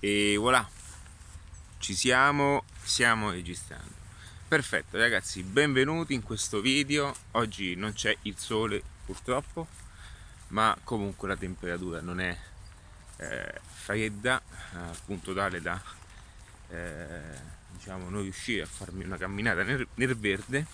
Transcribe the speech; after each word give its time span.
E 0.00 0.36
voilà, 0.36 0.64
ci 1.78 1.92
siamo, 1.92 2.62
stiamo 2.80 3.32
registrando. 3.32 3.96
Perfetto 4.46 4.96
ragazzi, 4.96 5.42
benvenuti 5.42 6.14
in 6.14 6.22
questo 6.22 6.60
video. 6.60 7.12
Oggi 7.32 7.74
non 7.74 7.94
c'è 7.94 8.16
il 8.22 8.36
sole 8.38 8.80
purtroppo, 9.04 9.66
ma 10.48 10.78
comunque 10.84 11.26
la 11.26 11.36
temperatura 11.36 12.00
non 12.00 12.20
è 12.20 12.38
eh, 13.16 13.60
fredda, 13.72 14.40
appunto 14.70 15.34
tale 15.34 15.60
da 15.60 15.82
eh, 16.68 17.56
diciamo 17.72 18.08
non 18.08 18.22
riuscire 18.22 18.62
a 18.62 18.66
farmi 18.66 19.02
una 19.02 19.16
camminata 19.16 19.64
nel, 19.64 19.84
nel 19.94 20.16
verde 20.16 20.66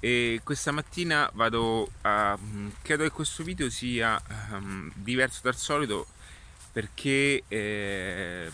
e 0.00 0.40
questa 0.44 0.70
mattina 0.70 1.30
vado 1.32 1.92
a 2.02 2.36
credo 2.82 3.04
che 3.04 3.10
questo 3.10 3.42
video 3.42 3.70
sia 3.70 4.20
um, 4.50 4.90
diverso 4.96 5.40
dal 5.42 5.56
solito 5.56 6.08
perché 6.72 7.44
eh, 7.48 8.50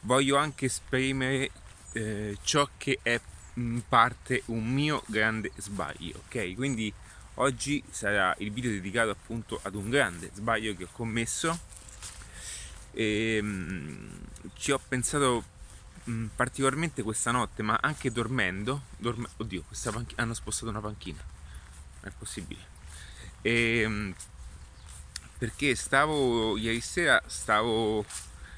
voglio 0.00 0.36
anche 0.36 0.66
esprimere 0.66 1.50
eh, 1.92 2.36
ciò 2.42 2.68
che 2.76 3.00
è 3.02 3.18
in 3.54 3.82
parte 3.88 4.42
un 4.46 4.66
mio 4.66 5.02
grande 5.06 5.50
sbaglio, 5.56 6.22
ok? 6.26 6.54
Quindi 6.54 6.92
oggi 7.34 7.82
sarà 7.90 8.34
il 8.38 8.52
video 8.52 8.70
dedicato 8.70 9.10
appunto 9.10 9.58
ad 9.62 9.74
un 9.74 9.90
grande 9.90 10.30
sbaglio 10.34 10.76
che 10.76 10.84
ho 10.84 10.88
commesso 10.92 11.58
e 12.92 13.38
um, 13.40 14.08
ci 14.54 14.70
ho 14.70 14.80
pensato 14.86 15.44
um, 16.04 16.30
particolarmente 16.34 17.02
questa 17.02 17.30
notte, 17.30 17.62
ma 17.62 17.78
anche 17.80 18.10
dormendo, 18.12 18.82
dorme- 18.96 19.28
oddio, 19.36 19.62
questa 19.62 19.90
panch- 19.90 20.18
hanno 20.18 20.34
spostato 20.34 20.70
una 20.70 20.80
panchina, 20.80 21.22
è 22.00 22.10
possibile. 22.16 22.76
E, 23.42 23.84
um, 23.84 24.14
perché 25.38 25.76
stavo 25.76 26.56
ieri 26.56 26.80
sera 26.80 27.22
stavo 27.26 28.04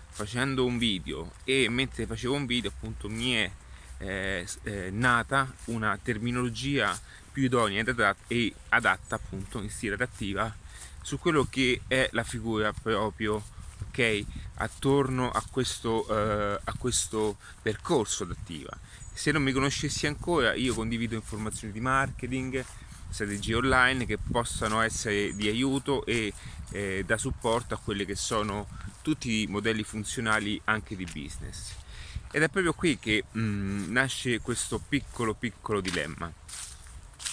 facendo 0.08 0.64
un 0.64 0.78
video 0.78 1.32
e 1.44 1.68
mentre 1.68 2.06
facevo 2.06 2.34
un 2.34 2.46
video 2.46 2.70
appunto 2.74 3.08
mi 3.08 3.32
è 3.34 3.50
eh, 3.98 4.46
eh, 4.62 4.90
nata 4.90 5.52
una 5.66 5.98
terminologia 6.02 6.98
più 7.30 7.44
idonea 7.44 7.84
e 8.26 8.52
adatta 8.70 9.16
appunto 9.16 9.60
in 9.60 9.70
stile 9.70 9.94
adattiva 9.94 10.52
su 11.02 11.18
quello 11.18 11.46
che 11.48 11.82
è 11.86 12.08
la 12.12 12.24
figura 12.24 12.72
proprio 12.72 13.42
ok 13.88 14.24
attorno 14.56 15.30
a 15.30 15.42
questo, 15.50 16.06
eh, 16.08 16.60
a 16.62 16.74
questo 16.78 17.36
percorso 17.62 18.24
adattiva. 18.24 18.76
Se 19.12 19.32
non 19.32 19.42
mi 19.42 19.52
conoscessi 19.52 20.06
ancora 20.06 20.54
io 20.54 20.74
condivido 20.74 21.14
informazioni 21.14 21.72
di 21.72 21.80
marketing 21.80 22.64
strategie 23.10 23.54
online 23.54 24.06
che 24.06 24.18
possano 24.18 24.80
essere 24.80 25.34
di 25.34 25.48
aiuto 25.48 26.04
e 26.06 26.32
eh, 26.70 27.02
da 27.04 27.16
supporto 27.18 27.74
a 27.74 27.78
quelli 27.78 28.04
che 28.04 28.14
sono 28.14 28.66
tutti 29.02 29.42
i 29.42 29.46
modelli 29.46 29.82
funzionali 29.82 30.60
anche 30.64 30.96
di 30.96 31.04
business. 31.04 31.72
Ed 32.30 32.42
è 32.42 32.48
proprio 32.48 32.72
qui 32.72 32.98
che 32.98 33.24
mh, 33.30 33.40
mm, 33.40 33.92
nasce 33.92 34.40
questo 34.40 34.78
piccolo 34.78 35.34
piccolo 35.34 35.80
dilemma. 35.80 36.32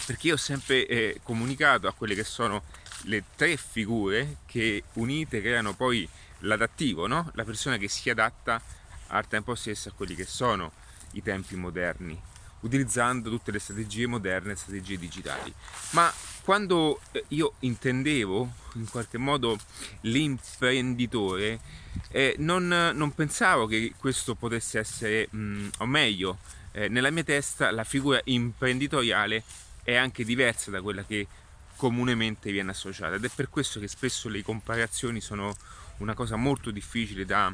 Perché 0.05 0.27
io 0.27 0.33
ho 0.35 0.37
sempre 0.37 0.87
eh, 0.87 1.19
comunicato 1.21 1.87
a 1.87 1.93
quelle 1.93 2.15
che 2.15 2.23
sono 2.23 2.63
le 3.03 3.23
tre 3.35 3.57
figure 3.57 4.37
che 4.45 4.83
unite 4.93 5.41
creano 5.41 5.73
poi 5.73 6.07
l'adattivo, 6.39 7.07
no? 7.07 7.29
la 7.35 7.43
persona 7.43 7.77
che 7.77 7.87
si 7.87 8.09
adatta 8.09 8.61
al 9.07 9.27
tempo 9.27 9.53
stesso 9.55 9.89
a 9.89 9.91
quelli 9.91 10.15
che 10.15 10.25
sono 10.25 10.71
i 11.11 11.21
tempi 11.21 11.55
moderni 11.55 12.19
utilizzando 12.61 13.29
tutte 13.29 13.51
le 13.51 13.59
strategie 13.59 14.07
moderne, 14.07 14.55
strategie 14.55 14.97
digitali. 14.97 15.53
Ma 15.91 16.11
quando 16.47 17.01
eh, 17.11 17.25
io 17.29 17.55
intendevo 17.59 18.49
in 18.75 18.89
qualche 18.89 19.17
modo 19.17 19.59
l'imprenditore, 20.01 21.59
eh, 22.07 22.35
non, 22.37 22.67
non, 22.67 23.13
pensavo 23.13 23.65
che 23.65 23.91
questo 23.97 24.33
potesse 24.33 24.79
essere, 24.79 25.27
mh, 25.29 25.37
mm, 25.37 25.67
o 25.79 25.85
meglio, 25.85 26.37
eh, 26.71 26.87
nella 26.87 27.09
mia 27.09 27.25
testa 27.25 27.69
la 27.71 27.83
figura 27.83 28.21
imprenditoriale 28.23 29.43
è 29.83 29.95
anche 29.95 30.23
diversa 30.23 30.71
da 30.71 30.81
quella 30.81 31.03
che 31.03 31.27
comunemente 31.75 32.49
viene 32.49 32.71
associata 32.71 33.15
ed 33.15 33.25
è 33.25 33.29
per 33.35 33.49
questo 33.49 33.81
che 33.81 33.89
spesso 33.89 34.29
le 34.29 34.41
comparazioni 34.41 35.19
sono 35.19 35.53
una 35.97 36.13
cosa 36.13 36.37
molto 36.37 36.71
difficile 36.71 37.25
da, 37.25 37.53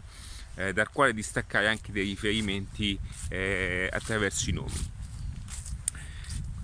eh, 0.53 0.71
dal 0.71 0.91
quale 0.91 1.15
distaccare 1.15 1.67
anche 1.67 1.91
dei 1.91 2.05
riferimenti 2.05 2.99
eh, 3.29 3.89
attraverso 3.91 4.51
i 4.51 4.53
nomi. 4.53 5.01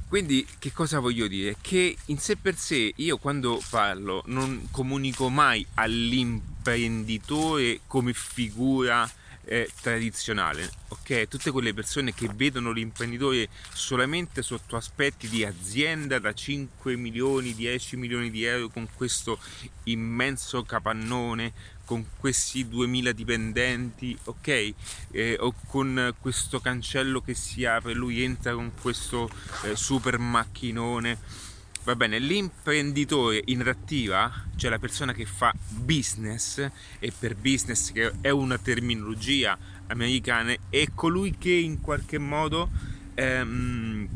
Quindi 0.10 0.46
che 0.58 0.72
cosa 0.72 0.98
voglio 0.98 1.28
dire? 1.28 1.58
Che 1.62 1.96
in 2.06 2.18
sé 2.18 2.36
per 2.36 2.58
sé 2.58 2.92
io 2.96 3.20
quando 3.20 3.62
parlo 3.70 4.24
non 4.26 4.70
comunico 4.72 5.30
mai 5.30 5.64
all'imprenditore 5.76 7.82
come 7.86 8.14
figura 8.14 9.08
eh, 9.46 9.70
tradizionale, 9.82 10.68
ok? 10.88 11.28
Tutte 11.28 11.52
quelle 11.52 11.76
persone 11.76 12.16
che 12.16 12.28
vedono 12.34 12.72
l'imprenditore 12.72 13.50
solamente 13.72 14.42
sotto 14.42 14.76
aspetti 14.76 15.28
di 15.28 15.46
azienda 15.46 16.18
da 16.18 16.34
5 16.34 16.96
milioni, 16.96 17.54
10 17.54 17.96
milioni 17.96 18.32
di 18.32 18.46
euro 18.46 18.70
con 18.70 18.88
questo 18.92 19.38
immenso 19.84 20.64
capannone, 20.64 21.54
con 21.90 22.06
questi 22.20 22.68
2000 22.68 23.14
dipendenti, 23.14 24.16
ok? 24.26 24.74
Eh, 25.10 25.38
o 25.40 25.56
con 25.66 26.14
questo 26.20 26.60
cancello 26.60 27.20
che 27.20 27.34
si 27.34 27.66
apre, 27.66 27.96
lui 27.96 28.22
entra 28.22 28.54
con 28.54 28.74
questo 28.80 29.28
eh, 29.64 29.76
super 29.76 30.20
macchinone. 30.20 31.18
Va 31.86 31.96
bene, 31.96 32.20
l'imprenditore 32.20 33.42
in 33.46 33.68
attiva, 33.68 34.32
cioè 34.56 34.70
la 34.70 34.78
persona 34.78 35.14
che 35.14 35.26
fa 35.26 35.52
business, 35.68 36.60
e 37.00 37.12
per 37.18 37.36
business 37.36 37.92
che 37.92 38.12
è 38.22 38.30
una 38.30 38.60
terminologia 38.60 39.58
americana, 39.88 40.54
è 40.70 40.90
colui 40.94 41.40
che 41.40 41.54
in 41.54 41.82
qualche 41.82 42.20
modo 42.20 42.70
ehm, 43.16 44.08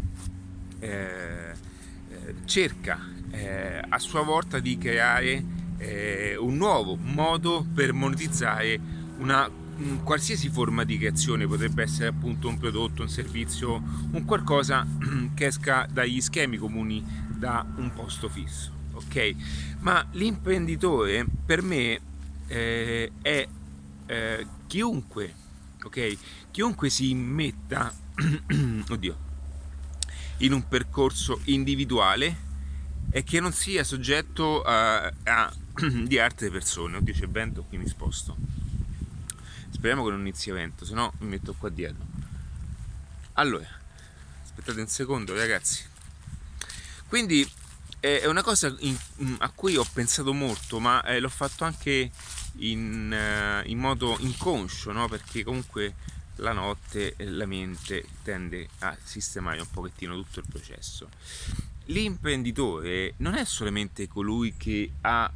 eh, 0.77 0.89
eh 0.89 2.35
cerca 2.45 2.99
eh, 3.31 3.81
a 3.89 3.97
sua 3.97 4.21
volta 4.21 4.59
di 4.59 4.77
creare 4.77 5.61
eh, 5.83 6.35
un 6.37 6.55
nuovo 6.55 6.95
modo 6.95 7.65
per 7.73 7.93
monetizzare 7.93 8.79
una 9.17 9.49
qualsiasi 10.03 10.49
forma 10.49 10.83
di 10.83 10.97
creazione 10.97 11.47
potrebbe 11.47 11.83
essere 11.83 12.07
appunto 12.07 12.47
un 12.47 12.57
prodotto, 12.57 13.01
un 13.01 13.09
servizio, 13.09 13.81
un 14.11 14.23
qualcosa 14.25 14.85
che 15.33 15.47
esca 15.47 15.87
dagli 15.91 16.21
schemi 16.21 16.57
comuni 16.57 17.03
da 17.27 17.65
un 17.77 17.91
posto 17.93 18.29
fisso, 18.29 18.71
ok? 18.93 19.35
Ma 19.79 20.05
l'imprenditore 20.11 21.25
per 21.45 21.61
me 21.61 21.99
eh, 22.47 23.11
è 23.21 23.47
eh, 24.05 24.47
chiunque, 24.67 25.33
ok? 25.83 26.17
Chiunque 26.51 26.89
si 26.89 27.09
immetta, 27.09 27.91
oddio, 28.89 29.17
in 30.37 30.53
un 30.53 30.67
percorso 30.67 31.39
individuale 31.45 32.51
e 33.15 33.23
che 33.23 33.39
non 33.39 33.53
sia 33.53 33.83
soggetto 33.83 34.63
a, 34.63 35.05
a 35.05 35.53
di 36.03 36.17
altre 36.17 36.49
persone. 36.49 36.97
Oddio 36.97 37.13
c'è 37.13 37.27
vento, 37.27 37.61
qui 37.61 37.77
mi 37.77 37.87
sposto. 37.87 38.35
Speriamo 39.69 40.03
che 40.03 40.09
non 40.09 40.21
inizi 40.21 40.49
vento, 40.49 40.83
se 40.83 40.95
no 40.95 41.13
mi 41.19 41.27
metto 41.27 41.53
qua 41.53 41.69
dietro. 41.69 42.03
Allora, 43.33 43.67
aspettate 44.41 44.81
un 44.81 44.87
secondo 44.87 45.35
ragazzi. 45.35 45.83
Quindi 47.07 47.47
è 47.99 48.25
una 48.25 48.41
cosa 48.41 48.75
in, 48.79 48.97
a 49.37 49.49
cui 49.51 49.75
ho 49.75 49.85
pensato 49.93 50.33
molto, 50.33 50.79
ma 50.79 51.03
eh, 51.03 51.19
l'ho 51.19 51.29
fatto 51.29 51.65
anche 51.65 52.09
in, 52.57 53.61
uh, 53.63 53.69
in 53.69 53.77
modo 53.77 54.17
inconscio, 54.21 54.91
no? 54.91 55.07
perché 55.07 55.43
comunque 55.43 55.93
la 56.37 56.51
notte 56.51 57.13
la 57.19 57.45
mente 57.45 58.05
tende 58.23 58.67
a 58.79 58.97
sistemare 59.03 59.59
un 59.59 59.69
pochettino 59.69 60.15
tutto 60.15 60.39
il 60.39 60.45
processo. 60.49 61.09
L'imprenditore 61.85 63.13
non 63.17 63.35
è 63.35 63.43
solamente 63.45 64.07
colui 64.07 64.55
che 64.55 64.91
ha 65.01 65.31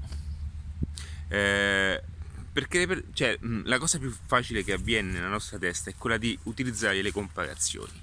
eh, 1.30 2.02
perché 2.58 3.04
cioè, 3.14 3.38
la 3.66 3.78
cosa 3.78 4.00
più 4.00 4.12
facile 4.26 4.64
che 4.64 4.74
avviene 4.74 5.12
nella 5.12 5.28
nostra 5.28 5.60
testa 5.60 5.92
è 5.92 5.96
quella 5.96 6.18
di 6.18 6.38
utilizzare 6.44 7.04
le 7.04 7.12
comparazioni. 7.12 8.02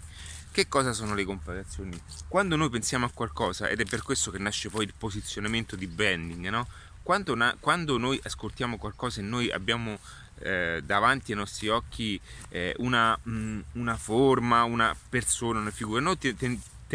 Che 0.53 0.69
cosa 0.69 0.93
sono 0.93 1.15
le 1.15 1.25
comparazioni? 1.25 2.01
Quando 2.29 2.55
noi 2.55 2.71
pensiamo 2.71 3.07
a 3.07 3.11
qualcosa, 3.13 3.67
ed 3.69 3.81
è 3.81 3.85
per 3.85 4.03
questo 4.03 4.31
che 4.31 4.39
nasce 4.39 4.69
poi 4.69 4.85
il 4.85 4.95
posizionamento 4.97 5.75
di 5.75 5.89
branding, 5.89 6.49
no? 6.51 6.69
quando, 7.03 7.35
na- 7.35 7.57
quando 7.59 7.99
noi 7.99 8.21
ascoltiamo 8.23 8.79
qualcosa 8.79 9.21
e 9.21 9.25
noi 9.25 9.51
abbiamo 9.51 9.99
eh, 10.39 10.81
davanti 10.85 11.33
ai 11.33 11.39
nostri 11.39 11.69
occhi 11.69 12.21
eh, 12.51 12.77
una, 12.79 13.19
mh, 13.21 13.61
una, 13.73 13.97
forma, 13.97 14.63
una 14.63 14.97
persona, 15.09 15.59
una 15.59 15.73
figura, 15.73 16.01
noi 16.01 16.17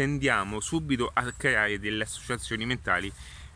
tendiamo 0.00 0.60
subito 0.60 1.10
a 1.12 1.30
creare 1.32 1.78
delle 1.78 2.04
associazioni 2.04 2.64
mentali 2.64 3.12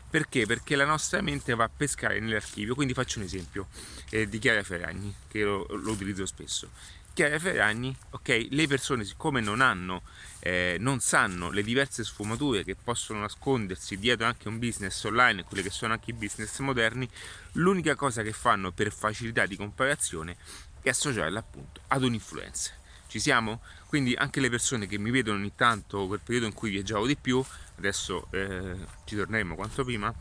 perché? 0.07 0.45
Perché 0.45 0.75
la 0.75 0.85
nostra 0.85 1.19
mente 1.21 1.55
va 1.55 1.63
a 1.63 1.69
pescare 1.75 2.19
nell'archivio. 2.19 2.75
Quindi 2.75 2.93
faccio 2.93 3.17
un 3.17 3.25
esempio 3.25 3.67
eh, 4.11 4.29
di 4.29 4.37
Chiara 4.37 4.61
Ferragni, 4.61 5.13
che 5.27 5.43
lo, 5.43 5.65
lo, 5.67 5.91
utilizzo 5.91 6.25
spesso. 6.27 6.69
Chiara 7.13 7.39
Ferragni, 7.39 7.93
ok, 8.11 8.47
le 8.51 8.67
persone 8.67 9.03
siccome 9.03 9.41
non 9.41 9.59
hanno, 9.59 10.03
eh, 10.39 10.77
non 10.79 10.99
sanno 10.99 11.49
le 11.49 11.63
diverse 11.63 12.03
sfumature 12.03 12.63
che 12.63 12.75
possono 12.75 13.21
nascondersi 13.21 13.97
dietro 13.97 14.27
anche 14.27 14.47
un 14.47 14.59
business 14.59 15.03
online, 15.03 15.43
quelli 15.43 15.63
che 15.63 15.71
sono 15.71 15.93
anche 15.93 16.11
i 16.11 16.13
business 16.13 16.59
moderni, 16.59 17.09
l'unica 17.53 17.95
cosa 17.95 18.21
che 18.21 18.33
fanno 18.33 18.71
per 18.71 18.93
facilità 18.93 19.47
di 19.47 19.57
comparazione 19.57 20.37
è 20.81 20.89
associarla 20.89 21.39
appunto 21.39 21.81
ad 21.87 22.03
un 22.03 22.13
influencer. 22.13 22.83
Ci 23.15 23.21
siamo? 23.21 23.61
Quindi 23.87 24.13
anche 24.13 24.41
le 24.41 24.49
persone 24.49 24.87
che 24.87 24.97
mi 24.97 25.09
vedono 25.09 25.37
ogni 25.37 25.53
tanto 25.55 26.05
quel 26.05 26.19
periodo 26.19 26.47
in 26.47 26.53
cui 26.53 26.69
viaggiavo 26.69 27.07
di 27.07 27.15
più, 27.15 27.41
adesso 27.77 28.27
eh, 28.31 28.75
ci 29.05 29.15
torneremo 29.15 29.55
quanto 29.55 29.85
prima, 29.85 30.13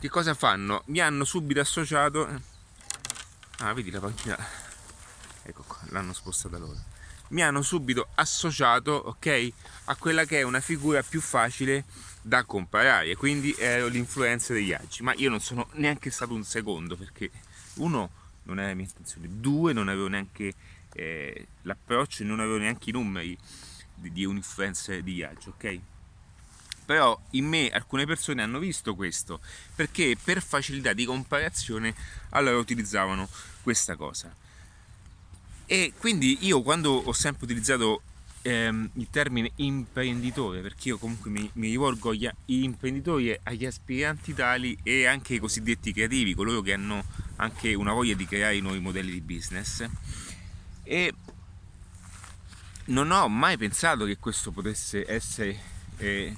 che 0.00 0.08
cosa 0.08 0.34
fanno? 0.34 0.82
Mi 0.86 0.98
hanno 0.98 1.22
subito 1.22 1.60
associato... 1.60 2.28
Ah, 3.58 3.72
vedi 3.74 3.92
la 3.92 4.00
panchina 4.00 4.36
ecco 5.44 5.62
qua, 5.68 5.78
l'hanno 5.90 6.12
spostata 6.12 6.58
loro, 6.58 6.76
mi 7.28 7.44
hanno 7.44 7.62
subito 7.62 8.08
associato, 8.16 8.90
ok, 8.90 9.52
a 9.84 9.94
quella 9.94 10.24
che 10.24 10.40
è 10.40 10.42
una 10.42 10.58
figura 10.58 11.04
più 11.04 11.20
facile 11.20 11.84
da 12.22 12.42
comparare, 12.42 13.14
quindi 13.14 13.54
ero 13.56 13.86
l'influenza 13.86 14.52
degli 14.52 14.72
aggi, 14.72 15.04
ma 15.04 15.14
io 15.14 15.30
non 15.30 15.38
sono 15.38 15.68
neanche 15.74 16.10
stato 16.10 16.34
un 16.34 16.42
secondo 16.42 16.96
perché 16.96 17.30
uno 17.74 18.10
non 18.46 18.58
era 18.58 18.68
la 18.68 18.74
mia 18.74 18.84
intenzione, 18.84 19.28
due 19.30 19.72
non 19.72 19.86
avevo 19.86 20.08
neanche 20.08 20.54
eh, 20.96 21.46
l'approccio 21.62 22.22
e 22.22 22.26
non 22.26 22.40
avevo 22.40 22.58
neanche 22.58 22.90
i 22.90 22.92
numeri 22.92 23.36
di, 23.94 24.12
di 24.12 24.24
un 24.24 24.36
influencer 24.36 25.02
di 25.02 25.12
viaggio, 25.12 25.50
ok? 25.50 25.78
Però 26.86 27.20
in 27.30 27.46
me 27.46 27.68
alcune 27.68 28.06
persone 28.06 28.42
hanno 28.42 28.60
visto 28.60 28.94
questo 28.94 29.40
perché 29.74 30.16
per 30.22 30.40
facilità 30.40 30.92
di 30.92 31.04
comparazione 31.04 31.94
allora 32.30 32.58
utilizzavano 32.58 33.28
questa 33.62 33.96
cosa. 33.96 34.34
E 35.66 35.92
quindi 35.98 36.38
io 36.46 36.62
quando 36.62 36.92
ho 36.92 37.12
sempre 37.12 37.44
utilizzato 37.44 38.02
ehm, 38.42 38.90
il 38.94 39.08
termine 39.10 39.50
imprenditore, 39.56 40.60
perché 40.60 40.88
io 40.88 40.98
comunque 40.98 41.28
mi, 41.28 41.50
mi 41.54 41.68
rivolgo 41.70 42.10
agli 42.10 42.30
imprenditori, 42.46 43.36
agli 43.42 43.66
aspiranti 43.66 44.32
tali 44.32 44.78
e 44.84 45.06
anche 45.06 45.34
ai 45.34 45.38
cosiddetti 45.40 45.92
creativi, 45.92 46.34
coloro 46.34 46.60
che 46.60 46.72
hanno 46.72 47.04
anche 47.36 47.74
una 47.74 47.92
voglia 47.92 48.14
di 48.14 48.26
creare 48.26 48.60
nuovi 48.60 48.78
modelli 48.78 49.10
di 49.10 49.20
business. 49.20 49.84
E 50.88 51.12
non 52.86 53.10
ho 53.10 53.28
mai 53.28 53.56
pensato 53.56 54.04
che 54.04 54.18
questo 54.18 54.52
potesse 54.52 55.04
essere 55.10 55.58
eh, 55.96 56.36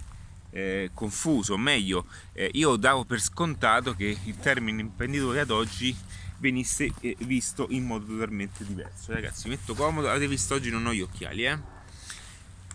eh, 0.51 0.91
confuso, 0.95 1.53
o 1.53 1.59
meglio, 1.59 2.07
eh, 2.33 2.51
io 2.55 2.77
davo 2.77 3.05
per 3.05 3.21
scontato 3.21 3.95
che 3.95 4.17
il 4.25 4.37
termine 4.39 4.81
imprenditore 4.81 5.41
ad 5.41 5.51
oggi 5.51 5.95
venisse 6.39 6.91
eh, 7.01 7.17
visto 7.21 7.67
in 7.71 7.85
modo 7.85 8.07
totalmente 8.07 8.65
diverso. 8.65 9.13
Ragazzi, 9.13 9.49
metto 9.49 9.75
comodo, 9.75 10.09
avete 10.09 10.27
visto 10.27 10.55
oggi 10.55 10.71
non 10.71 10.87
ho 10.87 10.95
gli 10.95 11.03
occhiali, 11.03 11.45
eh? 11.45 11.59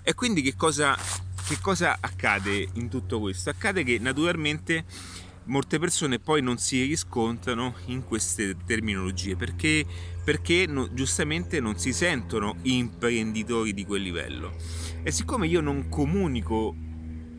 E 0.04 0.14
quindi 0.14 0.42
che 0.42 0.56
cosa, 0.56 0.96
che 1.48 1.60
cosa 1.60 1.98
accade 2.00 2.70
in 2.74 2.90
tutto 2.90 3.20
questo? 3.20 3.50
Accade 3.50 3.84
che 3.84 3.98
naturalmente 4.00 4.86
molte 5.46 5.80
persone 5.80 6.20
poi 6.20 6.42
non 6.42 6.58
si 6.58 6.84
riscontrano 6.84 7.76
in 7.86 8.04
queste 8.04 8.56
terminologie 8.66 9.36
perché, 9.36 9.86
perché 10.24 10.66
no, 10.68 10.94
giustamente 10.94 11.60
non 11.60 11.78
si 11.78 11.92
sentono 11.94 12.56
imprenditori 12.64 13.74
di 13.74 13.86
quel 13.86 14.02
livello. 14.02 14.56
E 15.04 15.12
siccome 15.12 15.48
io 15.48 15.62
non 15.62 15.90
comunico 15.90 16.76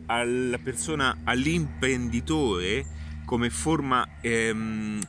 alla 0.05 0.59
persona, 0.59 1.21
all'imprenditore 1.23 2.85
come 3.25 3.49
forma 3.49 4.07
ehm, 4.21 5.01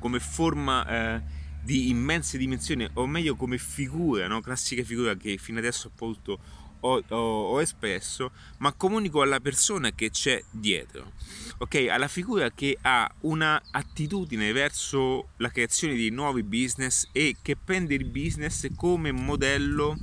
come 0.00 0.18
forma 0.18 0.86
eh, 0.86 1.22
di 1.62 1.90
immense 1.90 2.38
dimensioni, 2.38 2.88
o 2.94 3.06
meglio 3.06 3.36
come 3.36 3.58
figura, 3.58 4.26
no? 4.26 4.40
classica 4.40 4.82
figura 4.82 5.14
che 5.14 5.36
fino 5.36 5.58
adesso 5.58 5.88
appunto 5.88 6.40
ho, 6.80 7.02
ho, 7.08 7.16
ho, 7.16 7.60
espresso, 7.60 8.32
ma 8.58 8.72
comunico 8.72 9.22
alla 9.22 9.40
persona 9.40 9.92
che 9.92 10.10
c'è 10.10 10.42
dietro, 10.50 11.12
ok? 11.58 11.88
Alla 11.90 12.08
figura 12.08 12.50
che 12.50 12.78
ha 12.80 13.10
una 13.20 13.60
attitudine 13.70 14.52
verso 14.52 15.28
la 15.36 15.50
creazione 15.50 15.94
di 15.94 16.10
nuovi 16.10 16.42
business 16.42 17.08
e 17.12 17.36
che 17.42 17.56
prende 17.56 17.94
il 17.94 18.04
business 18.04 18.68
come 18.74 19.12
modello, 19.12 19.96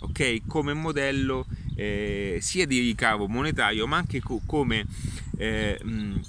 ok? 0.00 0.42
Come 0.46 0.72
modello 0.74 1.46
eh, 1.76 2.38
sia 2.40 2.66
di 2.66 2.80
ricavo 2.80 3.28
monetario, 3.28 3.86
ma 3.86 3.98
anche 3.98 4.20
co- 4.20 4.40
come 4.46 4.86
eh, 5.36 5.78
mh, 5.82 6.20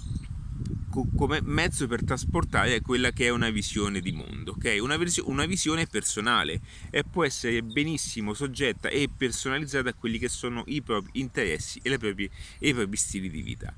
come 1.15 1.41
mezzo 1.43 1.87
per 1.87 2.03
trasportare 2.03 2.81
quella 2.81 3.11
che 3.11 3.25
è 3.25 3.29
una 3.29 3.49
visione 3.49 3.99
di 3.99 4.11
mondo, 4.11 4.51
ok? 4.51 4.77
Una, 4.79 4.97
vis- 4.97 5.21
una 5.23 5.45
visione 5.45 5.85
personale 5.87 6.61
e 6.89 7.03
può 7.03 7.23
essere 7.23 7.61
benissimo 7.61 8.33
soggetta 8.33 8.89
e 8.89 9.09
personalizzata 9.15 9.89
a 9.89 9.93
quelli 9.93 10.17
che 10.17 10.29
sono 10.29 10.63
i 10.67 10.81
propri 10.81 11.19
interessi 11.19 11.79
e, 11.83 11.97
proprie, 11.97 12.29
e 12.59 12.69
i 12.69 12.73
propri 12.73 12.97
stili 12.97 13.29
di 13.29 13.41
vita. 13.41 13.73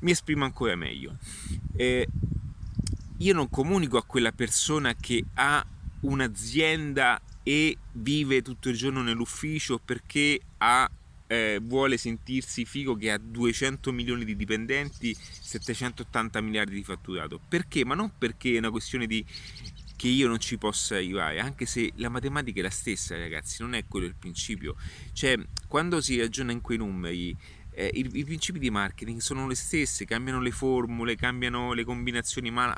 Mi 0.00 0.10
esprimo 0.10 0.44
ancora 0.44 0.74
meglio. 0.76 1.16
Eh, 1.76 2.06
io 3.18 3.34
non 3.34 3.48
comunico 3.50 3.96
a 3.96 4.04
quella 4.04 4.32
persona 4.32 4.94
che 4.94 5.24
ha 5.34 5.64
un'azienda 6.00 7.20
e 7.42 7.76
vive 7.92 8.42
tutto 8.42 8.68
il 8.68 8.76
giorno 8.76 9.02
nell'ufficio 9.02 9.78
perché 9.78 10.40
ha 10.58 10.90
eh, 11.30 11.60
vuole 11.62 11.96
sentirsi 11.96 12.64
figo 12.64 12.96
che 12.96 13.12
ha 13.12 13.16
200 13.16 13.92
milioni 13.92 14.24
di 14.24 14.34
dipendenti, 14.34 15.14
780 15.14 16.40
miliardi 16.40 16.74
di 16.74 16.82
fatturato. 16.82 17.40
Perché? 17.48 17.84
Ma 17.84 17.94
non 17.94 18.10
perché 18.18 18.54
è 18.54 18.58
una 18.58 18.72
questione 18.72 19.06
di 19.06 19.24
che 19.94 20.08
io 20.08 20.26
non 20.26 20.40
ci 20.40 20.58
possa 20.58 20.96
arrivare, 20.96 21.38
anche 21.38 21.66
se 21.66 21.92
la 21.96 22.08
matematica 22.08 22.58
è 22.58 22.62
la 22.62 22.70
stessa, 22.70 23.16
ragazzi, 23.16 23.62
non 23.62 23.74
è 23.74 23.84
quello 23.86 24.06
il 24.06 24.16
principio. 24.18 24.74
Cioè, 25.12 25.38
quando 25.68 26.00
si 26.00 26.18
ragiona 26.18 26.50
in 26.50 26.62
quei 26.62 26.78
numeri, 26.78 27.36
eh, 27.70 27.90
i, 27.92 28.08
i, 28.14 28.24
principi 28.24 28.58
di 28.58 28.70
marketing 28.70 29.20
sono 29.20 29.46
le 29.46 29.54
stesse, 29.54 30.06
cambiano 30.06 30.40
le 30.40 30.50
formule, 30.50 31.14
cambiano 31.14 31.74
le 31.74 31.84
combinazioni, 31.84 32.50
ma 32.50 32.76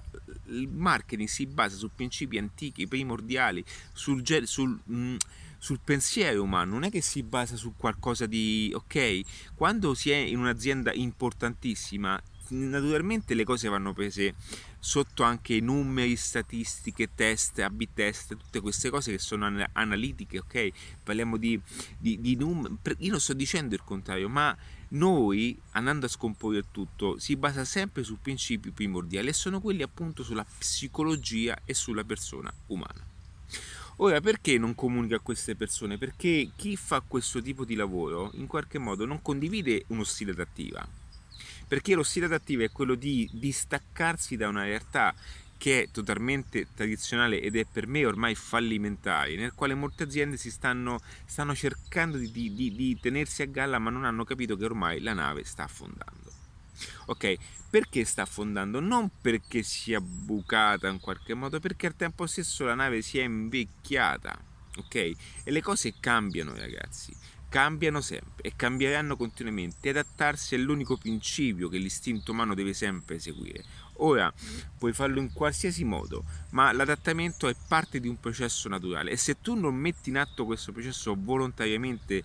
il 0.49 0.69
marketing 0.69 1.29
si 1.29 1.47
basa 1.47 1.77
su 1.77 1.89
principi 1.95 2.37
antichi, 2.37 2.87
primordiali, 2.87 3.65
sul, 3.93 4.23
sul 4.45 4.79
mh, 4.85 4.95
mm, 4.95 5.17
sul 5.63 5.79
pensiero 5.79 6.43
umano, 6.43 6.73
non 6.73 6.83
è 6.83 6.91
che 6.91 7.01
si 7.01 7.23
basa 7.23 7.55
su 7.55 7.75
qualcosa 7.77 8.27
di 8.27 8.73
ok, 8.75 9.21
quando 9.55 9.95
si 9.95 10.11
è 10.11 10.17
in 10.17 10.41
un'azienda 10.41 10.93
importantissima, 10.93 12.21
naturalmente 12.49 13.35
le 13.35 13.45
cose 13.45 13.69
vanno 13.69 13.93
prese 13.93 14.35
sotto 14.81 15.23
anche 15.23 15.61
numeri, 15.61 16.17
statistiche, 16.17 17.11
test, 17.15 17.61
A-B 17.61 17.87
test, 17.95 18.37
tutte 18.37 18.61
queste 18.61 18.91
cose 18.91 19.13
che 19.13 19.19
sono 19.21 19.49
analitiche, 19.75 20.41
ok? 20.41 20.69
Parliamo 21.05 21.37
di, 21.37 21.61
di, 21.97 22.21
di 22.21 22.35
numeri, 22.35 22.77
io 22.99 23.13
non 23.13 23.21
sto 23.21 23.33
dicendo 23.33 23.77
il 23.77 23.85
contrario, 23.85 24.29
ma 24.29 24.57
noi, 24.89 25.57
andando 25.71 26.07
a 26.07 26.09
scomporre 26.09 26.73
tutto, 26.73 27.21
si 27.21 27.37
basa 27.37 27.65
sempre 27.65 28.03
su 28.03 28.19
principi 28.21 28.73
primordiali 28.73 29.29
e 29.29 29.33
sono 29.33 29.61
quelli 29.61 29.83
appunto 29.83 30.25
sulla 30.25 30.45
psicologia 30.59 31.57
e 31.65 31.73
sulla 31.73 32.03
persona 32.03 32.53
umana. 32.67 33.11
Ora, 33.97 34.21
perché 34.21 34.59
non 34.59 34.75
comunica 34.75 35.17
a 35.17 35.21
queste 35.21 35.55
persone? 35.55 35.99
Perché 35.99 36.51
chi 36.57 36.77
fa 36.77 37.03
questo 37.07 37.43
tipo 37.43 37.65
di 37.65 37.75
lavoro 37.75 38.31
in 38.35 38.47
qualche 38.47 38.79
modo 38.79 39.05
non 39.05 39.21
condivide 39.21 39.85
uno 39.89 40.03
stile 40.03 40.33
adattiva. 40.33 40.87
Perché 41.69 41.95
lo 41.95 42.03
stile 42.03 42.27
adattivo 42.27 42.63
è 42.63 42.71
quello 42.71 42.95
di 42.95 43.29
distaccarsi 43.33 44.37
da 44.37 44.49
una 44.49 44.65
realtà 44.65 45.15
che 45.57 45.83
è 45.83 45.91
totalmente 45.93 46.67
tradizionale 46.75 47.41
ed 47.41 47.55
è 47.55 47.65
per 47.71 47.87
me 47.87 48.05
ormai 48.05 48.35
fallimentare, 48.35 49.37
nel 49.37 49.55
quale 49.55 49.75
molte 49.75 50.03
aziende 50.03 50.37
si 50.37 50.51
stanno, 50.51 51.01
stanno 51.25 51.55
cercando 51.55 52.17
di, 52.17 52.33
di, 52.33 52.75
di 52.75 52.99
tenersi 53.01 53.43
a 53.43 53.47
galla 53.47 53.79
ma 53.79 53.91
non 53.91 54.05
hanno 54.05 54.25
capito 54.25 54.57
che 54.57 54.65
ormai 54.65 55.01
la 55.01 55.13
nave 55.13 55.45
sta 55.45 55.63
affondando. 55.65 56.22
Ok, 57.07 57.37
perché 57.71 58.05
sta 58.05 58.23
affondando? 58.23 58.81
Non 58.81 59.11
perché 59.21 59.63
sia 59.63 60.01
bucata 60.01 60.89
in 60.89 61.01
qualche 61.01 61.35
modo, 61.35 61.59
perché 61.59 61.87
al 61.87 61.97
tempo 61.97 62.27
stesso 62.27 62.65
la 62.65 62.75
nave 62.75 63.03
si 63.03 63.19
è 63.19 63.23
invecchiata. 63.23 64.39
Ok? 64.77 64.95
E 64.95 65.17
le 65.45 65.63
cose 65.63 65.95
cambiano, 65.99 66.55
ragazzi. 66.55 67.15
Cambiano 67.49 68.01
sempre 68.01 68.49
e 68.49 68.57
cambieranno 68.57 69.17
continuamente. 69.17 69.91
Adattarsi 69.91 70.55
è 70.55 70.59
l'unico 70.59 70.97
principio 70.97 71.69
che 71.69 71.77
l'istinto 71.79 72.33
umano 72.33 72.55
deve 72.55 72.73
sempre 72.73 73.19
seguire, 73.19 73.63
Ora, 73.97 74.33
puoi 74.79 74.93
farlo 74.93 75.21
in 75.21 75.33
qualsiasi 75.33 75.85
modo, 75.85 76.25
ma 76.51 76.73
l'adattamento 76.73 77.47
è 77.49 77.55
parte 77.69 78.01
di 78.01 78.09
un 78.09 78.19
processo 78.19 78.69
naturale 78.69 79.11
e 79.11 79.17
se 79.17 79.41
tu 79.41 79.55
non 79.55 79.75
metti 79.75 80.09
in 80.09 80.19
atto 80.19 80.45
questo 80.45 80.73
processo 80.73 81.15
volontariamente 81.17 82.25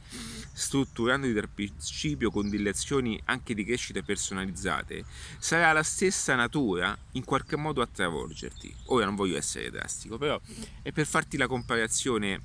strutturandoti 0.54 1.34
dal 1.34 1.50
principio 1.50 2.32
con 2.32 2.50
delle 2.50 2.70
azioni 2.70 3.22
anche 3.26 3.54
di 3.54 3.64
crescita 3.64 4.02
personalizzate, 4.02 5.06
sarà 5.38 5.72
la 5.72 5.84
stessa 5.84 6.36
natura 6.36 6.98
in 7.12 7.24
qualche 7.24 7.58
modo 7.58 7.82
a 7.82 7.88
travolgerti. 7.88 8.74
Ora 8.86 9.06
non 9.06 9.16
voglio 9.16 9.38
essere 9.38 9.70
drastico, 9.70 10.18
però 10.18 10.40
è 10.82 10.92
per 10.92 11.06
farti 11.06 11.38
la 11.38 11.48
comparazione 11.48 12.42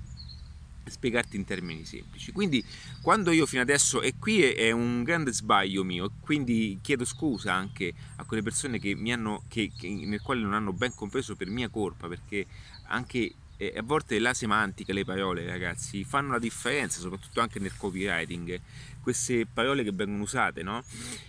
spiegarti 0.84 1.36
in 1.36 1.44
termini 1.44 1.84
semplici. 1.84 2.32
Quindi 2.32 2.64
quando 3.00 3.30
io 3.30 3.46
fino 3.46 3.62
adesso, 3.62 4.02
e 4.02 4.14
qui 4.18 4.42
è, 4.42 4.70
un 4.70 5.02
grande 5.02 5.32
sbaglio 5.32 5.84
mio, 5.84 6.10
quindi 6.20 6.78
chiedo 6.82 7.04
scusa 7.04 7.54
anche 7.54 7.92
a 8.16 8.24
quelle 8.24 8.42
persone 8.42 8.78
che 8.78 8.94
mi 8.94 9.12
hanno, 9.12 9.44
che, 9.48 9.70
che, 9.76 9.88
nel 9.88 10.20
quale 10.20 10.40
non 10.40 10.54
hanno 10.54 10.72
ben 10.72 10.94
compreso 10.94 11.36
per 11.36 11.48
mia 11.48 11.68
colpa, 11.68 12.08
perché 12.08 12.46
anche 12.86 13.34
e 13.56 13.74
a 13.76 13.82
volte 13.82 14.18
la 14.18 14.34
semantica, 14.34 14.92
le 14.92 15.04
parole, 15.04 15.46
ragazzi, 15.46 16.02
fanno 16.02 16.32
la 16.32 16.40
differenza, 16.40 16.98
soprattutto 16.98 17.40
anche 17.40 17.60
nel 17.60 17.76
copywriting. 17.76 18.60
Queste 19.00 19.46
parole 19.46 19.84
che 19.84 19.92
vengono 19.92 20.24
usate, 20.24 20.64
no? 20.64 20.82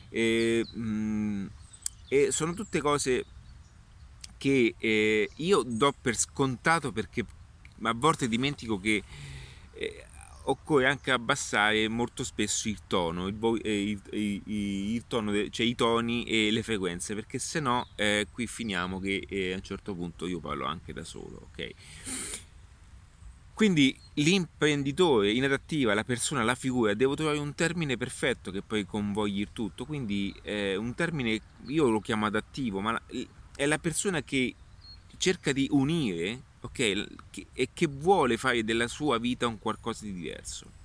E, 0.10 0.66
mh, 0.74 0.82
mm, 0.82 1.46
e 2.08 2.32
sono 2.32 2.54
tutte 2.54 2.82
cose 2.82 3.26
che 4.38 4.74
eh, 4.78 5.30
io 5.36 5.64
do 5.64 5.94
per 6.02 6.18
scontato 6.18 6.92
perché 6.92 7.24
a 7.84 7.94
volte 7.94 8.28
dimentico 8.28 8.80
che 8.80 9.04
eh, 9.84 10.06
occorre 10.46 10.88
anche 10.88 11.12
abbassare 11.12 11.88
molto 11.88 12.24
spesso 12.24 12.68
il 12.68 12.80
tono, 12.88 13.28
il, 13.28 13.38
il, 13.64 14.02
il, 14.12 14.42
il 14.46 15.04
tono 15.08 15.32
de, 15.32 15.50
cioè 15.50 15.66
i 15.66 15.76
toni 15.76 16.24
e 16.24 16.52
le 16.52 16.64
frequenze, 16.64 17.16
perché 17.16 17.40
se 17.40 17.60
no 17.60 17.88
eh, 17.96 18.28
qui 18.32 18.48
finiamo 18.48 19.00
che 19.00 19.26
eh, 19.28 19.54
a 19.54 19.56
un 19.56 19.64
certo 19.64 19.94
punto 19.96 20.28
io 20.28 20.40
parlo 20.40 20.66
anche 20.66 20.92
da 20.94 21.04
solo, 21.04 21.50
ok? 21.52 21.70
Quindi 23.54 23.96
l'imprenditore 24.16 25.32
in 25.32 25.44
adattiva, 25.44 25.94
la 25.94 26.04
persona, 26.04 26.44
la 26.44 26.56
figura, 26.56 26.96
devo 26.96 27.14
trovare 27.14 27.38
un 27.38 27.54
termine 27.54 27.98
perfetto 27.98 28.50
che 28.50 28.64
poi 28.64 28.84
convogli 28.84 29.42
il 29.42 29.50
tutto, 29.54 29.86
quindi 29.86 30.34
eh, 30.42 30.76
un 30.76 30.96
termine, 30.96 31.40
io 31.68 31.90
lo 31.90 32.00
chiamo 32.00 32.26
adattivo, 32.26 32.82
ma 32.82 33.00
è 33.56 33.66
la 33.68 33.78
persona 33.78 34.24
che 34.24 34.56
cerca 35.18 35.54
di 35.54 35.68
unire, 35.70 36.42
ok, 36.64 37.06
e 37.54 37.70
che 37.74 37.88
vuole 37.88 38.38
fare 38.38 38.64
della 38.64 38.88
sua 38.88 39.18
vita 39.18 39.48
un 39.48 39.60
qualcosa 39.60 40.06
di 40.06 40.14
diverso. 40.14 40.82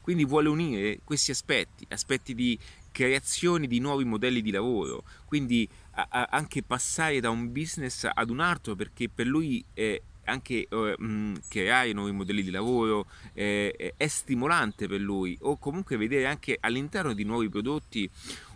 Quindi 0.00 0.24
vuole 0.24 0.48
unire 0.48 1.00
questi 1.04 1.30
aspetti, 1.30 1.86
aspetti 1.90 2.34
di 2.34 2.58
creazione 2.90 3.66
di 3.66 3.78
nuovi 3.78 4.04
modelli 4.04 4.42
di 4.42 4.50
lavoro, 4.50 5.04
quindi 5.24 5.68
a, 5.92 6.06
a 6.10 6.28
anche 6.30 6.62
passare 6.62 7.20
da 7.20 7.30
un 7.30 7.52
business 7.52 8.08
ad 8.12 8.30
un 8.30 8.40
altro 8.40 8.74
perché 8.74 9.08
per 9.08 9.26
lui 9.26 9.64
è 9.72 10.00
anche 10.24 10.66
eh, 10.68 10.94
mh, 10.96 11.40
creare 11.48 11.92
nuovi 11.92 12.12
modelli 12.12 12.42
di 12.42 12.50
lavoro 12.50 13.06
eh, 13.32 13.94
è 13.96 14.06
stimolante 14.06 14.86
per 14.86 15.00
lui. 15.00 15.36
O 15.42 15.56
comunque 15.56 15.96
vedere 15.96 16.26
anche 16.26 16.56
all'interno 16.60 17.12
di 17.12 17.24
nuovi 17.24 17.48
prodotti 17.48 18.08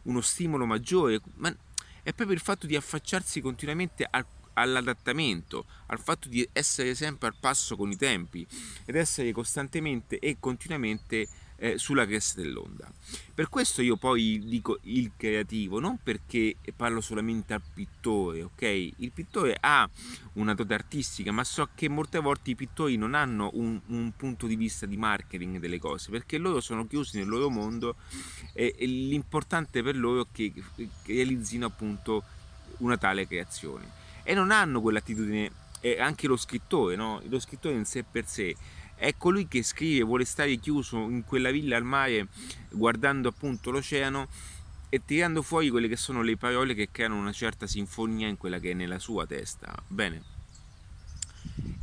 uno 0.03 0.21
stimolo 0.21 0.67
maggiore. 0.67 1.21
Ma 1.37 1.55
è 2.03 2.13
proprio 2.13 2.37
il 2.37 2.43
fatto 2.43 2.67
di 2.67 2.77
affacciarsi 2.77 3.41
continuamente 3.41 4.07
al, 4.09 4.25
all'adattamento, 4.57 5.67
al 5.87 6.01
fatto 6.01 6.29
di 6.29 6.47
essere 6.53 6.95
sempre 6.95 7.29
al 7.29 7.35
passo 7.39 7.77
con 7.77 7.91
i 7.91 7.97
tempi 7.97 8.47
ed 8.85 8.97
essere 8.97 9.33
costantemente 9.33 10.19
e 10.19 10.37
continuamente 10.39 11.29
eh, 11.57 11.79
sulla 11.79 12.07
cresta 12.07 12.41
dell'onda. 12.41 12.91
Per 13.35 13.49
questo 13.49 13.83
io 13.83 13.97
poi 13.97 14.43
dico 14.45 14.79
il 14.83 15.13
creativo, 15.17 15.81
non 15.81 15.99
perché 16.03 16.57
parlo 16.75 17.01
solamente 17.01 17.55
al 17.55 17.63
pittore, 17.75 18.43
ok? 18.43 18.63
Il 18.97 19.13
pittore 19.13 19.57
ha 19.61 19.89
una 20.35 20.55
dote 20.55 20.75
artistica, 20.75 21.33
ma 21.33 21.45
so 21.45 21.69
che 21.75 21.89
molte 21.89 22.19
volte 22.19 22.51
i 22.51 22.55
pittori 22.55 22.97
non 22.97 23.15
hanno 23.15 23.51
un, 23.55 23.81
un 23.87 24.13
punto 24.17 24.47
di 24.47 24.57
vista 24.57 24.87
di 24.87 24.97
marketing 24.97 25.59
delle 25.59 25.79
cose, 25.79 26.11
perché 26.11 26.39
loro 26.39 26.61
sono 26.61 26.87
chiusi 26.87 27.19
nel 27.19 27.29
loro 27.29 27.49
mondo 27.49 27.97
e, 28.53 28.75
e 28.77 28.87
l'importante 28.87 29.83
per 29.83 29.97
loro 29.97 30.23
è 30.23 30.27
che, 30.33 30.53
che 30.53 30.93
realizzino 31.07 31.67
appunto 31.67 32.23
una 32.79 32.99
tale 32.99 33.27
creazione 33.27 34.05
e 34.27 34.35
non 34.35 34.51
hanno 34.51 34.81
quell'attitudine 34.81 35.51
e 35.81 36.01
anche 36.01 36.27
lo 36.27 36.37
scrittore, 36.37 36.97
no? 36.97 37.23
lo 37.29 37.39
scrittore 37.39 37.77
in 37.77 37.85
sé 37.85 38.03
per 38.03 38.27
sé 38.27 38.57
è 38.97 39.15
colui 39.17 39.47
che 39.47 39.63
scrive, 39.63 40.03
vuole 40.03 40.25
stare 40.25 40.57
chiuso 40.57 40.97
in 40.97 41.23
quella 41.25 41.51
villa 41.51 41.77
al 41.77 41.85
mare 41.85 42.29
guardando 42.71 43.29
appunto 43.29 43.71
l'oceano 43.71 44.27
e 44.89 45.05
tirando 45.05 45.43
fuori 45.43 45.69
quelle 45.69 45.89
che 45.89 45.97
sono 45.97 46.23
le 46.23 46.37
parole 46.37 46.75
che 46.75 46.89
creano 46.91 47.17
una 47.17 47.33
certa 47.33 47.67
sinfonia 47.67 48.27
in 48.27 48.39
quella 48.39 48.59
che 48.59 48.71
è 48.71 48.75
nella 48.75 48.99
sua 48.99 49.27
testa. 49.27 49.75
Bene. 49.87 50.23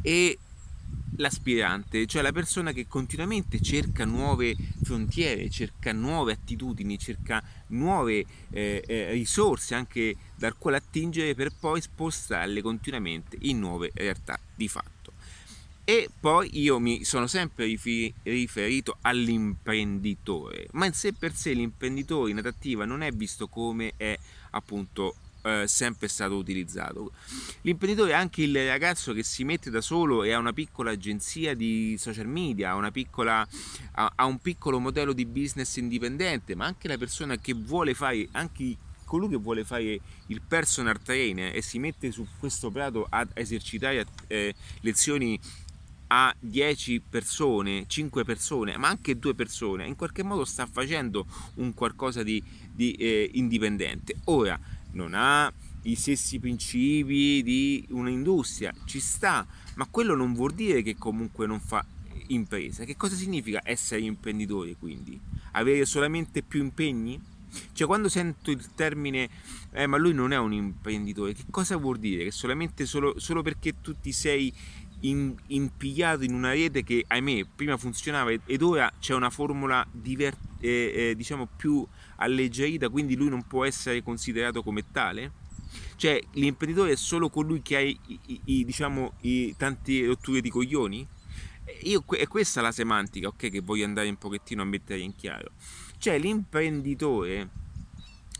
E 0.01 0.39
l'aspirante, 1.17 2.07
cioè 2.07 2.23
la 2.23 2.31
persona 2.31 2.71
che 2.71 2.87
continuamente 2.87 3.61
cerca 3.61 4.05
nuove 4.05 4.55
frontiere, 4.81 5.49
cerca 5.49 5.93
nuove 5.93 6.33
attitudini, 6.33 6.97
cerca 6.97 7.43
nuove 7.67 8.25
eh, 8.49 8.83
eh, 8.85 9.11
risorse 9.11 9.75
anche 9.75 10.15
dal 10.43 10.57
quale 10.57 10.75
attingere 10.75 11.35
per 11.35 11.53
poi 11.57 11.79
spostarle 11.79 12.61
continuamente 12.61 13.37
in 13.43 13.59
nuove 13.59 13.91
realtà 13.93 14.37
di 14.53 14.67
fatto. 14.67 15.13
E 15.85 16.09
poi 16.19 16.59
io 16.59 16.79
mi 16.79 17.05
sono 17.05 17.27
sempre 17.27 17.65
riferito 18.23 18.97
all'imprenditore, 18.99 20.67
ma 20.71 20.85
in 20.85 20.91
sé 20.91 21.13
per 21.13 21.33
sé 21.33 21.53
l'imprenditore 21.53 22.31
in 22.31 22.39
adattiva 22.39 22.83
non 22.83 23.03
è 23.03 23.11
visto 23.11 23.47
come 23.47 23.93
è 23.95 24.19
appunto 24.49 25.15
eh, 25.43 25.63
sempre 25.65 26.09
stato 26.09 26.35
utilizzato. 26.35 27.13
L'imprenditore 27.61 28.11
è 28.11 28.15
anche 28.15 28.43
il 28.43 28.67
ragazzo 28.67 29.13
che 29.13 29.23
si 29.23 29.45
mette 29.45 29.69
da 29.69 29.79
solo 29.79 30.23
e 30.23 30.33
ha 30.33 30.39
una 30.39 30.51
piccola 30.51 30.91
agenzia 30.91 31.53
di 31.55 31.95
social 31.97 32.27
media, 32.27 32.73
ha, 32.73 32.91
piccola, 32.91 33.47
ha, 33.93 34.25
un 34.25 34.39
piccolo 34.39 34.77
modello 34.79 35.13
di 35.13 35.25
business 35.25 35.77
indipendente, 35.77 36.53
ma 36.53 36.65
anche 36.65 36.89
la 36.89 36.97
persona 36.97 37.37
che 37.37 37.53
vuole 37.53 37.93
fare, 37.93 38.27
anche 38.31 38.75
colui 39.13 39.29
che 39.29 39.37
vuole 39.37 39.63
fare 39.63 39.99
il 40.25 40.41
personal 40.41 40.99
trainer 40.99 41.55
e 41.55 41.61
si 41.61 41.77
mette 41.77 42.09
su 42.09 42.25
questo 42.39 42.71
prato 42.71 43.05
ad 43.07 43.29
esercitare 43.35 44.07
eh, 44.25 44.55
lezioni 44.81 45.39
a 46.07 46.35
10 46.39 46.99
persone, 47.11 47.85
5 47.85 48.23
persone, 48.23 48.75
ma 48.75 48.87
anche 48.87 49.19
2 49.19 49.35
persone, 49.35 49.85
in 49.85 49.95
qualche 49.95 50.23
modo 50.23 50.45
sta 50.45 50.65
facendo 50.65 51.27
un 51.55 51.75
qualcosa 51.75 52.23
di, 52.23 52.41
di 52.71 52.93
eh, 52.93 53.29
indipendente. 53.33 54.15
Ora, 54.25 54.59
non 54.93 55.11
ha 55.13 55.51
i 55.83 55.93
stessi 55.93 56.39
principi 56.39 57.43
di 57.43 57.85
un'industria, 57.91 58.73
ci 58.85 58.99
sta, 58.99 59.45
ma 59.75 59.85
quello 59.85 60.15
non 60.15 60.33
vuol 60.33 60.53
dire 60.55 60.81
che 60.81 60.97
comunque 60.97 61.45
non 61.45 61.59
fa 61.59 61.85
impresa. 62.29 62.83
Che 62.83 62.97
cosa 62.97 63.15
significa 63.15 63.61
essere 63.63 64.01
imprenditore 64.01 64.75
quindi? 64.75 65.19
Avere 65.51 65.85
solamente 65.85 66.41
più 66.41 66.63
impegni? 66.63 67.32
Cioè 67.73 67.87
quando 67.87 68.09
sento 68.09 68.51
il 68.51 68.73
termine 68.73 69.29
eh, 69.71 69.87
ma 69.87 69.97
lui 69.97 70.13
non 70.13 70.31
è 70.31 70.37
un 70.37 70.53
imprenditore, 70.53 71.33
che 71.33 71.45
cosa 71.49 71.77
vuol 71.77 71.97
dire? 71.97 72.25
Che 72.25 72.31
solamente 72.31 72.85
solo, 72.85 73.19
solo 73.19 73.41
perché 73.41 73.81
tu 73.81 73.95
ti 73.99 74.11
sei 74.11 74.53
in, 75.01 75.35
impigliato 75.47 76.23
in 76.23 76.33
una 76.33 76.51
rete 76.51 76.83
che 76.83 77.03
ahimè 77.07 77.45
prima 77.55 77.77
funzionava 77.77 78.31
ed 78.31 78.61
ora 78.61 78.91
c'è 78.99 79.13
una 79.13 79.29
formula 79.29 79.85
diver, 79.91 80.35
eh, 80.59 80.93
eh, 80.95 81.15
diciamo 81.15 81.47
più 81.55 81.85
alleggerita 82.17 82.89
quindi 82.89 83.15
lui 83.15 83.29
non 83.29 83.45
può 83.45 83.65
essere 83.65 84.03
considerato 84.03 84.63
come 84.63 84.85
tale? 84.91 85.41
Cioè 85.95 86.19
l'imprenditore 86.33 86.91
è 86.91 86.95
solo 86.95 87.29
colui 87.29 87.61
che 87.61 87.75
ha 87.75 87.79
i, 87.79 87.97
i, 88.07 88.41
i, 88.45 88.65
diciamo, 88.65 89.13
i 89.21 89.55
tanti 89.57 90.05
rotture 90.05 90.41
di 90.41 90.49
coglioni? 90.49 91.07
Io, 91.83 92.03
è 92.09 92.27
questa 92.27 92.61
la 92.61 92.71
semantica 92.71 93.29
okay, 93.29 93.49
che 93.49 93.61
voglio 93.61 93.85
andare 93.85 94.09
un 94.09 94.17
pochettino 94.17 94.61
a 94.61 94.65
mettere 94.65 94.99
in 94.99 95.15
chiaro 95.15 95.51
cioè 96.03 96.19
l'imprenditore 96.19 97.47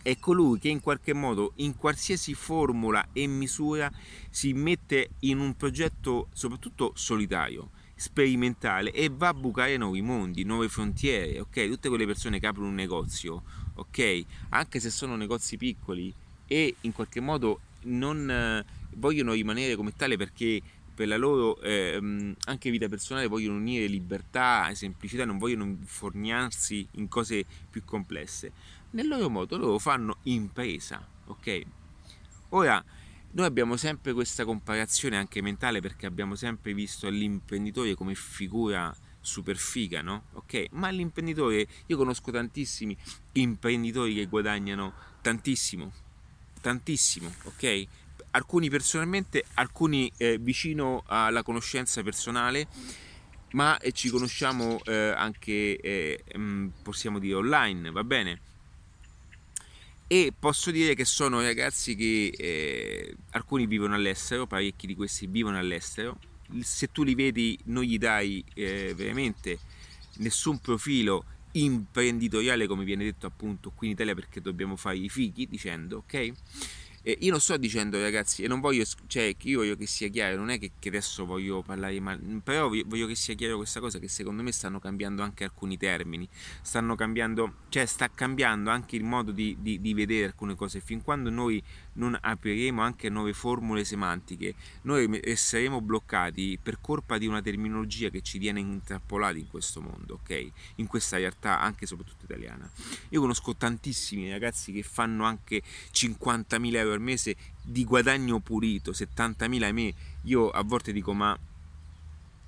è 0.01 0.17
colui 0.19 0.59
che 0.59 0.67
in 0.67 0.81
qualche 0.81 1.13
modo, 1.13 1.53
in 1.55 1.77
qualsiasi 1.77 2.33
formula 2.33 3.07
e 3.13 3.25
misura, 3.25 3.89
si 4.29 4.51
mette 4.51 5.11
in 5.19 5.39
un 5.39 5.55
progetto 5.55 6.27
soprattutto 6.33 6.91
solitario, 6.93 7.69
sperimentale 7.95 8.91
e 8.91 9.07
va 9.09 9.29
a 9.29 9.33
bucare 9.33 9.77
nuovi 9.77 10.01
mondi, 10.01 10.43
nuove 10.43 10.67
frontiere, 10.67 11.39
ok? 11.39 11.69
Tutte 11.69 11.87
quelle 11.87 12.05
persone 12.05 12.37
che 12.41 12.47
aprono 12.47 12.67
un 12.67 12.75
negozio, 12.75 13.43
ok? 13.75 14.25
Anche 14.49 14.81
se 14.81 14.89
sono 14.89 15.15
negozi 15.15 15.55
piccoli 15.55 16.13
e 16.45 16.75
in 16.81 16.91
qualche 16.91 17.21
modo 17.21 17.61
non 17.83 18.29
eh, 18.29 18.65
vogliono 18.95 19.31
rimanere 19.31 19.77
come 19.77 19.93
tale 19.95 20.17
perché 20.17 20.61
per 20.93 21.07
la 21.07 21.17
loro 21.17 21.59
eh, 21.61 22.35
anche 22.45 22.69
vita 22.69 22.87
personale 22.87 23.27
vogliono 23.27 23.57
unire 23.57 23.87
libertà 23.87 24.69
e 24.69 24.75
semplicità, 24.75 25.25
non 25.25 25.37
vogliono 25.37 25.63
inforniarsi 25.63 26.87
in 26.91 27.07
cose 27.07 27.45
più 27.69 27.83
complesse 27.83 28.51
nel 28.93 29.07
loro 29.07 29.29
modo 29.29 29.57
loro 29.57 29.79
fanno 29.79 30.17
impresa, 30.23 31.05
ok? 31.25 31.61
Ora, 32.49 32.83
noi 33.31 33.45
abbiamo 33.45 33.77
sempre 33.77 34.13
questa 34.13 34.45
comparazione 34.45 35.17
anche 35.17 35.41
mentale 35.41 35.81
perché 35.81 36.05
abbiamo 36.05 36.35
sempre 36.35 36.73
visto 36.73 37.09
l'imprenditore 37.09 37.95
come 37.95 38.13
figura 38.13 38.95
super 39.19 39.57
figa, 39.57 40.01
no? 40.01 40.25
Ok? 40.33 40.67
Ma 40.71 40.89
l'imprenditore, 40.89 41.65
io 41.87 41.97
conosco 41.97 42.31
tantissimi 42.31 42.95
imprenditori 43.33 44.13
che 44.13 44.25
guadagnano 44.27 44.93
tantissimo, 45.21 45.91
tantissimo, 46.61 47.33
ok? 47.45 47.87
Alcuni 48.35 48.69
personalmente, 48.69 49.43
alcuni 49.55 50.11
eh, 50.17 50.37
vicino 50.37 51.03
alla 51.07 51.43
conoscenza 51.43 52.03
personale, 52.03 52.67
ma 53.51 53.77
eh, 53.79 53.91
ci 53.91 54.09
conosciamo 54.09 54.79
eh, 54.85 55.13
anche, 55.15 55.77
eh, 55.77 56.23
mm, 56.37 56.67
possiamo 56.81 57.19
dire, 57.19 57.35
online, 57.35 57.91
va 57.91 58.03
bene? 58.03 58.39
e 60.05 60.31
posso 60.37 60.69
dire 60.69 60.93
che 60.93 61.05
sono 61.05 61.41
ragazzi 61.41 61.95
che 61.95 62.31
eh, 62.37 63.15
alcuni 63.31 63.65
vivono 63.65 63.95
all'estero, 63.95 64.45
parecchi 64.45 64.85
di 64.85 64.93
questi 64.93 65.25
vivono 65.25 65.57
all'estero, 65.57 66.19
se 66.61 66.91
tu 66.91 67.03
li 67.03 67.15
vedi 67.15 67.57
non 67.65 67.83
gli 67.83 67.97
dai 67.97 68.43
eh, 68.53 68.93
veramente 68.95 69.57
nessun 70.17 70.59
profilo 70.59 71.25
imprenditoriale 71.53 72.67
come 72.67 72.83
viene 72.83 73.03
detto 73.03 73.25
appunto 73.25 73.71
qui 73.71 73.87
in 73.87 73.93
Italia 73.93 74.13
perché 74.13 74.41
dobbiamo 74.41 74.75
fare 74.75 74.97
i 74.97 75.09
fighi 75.09 75.47
dicendo 75.47 75.97
ok 75.97 76.31
eh, 77.03 77.17
io 77.19 77.31
non 77.31 77.41
sto 77.41 77.57
dicendo 77.57 77.99
ragazzi, 77.99 78.43
e 78.43 78.47
non 78.47 78.61
voglio, 78.61 78.85
cioè 79.07 79.35
io 79.41 79.59
voglio 79.59 79.75
che 79.75 79.85
sia 79.85 80.07
chiaro, 80.07 80.37
non 80.37 80.49
è 80.49 80.57
che, 80.57 80.71
che 80.79 80.87
adesso 80.87 81.25
voglio 81.25 81.61
parlare 81.61 81.99
male, 81.99 82.19
però 82.41 82.69
voglio, 82.69 82.83
voglio, 82.87 83.07
che 83.07 83.15
sia 83.15 83.33
chiaro 83.35 83.57
questa 83.57 83.81
cosa, 83.81 83.99
che 83.99 84.07
secondo 84.07 84.41
me 84.41 84.53
stanno 84.53 84.79
cambiando 84.79 85.21
anche 85.21 85.43
alcuni 85.43 85.77
termini, 85.77 86.27
stanno 86.61 86.95
cambiando, 86.95 87.55
cioè 87.67 87.85
sta 87.85 88.09
cambiando 88.09 88.69
anche 88.69 88.95
il 88.95 89.03
modo 89.03 89.31
di, 89.31 89.57
di, 89.59 89.81
di 89.81 89.93
vedere 89.93 90.27
alcune 90.27 90.55
cose, 90.55 90.79
fin 90.79 91.01
quando 91.01 91.29
noi 91.29 91.61
non 91.93 92.17
apriremo 92.19 92.81
anche 92.81 93.09
nuove 93.09 93.33
formule 93.33 93.83
semantiche, 93.83 94.55
noi 94.83 95.21
saremo 95.35 95.81
bloccati 95.81 96.59
per 96.61 96.79
colpa 96.81 97.17
di 97.17 97.27
una 97.27 97.41
terminologia 97.41 98.09
che 98.09 98.21
ci 98.21 98.39
tiene 98.39 98.59
intrappolati 98.59 99.39
in 99.39 99.47
questo 99.47 99.81
mondo, 99.81 100.15
ok? 100.15 100.51
In 100.75 100.87
questa 100.87 101.17
realtà 101.17 101.59
anche 101.59 101.83
e 101.83 101.87
soprattutto 101.87 102.25
italiana. 102.25 102.69
Io 103.09 103.19
conosco 103.19 103.55
tantissimi 103.55 104.29
ragazzi 104.29 104.71
che 104.71 104.83
fanno 104.83 105.25
anche 105.25 105.61
50.000 105.91 106.75
euro 106.75 106.93
al 106.93 107.01
mese 107.01 107.35
di 107.61 107.83
guadagno 107.83 108.39
pulito, 108.39 108.91
70.000 108.91 109.63
a 109.63 109.71
me. 109.71 109.93
Io 110.23 110.49
a 110.49 110.63
volte 110.63 110.91
dico 110.91 111.13
ma 111.13 111.37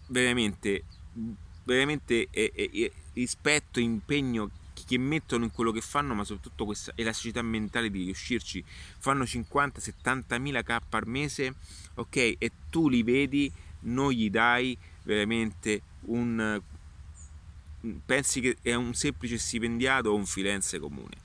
veramente 0.08 0.84
veramente 1.66 2.28
è, 2.30 2.52
è, 2.54 2.70
è 2.70 2.92
rispetto, 3.14 3.80
impegno 3.80 4.50
che 4.86 4.98
mettono 4.98 5.44
in 5.44 5.52
quello 5.52 5.72
che 5.72 5.82
fanno, 5.82 6.14
ma 6.14 6.24
soprattutto 6.24 6.66
questa 6.66 6.92
elasticità 6.96 7.42
mentale 7.42 7.90
di 7.90 8.04
riuscirci. 8.04 8.64
Fanno 9.00 9.24
50-70 9.24 10.40
mila 10.40 10.62
k 10.64 10.80
al 10.90 11.08
mese, 11.08 11.56
ok? 11.96 12.16
E 12.16 12.52
tu 12.70 12.88
li 12.90 13.04
vedi, 13.04 13.52
non 13.82 14.12
gli 14.12 14.30
dai 14.30 14.78
veramente 15.04 15.82
un 16.02 16.62
pensi 18.06 18.42
che 18.42 18.58
è 18.62 18.74
un 18.74 18.94
semplice 18.94 19.38
stipendiato 19.38 20.10
o 20.10 20.16
un 20.16 20.26
filenze 20.26 20.80
comune. 20.80 21.16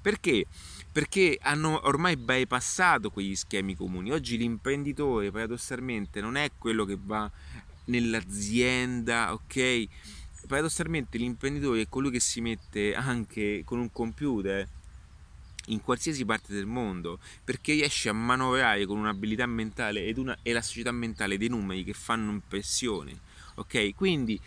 Perché? 0.00 0.46
Perché 0.90 1.38
hanno 1.40 1.86
ormai 1.86 2.16
bypassato 2.16 3.10
quegli 3.10 3.36
schemi 3.36 3.76
comuni. 3.76 4.10
Oggi 4.10 4.36
l'imprenditore 4.36 5.30
paradossalmente 5.30 6.20
non 6.20 6.36
è 6.36 6.50
quello 6.58 6.84
che 6.84 6.98
va 7.00 7.30
nell'azienda, 7.84 9.32
ok? 9.32 9.86
Paradossalmente 10.48 11.18
l'imprenditore 11.18 11.82
è 11.82 11.88
colui 11.90 12.10
che 12.10 12.20
si 12.20 12.40
mette 12.40 12.94
anche 12.94 13.62
con 13.66 13.78
un 13.78 13.92
computer 13.92 14.66
in 15.66 15.82
qualsiasi 15.82 16.24
parte 16.24 16.54
del 16.54 16.64
mondo 16.64 17.18
perché 17.44 17.74
riesce 17.74 18.08
a 18.08 18.14
manovrare 18.14 18.86
con 18.86 18.96
un'abilità 18.96 19.44
mentale 19.44 20.06
ed 20.06 20.16
una 20.16 20.38
elasticità 20.42 20.90
mentale 20.90 21.36
dei 21.36 21.48
numeri 21.48 21.84
che 21.84 21.92
fanno 21.92 22.30
impressione. 22.30 23.20
Ok? 23.56 23.94
Quindi 23.94 24.40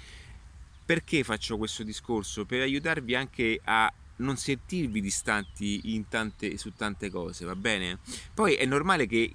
perché 0.83 1.23
faccio 1.23 1.57
questo 1.57 1.83
discorso? 1.83 2.45
Per 2.45 2.61
aiutarvi 2.61 3.13
anche 3.13 3.61
a 3.63 3.93
non 4.17 4.37
sentirvi 4.37 5.01
distanti 5.01 6.03
tante, 6.09 6.57
su 6.57 6.73
tante 6.73 7.11
cose, 7.11 7.45
va 7.45 7.55
bene? 7.55 7.99
Poi 8.33 8.55
è 8.55 8.65
normale 8.65 9.05
che 9.05 9.31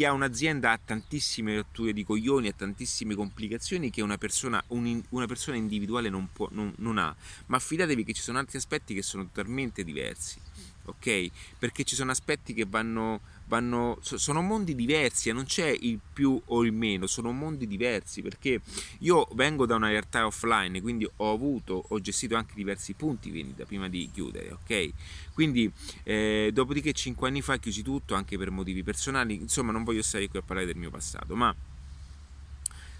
chi 0.00 0.06
ha 0.06 0.12
un'azienda 0.14 0.70
ha 0.70 0.80
tantissime 0.82 1.56
rotture 1.56 1.92
di 1.92 2.04
coglioni, 2.04 2.48
ha 2.48 2.54
tantissime 2.56 3.14
complicazioni 3.14 3.90
che 3.90 4.00
una 4.00 4.16
persona, 4.16 4.62
un, 4.68 5.02
una 5.10 5.26
persona 5.26 5.58
individuale 5.58 6.08
non, 6.08 6.30
può, 6.32 6.48
non, 6.52 6.72
non 6.78 6.96
ha, 6.96 7.14
ma 7.48 7.58
fidatevi 7.58 8.02
che 8.04 8.14
ci 8.14 8.22
sono 8.22 8.38
altri 8.38 8.56
aspetti 8.56 8.94
che 8.94 9.02
sono 9.02 9.24
totalmente 9.24 9.84
diversi, 9.84 10.40
ok? 10.86 11.30
Perché 11.58 11.84
ci 11.84 11.96
sono 11.96 12.12
aspetti 12.12 12.54
che 12.54 12.64
vanno 12.66 13.20
vanno, 13.50 13.98
sono 14.00 14.42
mondi 14.42 14.76
diversi 14.76 15.28
e 15.28 15.32
non 15.32 15.44
c'è 15.44 15.66
il 15.66 15.98
più 16.12 16.40
o 16.46 16.64
il 16.64 16.72
meno, 16.72 17.08
sono 17.08 17.32
mondi 17.32 17.66
diversi 17.66 18.22
perché 18.22 18.60
io 19.00 19.26
vengo 19.32 19.66
da 19.66 19.74
una 19.74 19.88
realtà 19.88 20.24
offline, 20.24 20.80
quindi 20.80 21.08
ho 21.16 21.32
avuto, 21.32 21.84
ho 21.88 22.00
gestito 22.00 22.36
anche 22.36 22.54
diversi 22.54 22.92
punti 22.92 23.32
vendita 23.32 23.64
prima 23.64 23.88
di 23.88 24.08
chiudere, 24.12 24.52
ok? 24.52 24.90
Quindi 25.34 25.70
eh, 26.04 26.50
dopodiché 26.52 26.92
5 26.92 27.26
anni 27.26 27.42
fa 27.42 27.58
chiusi 27.58 27.82
tutto 27.82 28.14
anche 28.14 28.38
per 28.38 28.52
motivi 28.52 28.84
personali, 28.84 29.34
insomma 29.34 29.72
non 29.72 29.82
voglio 29.82 30.02
stare 30.02 30.28
qui 30.28 30.38
a 30.38 30.42
parlare 30.42 30.66
del 30.66 30.76
mio 30.76 30.90
passato, 30.90 31.34
ma 31.34 31.52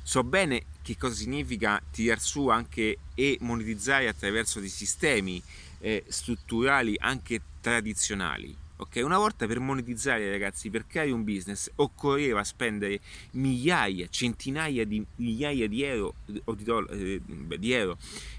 so 0.02 0.24
bene 0.24 0.64
che 0.82 0.96
cosa 0.96 1.14
significa 1.14 1.80
tirar 1.92 2.18
su 2.18 2.48
anche 2.48 2.98
e 3.14 3.38
monetizzare 3.42 4.08
attraverso 4.08 4.58
dei 4.58 4.68
sistemi 4.68 5.40
eh, 5.78 6.04
strutturali 6.08 6.96
anche 6.98 7.40
tradizionali 7.60 8.59
Ok, 8.80 8.98
una 9.04 9.18
volta 9.18 9.46
per 9.46 9.60
monetizzare, 9.60 10.30
ragazzi, 10.30 10.70
per 10.70 10.86
creare 10.86 11.10
un 11.10 11.22
business 11.22 11.70
occorreva 11.76 12.42
spendere 12.42 13.00
migliaia, 13.32 14.08
centinaia 14.08 14.86
di 14.86 15.04
migliaia 15.16 15.68
di 15.68 15.82
euro, 15.82 16.14
o 16.44 16.54
di, 16.54 16.64
dollari, 16.64 17.14
eh, 17.14 17.58
di 17.58 17.72
euro 17.72 17.98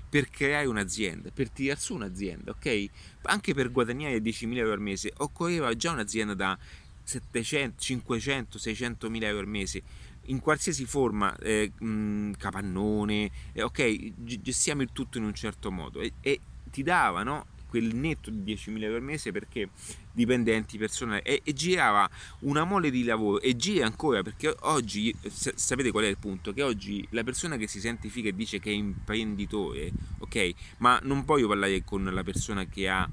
per 0.10 0.32
creare 0.32 0.65
un'azienda, 0.65 1.30
per 1.30 1.51
tirar 1.51 1.77
su 1.77 1.93
un'azienda, 1.93 2.49
ok? 2.51 2.89
Anche 3.23 3.54
per 3.54 3.71
guadagnare 3.71 4.17
10.000 4.17 4.58
euro 4.58 4.73
al 4.73 4.82
mese 4.82 5.13
occorreva 5.17 5.75
già 5.75 5.91
un'azienda 5.91 6.34
da 6.34 6.58
700, 7.04 7.80
500, 7.80 8.58
600 8.58 9.10
mila 9.12 9.27
euro 9.27 9.41
al 9.41 9.47
mese. 9.47 9.84
In 10.25 10.39
qualsiasi 10.39 10.86
forma, 10.86 11.38
eh, 11.38 11.71
mh, 11.77 12.32
capannone, 12.32 13.30
eh, 13.54 13.62
ok, 13.62 14.13
gestiamo 14.41 14.82
il 14.82 14.89
tutto 14.91 15.19
in 15.19 15.23
un 15.23 15.36
certo 15.36 15.69
modo. 15.69 16.01
E, 16.01 16.13
e 16.19 16.39
ti 16.71 16.82
davano 16.82 17.45
quel 17.71 17.95
netto 17.95 18.30
di 18.30 18.54
10.000 18.54 18.84
euro 18.84 18.97
al 18.97 19.04
mese 19.04 19.32
perché 19.32 19.69
dipendenti 20.12 20.78
personali 20.78 21.21
e, 21.24 21.41
e, 21.43 21.54
girava 21.54 22.10
una 22.39 22.63
mole 22.63 22.91
di 22.91 23.04
lavoro 23.04 23.39
e 23.39 23.56
gira 23.56 23.86
ancora 23.86 24.21
perché 24.21 24.56
oggi 24.62 25.15
sapete 25.30 25.91
qual 25.91 26.06
è 26.06 26.08
il 26.08 26.17
punto? 26.17 26.54
Che 26.54 26.63
oggi 26.63 27.06
la 27.12 27.24
persona 27.24 27.58
che 27.58 27.67
si 27.67 27.80
sente 27.80 28.10
figa 28.10 28.30
e 28.30 28.36
dice 28.36 28.60
che 28.60 28.71
è 28.71 28.74
imprenditore 28.74 29.91
ok? 30.19 30.52
Ma 30.78 31.00
non 31.04 31.24
voglio 31.26 31.47
parlare 31.47 31.84
con 31.84 32.04
la 32.04 32.24
persona 32.24 32.65
che 32.65 32.89
ha 32.89 33.08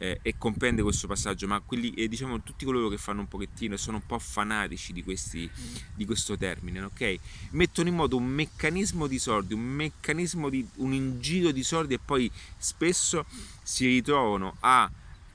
eh, 0.00 0.18
e 0.22 0.38
comprende 0.38 0.82
questo 0.82 1.06
passaggio 1.06 1.46
ma 1.46 1.60
quelli 1.60 1.92
eh, 1.92 2.08
diciamo 2.08 2.42
tutti 2.42 2.64
coloro 2.64 2.88
che 2.88 2.96
fanno 2.96 3.20
un 3.20 3.28
pochettino 3.28 3.74
e 3.74 3.78
sono 3.78 3.98
un 3.98 4.06
po' 4.06 4.18
fanatici 4.18 4.94
di, 4.94 5.04
questi, 5.04 5.48
di 5.94 6.06
questo 6.06 6.36
termine 6.36 6.80
ok? 6.80 7.16
Mettono 7.50 7.88
in 7.88 7.94
moto 7.94 8.16
un 8.16 8.26
meccanismo 8.26 9.06
di 9.06 9.18
soldi 9.18 9.54
un 9.54 9.60
meccanismo 9.60 10.48
di 10.48 10.66
un 10.76 10.94
ingiro 10.94 11.50
di 11.50 11.62
soldi 11.62 11.94
e 11.94 11.98
poi 11.98 12.30
spesso 12.56 13.26
si 13.62 13.86
ritrovano 13.86 14.56
a 14.60 14.90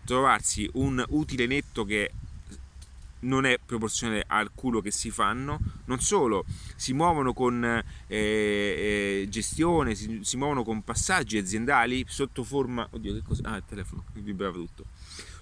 trovarsi 0.06 0.70
un 0.74 1.04
utile 1.10 1.48
netto 1.48 1.84
che 1.84 2.12
non 3.26 3.46
è 3.46 3.58
proporzionale 3.64 4.24
al 4.28 4.52
culo 4.54 4.82
che 4.82 4.92
si 4.92 5.10
fanno, 5.10 5.60
non 5.86 6.00
solo 6.00 6.46
si 6.76 6.94
muovono 6.94 7.34
con 7.34 7.64
eh, 7.64 7.84
eh, 8.08 9.26
gestione, 9.30 9.96
si, 9.96 10.20
si, 10.22 10.38
muovono 10.38 10.64
con 10.64 10.84
passaggi 10.84 11.38
aziendali 11.38 12.06
sotto 12.08 12.44
forma, 12.44 12.88
oddio 12.90 13.14
che 13.14 13.22
cosa, 13.24 13.50
ah 13.50 13.58
il 13.58 13.64
telefono, 13.68 14.04
vibrava 14.14 14.54
tutto, 14.54 14.86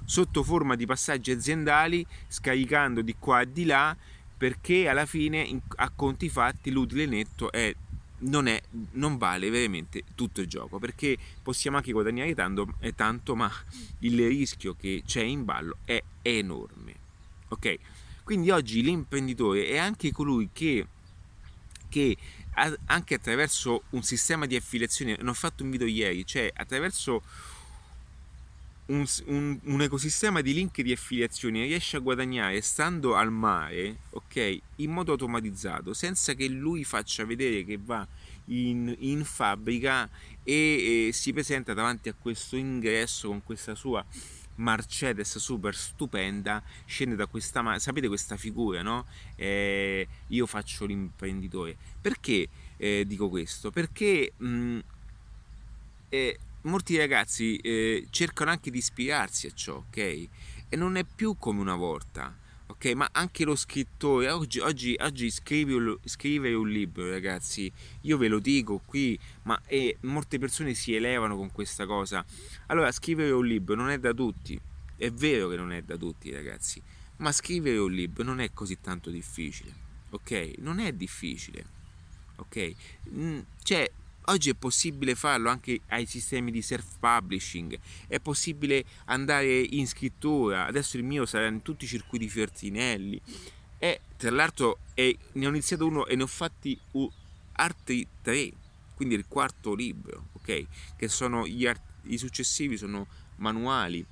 sotto 0.05 0.43
forma 0.43 0.75
di 0.75 0.85
passaggi 0.85 1.31
aziendali, 1.31 2.05
scaricando 2.27 3.01
di 3.01 3.15
qua 3.19 3.41
e 3.41 3.51
di 3.51 3.65
là, 3.65 3.95
perché 4.35 4.87
alla 4.87 5.05
fine 5.05 5.41
in, 5.41 5.59
a 5.75 5.91
conti 5.93 6.29
fatti 6.29 6.71
l'utile 6.71 7.05
netto 7.05 7.51
è 7.51 7.73
non, 8.23 8.47
è, 8.47 8.61
non 8.91 9.17
vale 9.17 9.49
veramente 9.49 10.03
tutto 10.15 10.41
il 10.41 10.47
gioco 10.47 10.79
perché 10.79 11.17
possiamo 11.41 11.77
anche 11.77 11.91
guadagnare 11.91 12.33
tanto, 12.35 12.75
tanto 12.95 13.35
ma 13.35 13.51
il 13.99 14.27
rischio 14.27 14.75
che 14.75 15.03
c'è 15.05 15.21
in 15.21 15.45
ballo 15.45 15.77
è 15.85 16.01
enorme. 16.21 16.95
Ok? 17.49 17.77
Quindi 18.23 18.49
oggi 18.51 18.81
l'imprenditore 18.81 19.67
è 19.67 19.77
anche 19.77 20.11
colui 20.11 20.49
che, 20.53 20.87
che 21.89 22.17
anche 22.85 23.15
attraverso 23.15 23.83
un 23.91 24.03
sistema 24.03 24.45
di 24.45 24.55
affiliazione, 24.55 25.17
ne 25.19 25.29
ho 25.29 25.33
fatto 25.33 25.63
un 25.63 25.71
video 25.71 25.87
ieri, 25.87 26.25
cioè 26.25 26.51
attraverso 26.53 27.21
un, 28.85 29.05
un, 29.25 29.59
un, 29.63 29.81
ecosistema 29.81 30.41
di 30.41 30.53
link 30.53 30.81
di 30.81 30.91
affiliazioni 30.91 31.63
riesce 31.63 31.97
a 31.97 31.99
guadagnare 31.99 32.61
stando 32.61 33.15
al 33.15 33.31
mare, 33.31 33.97
ok, 34.11 34.59
in 34.77 34.91
modo 34.91 35.11
automatizzato, 35.13 35.93
senza 35.93 36.33
che 36.33 36.47
lui 36.47 36.83
faccia 36.83 37.25
vedere 37.25 37.63
che 37.63 37.79
va 37.81 38.05
in, 38.45 38.93
in 38.99 39.23
fabbrica 39.23 40.09
e, 40.43 41.07
e 41.07 41.13
si 41.13 41.31
presenta 41.31 41.73
davanti 41.73 42.09
a 42.09 42.13
questo 42.13 42.57
ingresso 42.57 43.29
con 43.29 43.41
questa 43.43 43.75
sua 43.75 44.05
Mercedes 44.55 45.37
super 45.39 45.75
stupenda 45.75 46.61
scende 46.85 47.15
da 47.15 47.25
questa 47.25 47.79
sapete 47.79 48.07
questa 48.07 48.37
figura 48.37 48.83
no? 48.83 49.05
Eh, 49.35 50.07
io 50.27 50.45
faccio 50.45 50.85
l'imprenditore. 50.85 51.75
Perché 51.99 52.47
eh, 52.77 53.03
dico 53.07 53.29
questo? 53.29 53.71
Perché 53.71 54.33
mh, 54.37 54.79
eh, 56.09 56.37
molti 56.63 56.97
ragazzi 56.97 57.57
eh, 57.57 58.07
cercano 58.09 58.51
anche 58.51 58.71
di 58.71 58.77
ispirarsi 58.77 59.47
a 59.47 59.51
ciò, 59.53 59.75
ok? 59.75 59.97
E 59.97 60.75
non 60.75 60.95
è 60.95 61.03
più 61.03 61.35
come 61.37 61.59
una 61.59 61.75
volta, 61.75 62.35
ok? 62.67 62.85
Ma 62.93 63.09
anche 63.11 63.45
lo 63.45 63.55
scrittore, 63.55 64.29
oggi, 64.29 64.59
oggi, 64.59 64.95
oggi 64.99 65.29
scrivere, 65.29 65.97
scrivere, 66.05 66.53
un 66.55 66.69
libro, 66.69 67.09
ragazzi, 67.09 67.71
io 68.01 68.17
ve 68.17 68.27
lo 68.27 68.39
dico 68.39 68.81
qui, 68.85 69.17
ma 69.43 69.59
eh, 69.67 69.97
molte 70.01 70.39
persone 70.39 70.73
si 70.73 70.93
elevano 70.95 71.35
con 71.35 71.51
questa 71.51 71.85
cosa. 71.85 72.25
Allora, 72.67 72.91
scrivere 72.91 73.31
un 73.31 73.45
libro 73.45 73.75
non 73.75 73.89
è 73.89 73.99
da 73.99 74.13
tutti, 74.13 74.59
è 74.95 75.11
vero 75.11 75.49
che 75.49 75.55
non 75.55 75.71
è 75.71 75.81
da 75.81 75.97
tutti, 75.97 76.31
ragazzi, 76.31 76.81
ma 77.17 77.31
scrivere 77.31 77.77
un 77.77 77.91
libro 77.91 78.23
non 78.23 78.39
è 78.39 78.51
così 78.53 78.79
tanto 78.79 79.09
difficile, 79.09 79.73
ok? 80.09 80.53
Non 80.59 80.79
è 80.79 80.91
difficile, 80.93 81.65
ok? 82.37 82.73
Cioè, 83.61 83.91
Oggi 84.27 84.51
è 84.51 84.53
possibile 84.53 85.15
farlo 85.15 85.49
anche 85.49 85.81
ai 85.89 86.05
sistemi 86.05 86.49
di 86.49 86.61
self-publishing, 86.61 87.77
è 88.07 88.19
possibile 88.21 88.85
andare 89.05 89.59
in 89.59 89.85
scrittura, 89.85 90.65
adesso 90.65 90.95
il 90.95 91.03
mio 91.03 91.25
sarà 91.25 91.47
in 91.47 91.61
tutti 91.61 91.83
i 91.83 91.87
circuiti 91.89 92.29
Fertinelli 92.29 93.19
e 93.77 93.99
tra 94.15 94.31
l'altro 94.31 94.79
è, 94.93 95.13
ne 95.33 95.45
ho 95.45 95.49
iniziato 95.49 95.85
uno 95.85 96.05
e 96.05 96.15
ne 96.15 96.23
ho 96.23 96.27
fatti 96.27 96.79
altri 97.53 98.07
tre, 98.21 98.53
quindi 98.95 99.15
il 99.15 99.25
quarto 99.27 99.73
libro, 99.73 100.27
ok? 100.33 100.67
Che 100.95 101.07
sono 101.09 101.45
gli 101.45 101.65
art- 101.65 101.81
i 102.03 102.17
successivi 102.17 102.77
sono 102.77 103.05
manuali, 103.37 104.05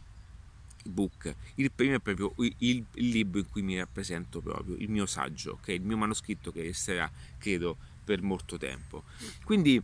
book. 0.84 1.34
Il 1.56 1.71
primo 1.71 1.95
è 1.95 2.00
proprio 2.00 2.34
il, 2.38 2.54
il, 2.60 2.86
libro 3.10 3.39
in 3.39 3.50
cui 3.50 3.62
mi 3.62 3.78
rappresento 3.78 4.41
proprio, 4.41 4.76
il 4.76 4.89
mio 4.89 5.06
saggio, 5.06 5.54
ok? 5.54 5.69
Il 5.69 5.84
mio 5.84 5.97
manoscritto 5.97 6.52
che 6.52 6.63
resterà, 6.63 7.10
credo, 7.38 7.78
per 8.12 8.21
molto 8.21 8.58
tempo. 8.58 9.04
Quindi 9.45 9.82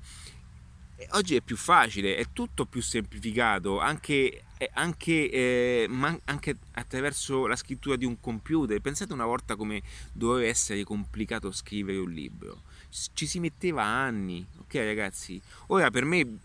eh, 0.98 1.08
oggi 1.12 1.36
è 1.36 1.42
più 1.42 1.56
facile, 1.56 2.18
è 2.18 2.26
tutto 2.34 2.66
più 2.66 2.82
semplificato, 2.82 3.80
anche, 3.80 4.44
eh, 4.58 4.70
anche, 4.74 5.32
eh, 5.32 5.90
anche, 6.26 6.58
attraverso 6.74 7.48
la 7.48 7.56
scrittura 7.56 7.96
di 7.96 8.04
un 8.04 8.20
computer. 8.20 8.82
Pensate 8.82 9.14
una 9.14 9.26
volta 9.26 9.56
come 9.56 9.82
doveva 10.12 10.46
essere 10.46 10.84
complicato 10.84 11.52
scrivere 11.52 12.00
un 12.00 12.12
libro. 12.12 12.64
Ci 12.90 13.26
si 13.26 13.40
metteva 13.40 13.84
anni, 13.84 14.46
ok 14.60 14.76
ragazzi? 14.76 15.42
Ora 15.68 15.90
per 15.90 16.04
me 16.04 16.40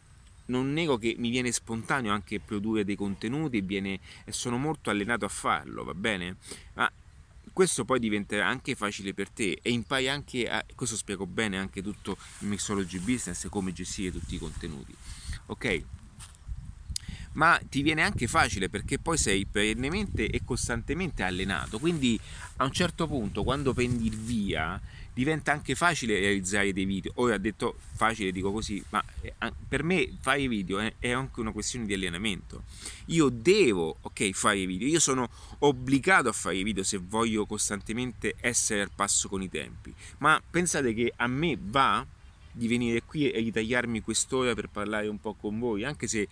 non 0.47 0.73
nego 0.73 0.99
che 0.99 1.17
mi 1.19 1.31
viene 1.31 1.51
spontaneo 1.51 2.13
anche 2.13 2.39
produrre 2.39 2.85
dei 2.85 2.97
contenuti 2.97 3.61
viene, 3.61 3.99
sono 4.29 4.59
molto 4.59 4.91
allenato 4.91 5.25
a 5.25 5.29
farlo, 5.29 5.83
va 5.83 5.95
bene? 5.95 6.37
Ma 6.75 6.91
questo 7.53 7.85
poi 7.85 7.99
diventerà 7.99 8.47
anche 8.47 8.75
facile 8.75 9.15
per 9.15 9.29
te 9.31 9.59
e 9.63 9.71
impari 9.71 10.09
anche 10.09 10.49
a, 10.49 10.65
questo 10.75 10.97
spiego 10.97 11.27
bene 11.27 11.59
anche 11.59 11.83
tutto 11.83 12.17
il 12.39 12.49
mixology 12.49 12.99
business 12.99 13.45
e 13.45 13.49
come 13.49 13.73
gestire 13.73 14.13
tutti 14.13 14.35
i 14.35 14.39
contenuti 14.39 14.95
ok? 15.47 15.83
Ma 17.35 17.59
ti 17.67 17.81
viene 17.81 18.03
anche 18.03 18.27
facile 18.27 18.69
perché 18.69 18.99
poi 18.99 19.17
sei 19.17 19.47
perennemente 19.47 20.29
e 20.29 20.43
costantemente 20.45 21.23
allenato 21.23 21.79
quindi 21.79 22.19
a 22.57 22.65
un 22.65 22.73
certo 22.73 23.07
punto 23.07 23.43
quando 23.43 23.73
prendi 23.73 24.07
il 24.07 24.17
via 24.17 24.81
diventa 25.15 25.53
anche 25.53 25.75
facile 25.75 26.19
realizzare 26.19 26.73
dei 26.73 26.85
video. 26.85 27.13
Ora 27.17 27.37
detto 27.39 27.77
facile 27.95 28.33
dico 28.33 28.53
così, 28.53 28.83
ma 28.91 29.03
eh, 29.21 29.35
per 29.69 29.83
me 29.83 30.17
fare 30.21 30.49
video 30.49 30.79
è 30.99 31.11
anche 31.11 31.41
una 31.41 31.53
questione 31.53 31.87
di 31.87 31.95
allenamento. 31.95 32.65
Io 33.07 33.29
devo, 33.29 33.97
ok, 34.01 34.31
fare 34.33 34.65
video, 34.67 34.89
io 34.89 35.01
sono 35.01 35.29
obbligato 35.61 36.29
a 36.29 36.33
fare 36.33 36.63
video 36.63 36.83
se 36.83 36.99
voglio 36.99 37.47
costantemente 37.47 38.35
essere 38.41 38.81
al 38.81 38.91
passo 38.95 39.29
con 39.29 39.43
i 39.43 39.49
tempi. 39.49 39.95
Ma 40.19 40.43
pensate 40.51 40.95
che 40.95 41.13
a 41.17 41.27
me 41.27 41.59
va 41.61 42.05
di 42.55 42.69
venire 42.69 43.03
qui 43.03 43.31
e 43.31 43.39
ritagliarmi 43.39 44.01
quest'ora 44.03 44.55
per 44.55 44.69
parlare 44.69 45.09
un 45.09 45.21
po' 45.21 45.35
con 45.35 45.59
voi, 45.59 45.85
anche 45.85 46.07
se 46.07 46.29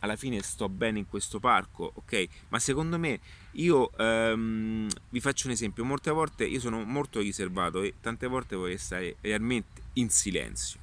alla 0.00 0.16
fine 0.16 0.40
sto 0.42 0.68
bene 0.68 1.00
in 1.00 1.08
questo 1.08 1.40
parco, 1.40 1.90
ok? 1.94 2.28
Ma 2.48 2.58
secondo 2.58 2.98
me 2.98 3.18
io 3.52 3.90
um, 3.96 4.88
vi 5.08 5.20
faccio 5.20 5.46
un 5.46 5.52
esempio, 5.52 5.84
molte 5.84 6.10
volte 6.10 6.46
io 6.46 6.60
sono 6.60 6.82
molto 6.84 7.20
riservato 7.20 7.82
e 7.82 7.94
tante 8.00 8.26
volte 8.26 8.56
vorrei 8.56 8.78
stare 8.78 9.16
realmente 9.20 9.82
in 9.94 10.10
silenzio, 10.10 10.78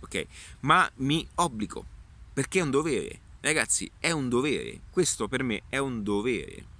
ok? 0.00 0.26
Ma 0.60 0.90
mi 0.96 1.26
obbligo 1.36 1.84
perché 2.32 2.60
è 2.60 2.62
un 2.62 2.70
dovere, 2.70 3.20
ragazzi, 3.40 3.90
è 3.98 4.10
un 4.10 4.28
dovere, 4.28 4.80
questo 4.90 5.28
per 5.28 5.42
me 5.42 5.62
è 5.68 5.78
un 5.78 6.02
dovere. 6.02 6.78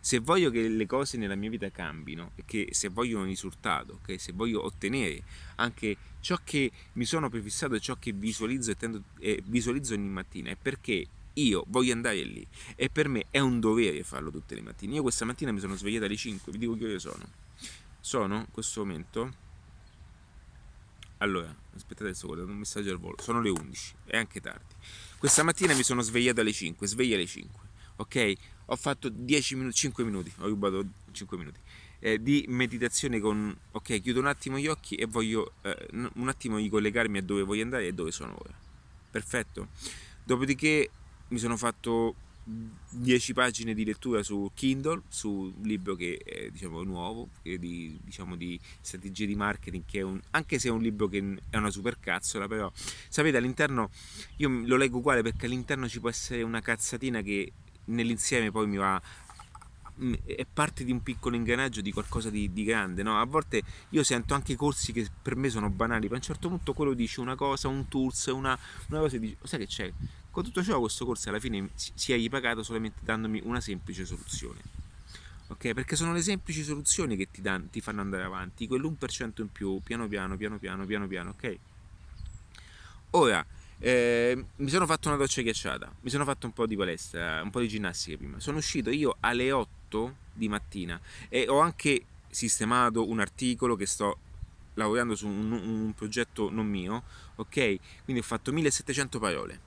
Se 0.00 0.18
voglio 0.18 0.50
che 0.50 0.66
le 0.66 0.86
cose 0.86 1.16
nella 1.16 1.36
mia 1.36 1.48
vita 1.48 1.70
cambino 1.70 2.32
che 2.44 2.68
se 2.72 2.88
voglio 2.88 3.18
un 3.18 3.26
risultato, 3.26 4.00
okay? 4.02 4.18
se 4.18 4.32
voglio 4.32 4.64
ottenere 4.64 5.22
anche 5.56 5.96
ciò 6.18 6.38
che 6.42 6.72
mi 6.94 7.04
sono 7.04 7.28
prefissato 7.28 7.74
e 7.74 7.80
ciò 7.80 7.96
che 7.96 8.10
visualizzo 8.12 8.72
e, 8.72 8.76
tendo, 8.76 9.02
eh, 9.20 9.40
visualizzo 9.46 9.94
ogni 9.94 10.08
mattina, 10.08 10.50
è 10.50 10.56
perché 10.56 11.06
io 11.34 11.64
voglio 11.68 11.92
andare 11.92 12.22
lì 12.22 12.46
e 12.76 12.88
per 12.90 13.08
me 13.08 13.26
è 13.30 13.38
un 13.38 13.60
dovere 13.60 14.02
farlo 14.02 14.30
tutte 14.30 14.54
le 14.54 14.62
mattine. 14.62 14.94
Io 14.94 15.02
questa 15.02 15.24
mattina 15.24 15.52
mi 15.52 15.60
sono 15.60 15.74
svegliata 15.74 16.06
alle 16.06 16.16
5, 16.16 16.52
vi 16.52 16.58
dico 16.58 16.76
che 16.76 16.84
ore 16.84 16.98
sono. 16.98 17.24
Sono 18.00 18.36
in 18.36 18.50
questo 18.50 18.80
momento 18.80 19.40
allora, 21.18 21.54
aspettate 21.74 22.10
adesso 22.10 22.26
guardate 22.26 22.50
un 22.50 22.58
messaggio 22.58 22.90
al 22.90 22.98
volo. 22.98 23.16
Sono 23.20 23.40
le 23.40 23.50
11, 23.50 23.94
è 24.06 24.16
anche 24.16 24.40
tardi. 24.40 24.74
Questa 25.18 25.44
mattina 25.44 25.72
mi 25.74 25.84
sono 25.84 26.02
svegliato 26.02 26.40
alle 26.40 26.52
5, 26.52 26.86
sveglia 26.86 27.14
alle 27.14 27.26
5. 27.26 27.60
Ok? 27.96 28.34
ho 28.66 28.76
fatto 28.76 29.08
10 29.10 29.56
minuti, 29.56 29.74
5 29.74 30.04
minuti, 30.04 30.32
ho 30.38 30.46
rubato 30.46 30.84
5 31.10 31.36
minuti 31.36 31.60
eh, 31.98 32.20
di 32.20 32.44
meditazione 32.48 33.20
con, 33.20 33.56
ok, 33.70 34.00
chiudo 34.00 34.18
un 34.18 34.26
attimo 34.26 34.58
gli 34.58 34.66
occhi 34.66 34.96
e 34.96 35.06
voglio 35.06 35.52
eh, 35.62 35.88
un 35.92 36.28
attimo 36.28 36.56
ricollegarmi 36.56 37.18
a 37.18 37.22
dove 37.22 37.42
voglio 37.42 37.62
andare 37.62 37.86
e 37.86 37.92
dove 37.92 38.10
sono 38.10 38.36
ora. 38.36 38.52
Perfetto. 39.10 39.68
Dopodiché 40.24 40.90
mi 41.32 41.38
sono 41.38 41.56
fatto 41.56 42.14
10 42.44 43.32
pagine 43.32 43.72
di 43.72 43.84
lettura 43.84 44.22
su 44.22 44.50
Kindle, 44.54 45.02
su 45.08 45.30
un 45.30 45.62
libro 45.62 45.94
che 45.94 46.20
è 46.22 46.50
diciamo, 46.50 46.82
nuovo, 46.82 47.28
di, 47.42 47.98
diciamo, 48.02 48.36
di 48.36 48.58
strategie 48.80 49.26
di 49.26 49.34
marketing, 49.34 49.84
che 49.86 50.00
è 50.00 50.02
un, 50.02 50.20
anche 50.30 50.58
se 50.58 50.68
è 50.68 50.70
un 50.70 50.82
libro 50.82 51.08
che 51.08 51.38
è 51.50 51.56
una 51.56 51.70
supercazzola, 51.70 52.46
però 52.48 52.70
sapete 53.08 53.36
all'interno, 53.38 53.90
io 54.36 54.48
lo 54.48 54.76
leggo 54.76 54.98
uguale 54.98 55.22
perché 55.22 55.46
all'interno 55.46 55.88
ci 55.88 56.00
può 56.00 56.08
essere 56.08 56.42
una 56.42 56.60
cazzatina 56.60 57.22
che 57.22 57.52
nell'insieme 57.86 58.50
poi 58.50 58.66
mi 58.66 58.76
va 58.76 59.00
è 60.24 60.46
parte 60.50 60.84
di 60.84 60.90
un 60.90 61.02
piccolo 61.02 61.36
ingranaggio 61.36 61.80
di 61.80 61.92
qualcosa 61.92 62.30
di, 62.30 62.50
di, 62.52 62.64
grande, 62.64 63.02
no? 63.02 63.20
A 63.20 63.24
volte 63.24 63.62
io 63.90 64.02
sento 64.02 64.34
anche 64.34 64.56
corsi 64.56 64.90
che 64.90 65.06
per 65.20 65.36
me 65.36 65.48
sono 65.48 65.70
banali, 65.70 66.08
ma 66.08 66.14
a 66.14 66.16
un 66.16 66.22
certo 66.22 66.48
punto 66.48 66.72
quello 66.72 66.94
dice 66.94 67.20
una 67.20 67.36
cosa, 67.36 67.68
un 67.68 67.86
tools, 67.88 68.26
una, 68.26 68.58
una 68.88 69.00
cosa 69.00 69.16
e 69.16 69.18
dice, 69.20 69.36
sai 69.42 69.60
che 69.60 69.66
c'è? 69.66 69.92
Con 70.32 70.44
tutto 70.44 70.62
ciò 70.62 70.80
questo 70.80 71.04
corso 71.04 71.28
alla 71.28 71.38
fine 71.38 71.68
si 71.74 72.10
è 72.14 72.16
ripagato 72.16 72.62
solamente 72.62 73.00
dandomi 73.02 73.42
una 73.44 73.60
semplice 73.60 74.06
soluzione. 74.06 74.60
Ok? 75.48 75.74
Perché 75.74 75.94
sono 75.94 76.14
le 76.14 76.22
semplici 76.22 76.62
soluzioni 76.62 77.16
che 77.16 77.30
ti, 77.30 77.42
dan, 77.42 77.68
ti 77.68 77.82
fanno 77.82 78.00
andare 78.00 78.22
avanti, 78.22 78.66
quell'1% 78.66 79.42
in 79.42 79.52
più, 79.52 79.78
piano 79.82 80.08
piano, 80.08 80.38
piano 80.38 80.58
piano, 80.58 80.86
piano 80.86 81.06
piano, 81.06 81.30
ok? 81.36 81.58
Ora, 83.10 83.44
eh, 83.78 84.42
mi 84.56 84.70
sono 84.70 84.86
fatto 84.86 85.08
una 85.08 85.18
doccia 85.18 85.42
ghiacciata, 85.42 85.94
mi 86.00 86.08
sono 86.08 86.24
fatto 86.24 86.46
un 86.46 86.54
po' 86.54 86.66
di 86.66 86.76
palestra, 86.76 87.42
un 87.42 87.50
po' 87.50 87.60
di 87.60 87.68
ginnastica 87.68 88.16
prima. 88.16 88.40
Sono 88.40 88.56
uscito 88.56 88.88
io 88.88 89.16
alle 89.20 89.52
8 89.52 90.16
di 90.32 90.48
mattina 90.48 90.98
e 91.28 91.46
ho 91.46 91.58
anche 91.58 92.06
sistemato 92.30 93.06
un 93.06 93.20
articolo 93.20 93.76
che 93.76 93.84
sto 93.84 94.16
lavorando 94.74 95.14
su 95.14 95.28
un, 95.28 95.52
un 95.52 95.92
progetto 95.94 96.48
non 96.48 96.66
mio, 96.66 97.02
ok? 97.34 97.78
Quindi 98.04 98.22
ho 98.22 98.24
fatto 98.24 98.50
1700 98.50 99.18
parole, 99.18 99.60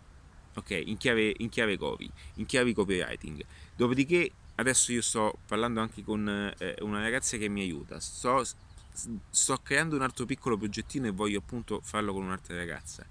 ok? 0.56 0.82
In 0.86 0.98
chiave, 0.98 1.34
in 1.38 1.50
chiave 1.50 1.78
copy, 1.78 2.10
in 2.36 2.46
chiave 2.46 2.74
copywriting. 2.74 3.44
Dopodiché 3.76 4.32
adesso 4.56 4.92
io 4.92 5.02
sto 5.02 5.38
parlando 5.46 5.80
anche 5.80 6.04
con 6.04 6.28
eh, 6.58 6.76
una 6.80 7.02
ragazza 7.02 7.38
che 7.38 7.48
mi 7.48 7.62
aiuta, 7.62 8.00
sto 8.00 8.44
sto 9.30 9.58
creando 9.62 9.98
un 9.98 10.02
altro 10.02 10.26
piccolo 10.26 10.58
progettino 10.58 11.08
e 11.08 11.12
voglio 11.12 11.40
appunto 11.40 11.82
farlo 11.84 12.14
con 12.14 12.24
un'altra 12.24 12.56
ragazza. 12.56 13.06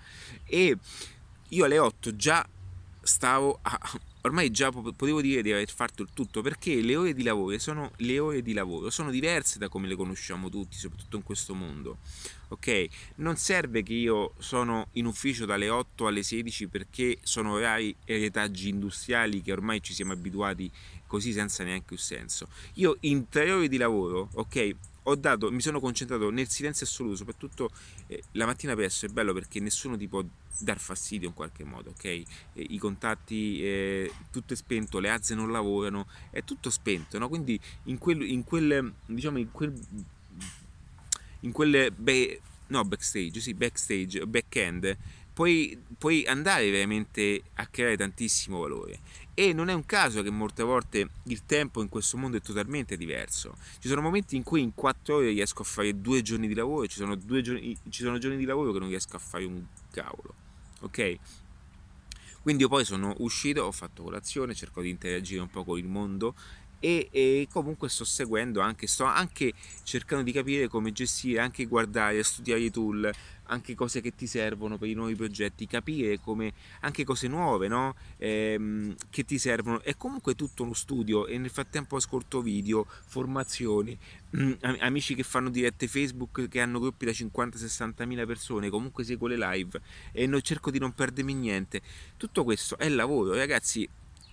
E 0.45 0.77
io 1.49 1.65
alle 1.65 1.79
8 1.79 2.17
già 2.17 2.47
stavo 3.03 3.59
a, 3.61 3.79
ormai 4.23 4.51
già 4.51 4.71
potevo 4.71 5.21
dire 5.21 5.43
di 5.43 5.53
aver 5.53 5.71
fatto 5.71 6.03
il 6.03 6.09
tutto 6.15 6.41
perché 6.41 6.81
le 6.81 6.97
ore 6.97 7.13
di 7.13 7.23
lavoro 7.23 7.59
sono 7.59 7.91
le 7.97 8.19
ore 8.19 8.41
di 8.41 8.55
lavoro 8.55 8.89
sono 8.89 9.11
diverse 9.11 9.59
da 9.59 9.69
come 9.69 9.87
le 9.87 9.95
conosciamo 9.95 10.49
tutti 10.49 10.79
soprattutto 10.79 11.17
in 11.17 11.23
questo 11.23 11.55
mondo 11.55 11.99
ok 12.55 12.87
non 13.17 13.37
serve 13.37 13.83
che 13.83 13.93
io 13.95 14.33
sono 14.39 14.89
in 14.93 15.07
ufficio 15.07 15.45
dalle 15.45 15.69
8 15.69 16.07
alle 16.07 16.23
16 16.23 16.69
perché 16.69 17.19
sono 17.23 17.53
orari 17.53 17.95
e 18.05 18.19
retaggi 18.19 18.69
industriali 18.69 19.43
che 19.43 19.53
ormai 19.53 19.83
ci 19.83 19.93
siamo 19.93 20.13
abituati 20.13 20.71
così 21.07 21.33
senza 21.33 21.63
neanche 21.65 21.93
un 21.93 21.99
senso 21.99 22.49
io 22.75 22.97
in 23.01 23.29
tre 23.29 23.51
ore 23.51 23.69
di 23.69 23.77
lavoro 23.77 24.29
ok 24.35 24.75
dato, 25.15 25.53
mi 25.53 25.61
sono 25.61 25.81
concentrato 25.81 26.31
nel 26.31 26.49
silenzio 26.49 26.87
assoluto, 26.87 27.17
soprattutto 27.17 27.71
eh, 28.07 28.23
la 28.33 28.47
mattina 28.47 28.75
presto 28.75 29.05
è 29.05 29.11
bello 29.11 29.35
perché 29.35 29.61
nessuno 29.61 29.99
ti 29.99 30.09
può 30.09 30.25
dar 30.59 30.79
fastidio 30.79 31.29
in 31.29 31.35
qualche 31.35 31.65
modo, 31.65 31.91
ok? 31.91 32.05
Eh, 32.05 32.25
I 32.55 32.79
contatti, 32.79 33.63
eh, 33.63 34.13
tutto 34.31 34.55
è 34.55 34.57
spento, 34.57 34.99
le 35.01 35.11
azze 35.11 35.35
non 35.35 35.51
lavorano, 35.51 36.07
è 36.31 36.43
tutto 36.43 36.71
spento, 36.71 37.19
no? 37.19 37.29
Quindi 37.29 37.61
in 37.85 37.99
quel, 37.99 38.23
in 38.23 38.45
quel 38.45 38.95
diciamo, 39.05 39.39
in 39.39 39.51
quel, 39.51 39.75
in 41.45 41.53
quel 41.53 41.93
be, 41.93 42.41
no, 42.69 42.85
backstage, 42.85 43.41
sì, 43.41 43.55
backstage, 43.55 44.27
back-end, 44.27 44.97
puoi, 45.33 45.79
puoi 45.97 46.25
andare 46.27 46.71
veramente 46.71 47.43
a 47.55 47.67
creare 47.67 47.97
tantissimo 47.97 48.61
valore 48.61 49.01
e 49.35 49.53
non 49.53 49.69
è 49.69 49.73
un 49.73 49.85
caso 49.85 50.23
che 50.23 50.31
molte 50.31 50.63
volte 50.63 51.09
il 51.25 51.45
tempo 51.45 51.83
in 51.83 51.89
questo 51.89 52.17
mondo 52.17 52.37
è 52.37 52.41
totalmente 52.41 52.97
diverso. 52.97 53.57
Ci 53.81 53.89
sono 53.89 54.01
momenti 54.01 54.37
in 54.37 54.45
cui 54.45 54.63
in 54.63 54.75
quattro 54.75 55.17
ore 55.17 55.31
riesco 55.31 55.63
a 55.63 55.65
fare 55.65 56.01
due 56.01 56.23
giorni 56.23 56.47
di 56.47 56.55
lavoro 56.55 56.87
ci 56.87 56.97
sono, 56.97 57.17
giorni, 57.17 57.77
ci 57.91 58.03
sono 58.03 58.19
giorni 58.19 58.37
di 58.37 58.45
lavoro 58.45 58.73
che 58.73 58.79
non 58.79 58.89
riesco 58.89 59.17
a 59.17 59.19
fare 59.19 59.45
un 59.45 59.63
cavolo. 59.91 60.35
Ok? 60.81 61.19
Quindi 62.41 62.63
io 62.63 62.69
poi 62.69 62.85
sono 62.85 63.15
uscito, 63.19 63.63
ho 63.63 63.73
fatto 63.73 64.03
colazione, 64.03 64.55
cerco 64.55 64.83
di 64.83 64.91
interagire 64.91 65.41
un 65.41 65.49
po' 65.49 65.65
con 65.65 65.79
il 65.79 65.87
mondo 65.87 66.35
e, 66.85 67.09
e, 67.11 67.49
comunque 67.51 67.89
sto 67.89 68.05
seguendo 68.05 68.61
anche, 68.61 68.87
sto 68.87 69.05
anche 69.05 69.55
cercando 69.85 70.23
di 70.23 70.33
capire 70.33 70.69
come 70.69 70.93
gestire, 70.93 71.41
anche 71.41 71.65
guardare, 71.65 72.23
studiare 72.23 72.61
i 72.61 72.71
tool, 72.71 73.11
anche 73.45 73.75
cose 73.75 74.03
che 74.03 74.15
ti 74.15 74.27
servono 74.27 74.77
per 74.77 74.91
i 74.91 74.93
nuovi 74.93 75.15
progetti, 75.15 75.67
capire 75.67 76.21
come 76.21 76.53
anche 76.81 77.05
cose 77.05 77.27
nuove 77.27 77.69
no? 77.69 77.95
ehm, 78.19 78.95
che 79.09 79.25
ti 79.25 79.39
servono. 79.39 79.81
È 79.81 79.97
comunque 79.97 80.35
tutto 80.35 80.63
uno 80.63 80.75
studio 80.75 81.27
e 81.27 81.39
nel 81.39 81.49
frattempo 81.49 81.97
ascolto 81.97 82.43
video, 82.43 82.87
formazioni, 83.07 83.97
amici 84.81 85.15
che 85.15 85.23
fanno 85.23 85.49
dirette 85.49 85.89
Facebook 85.89 86.49
che 86.49 86.61
hanno 86.61 86.81
gruppi 86.81 87.07
da 87.07 87.13
50-60 87.13 88.05
mila 88.05 88.27
persone, 88.27 88.69
comunque 88.69 89.05
seguo 89.05 89.29
le 89.29 89.39
live 89.39 89.81
e 90.13 90.27
non 90.27 90.43
cerco 90.43 90.71
di 90.71 90.79
non 90.79 90.93
perdermi 90.93 91.33
niente. 91.33 91.81
Tutto 92.19 92.45
questo 92.45 92.77
è 92.77 92.91
lavoro, 92.91 93.35
ragazzi. 93.35 93.89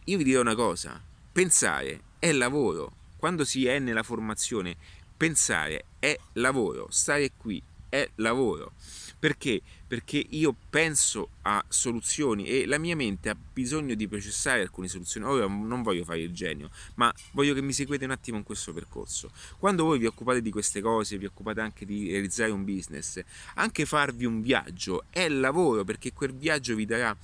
Io 0.05 0.17
vi 0.17 0.23
dirò 0.23 0.41
una 0.41 0.55
cosa, 0.55 0.99
pensare 1.31 2.01
è 2.19 2.31
lavoro. 2.31 2.93
Quando 3.17 3.45
si 3.45 3.65
è 3.65 3.79
nella 3.79 4.03
formazione, 4.03 4.75
pensare 5.15 5.85
è 5.99 6.17
lavoro, 6.33 6.87
stare 6.89 7.31
qui 7.37 7.61
è 7.87 8.09
lavoro. 8.15 8.73
Perché? 9.19 9.61
Perché 9.85 10.25
io 10.29 10.55
penso 10.69 11.29
a 11.43 11.63
soluzioni 11.67 12.47
e 12.47 12.65
la 12.65 12.79
mia 12.79 12.95
mente 12.95 13.29
ha 13.29 13.35
bisogno 13.35 13.93
di 13.93 14.07
processare 14.07 14.61
alcune 14.61 14.87
soluzioni. 14.87 15.27
Ora 15.27 15.45
non 15.45 15.83
voglio 15.83 16.03
fare 16.03 16.21
il 16.21 16.33
genio, 16.33 16.71
ma 16.95 17.13
voglio 17.33 17.53
che 17.53 17.61
mi 17.61 17.73
seguite 17.73 18.05
un 18.05 18.11
attimo 18.11 18.37
in 18.37 18.43
questo 18.43 18.73
percorso. 18.73 19.29
Quando 19.59 19.83
voi 19.83 19.99
vi 19.99 20.07
occupate 20.07 20.41
di 20.41 20.49
queste 20.49 20.81
cose, 20.81 21.19
vi 21.19 21.25
occupate 21.25 21.61
anche 21.61 21.85
di 21.85 22.09
realizzare 22.09 22.49
un 22.49 22.63
business, 22.63 23.21
anche 23.55 23.85
farvi 23.85 24.25
un 24.25 24.41
viaggio 24.41 25.03
è 25.11 25.29
lavoro 25.29 25.83
perché 25.83 26.13
quel 26.13 26.33
viaggio 26.33 26.73
vi 26.73 26.85
darà 26.85 27.15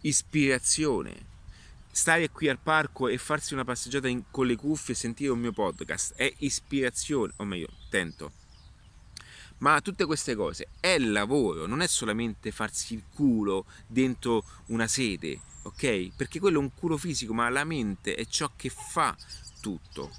ispirazione, 0.00 1.34
stare 1.96 2.28
qui 2.28 2.46
al 2.50 2.58
parco 2.58 3.08
e 3.08 3.16
farsi 3.16 3.54
una 3.54 3.64
passeggiata 3.64 4.06
in, 4.06 4.24
con 4.30 4.46
le 4.46 4.54
cuffie 4.54 4.92
e 4.92 4.96
sentire 4.96 5.30
un 5.30 5.38
mio 5.38 5.52
podcast 5.52 6.12
è 6.14 6.30
ispirazione, 6.40 7.32
o 7.36 7.44
meglio, 7.44 7.68
tento. 7.88 8.32
Ma 9.58 9.80
tutte 9.80 10.04
queste 10.04 10.34
cose 10.34 10.68
è 10.78 10.98
lavoro, 10.98 11.64
non 11.64 11.80
è 11.80 11.86
solamente 11.86 12.50
farsi 12.50 12.92
il 12.92 13.04
culo 13.10 13.64
dentro 13.86 14.44
una 14.66 14.86
sede, 14.86 15.40
ok? 15.62 16.10
Perché 16.14 16.38
quello 16.38 16.58
è 16.58 16.62
un 16.62 16.74
culo 16.74 16.98
fisico, 16.98 17.32
ma 17.32 17.48
la 17.48 17.64
mente 17.64 18.14
è 18.14 18.26
ciò 18.26 18.52
che 18.54 18.68
fa 18.68 19.16
tutto. 19.62 20.10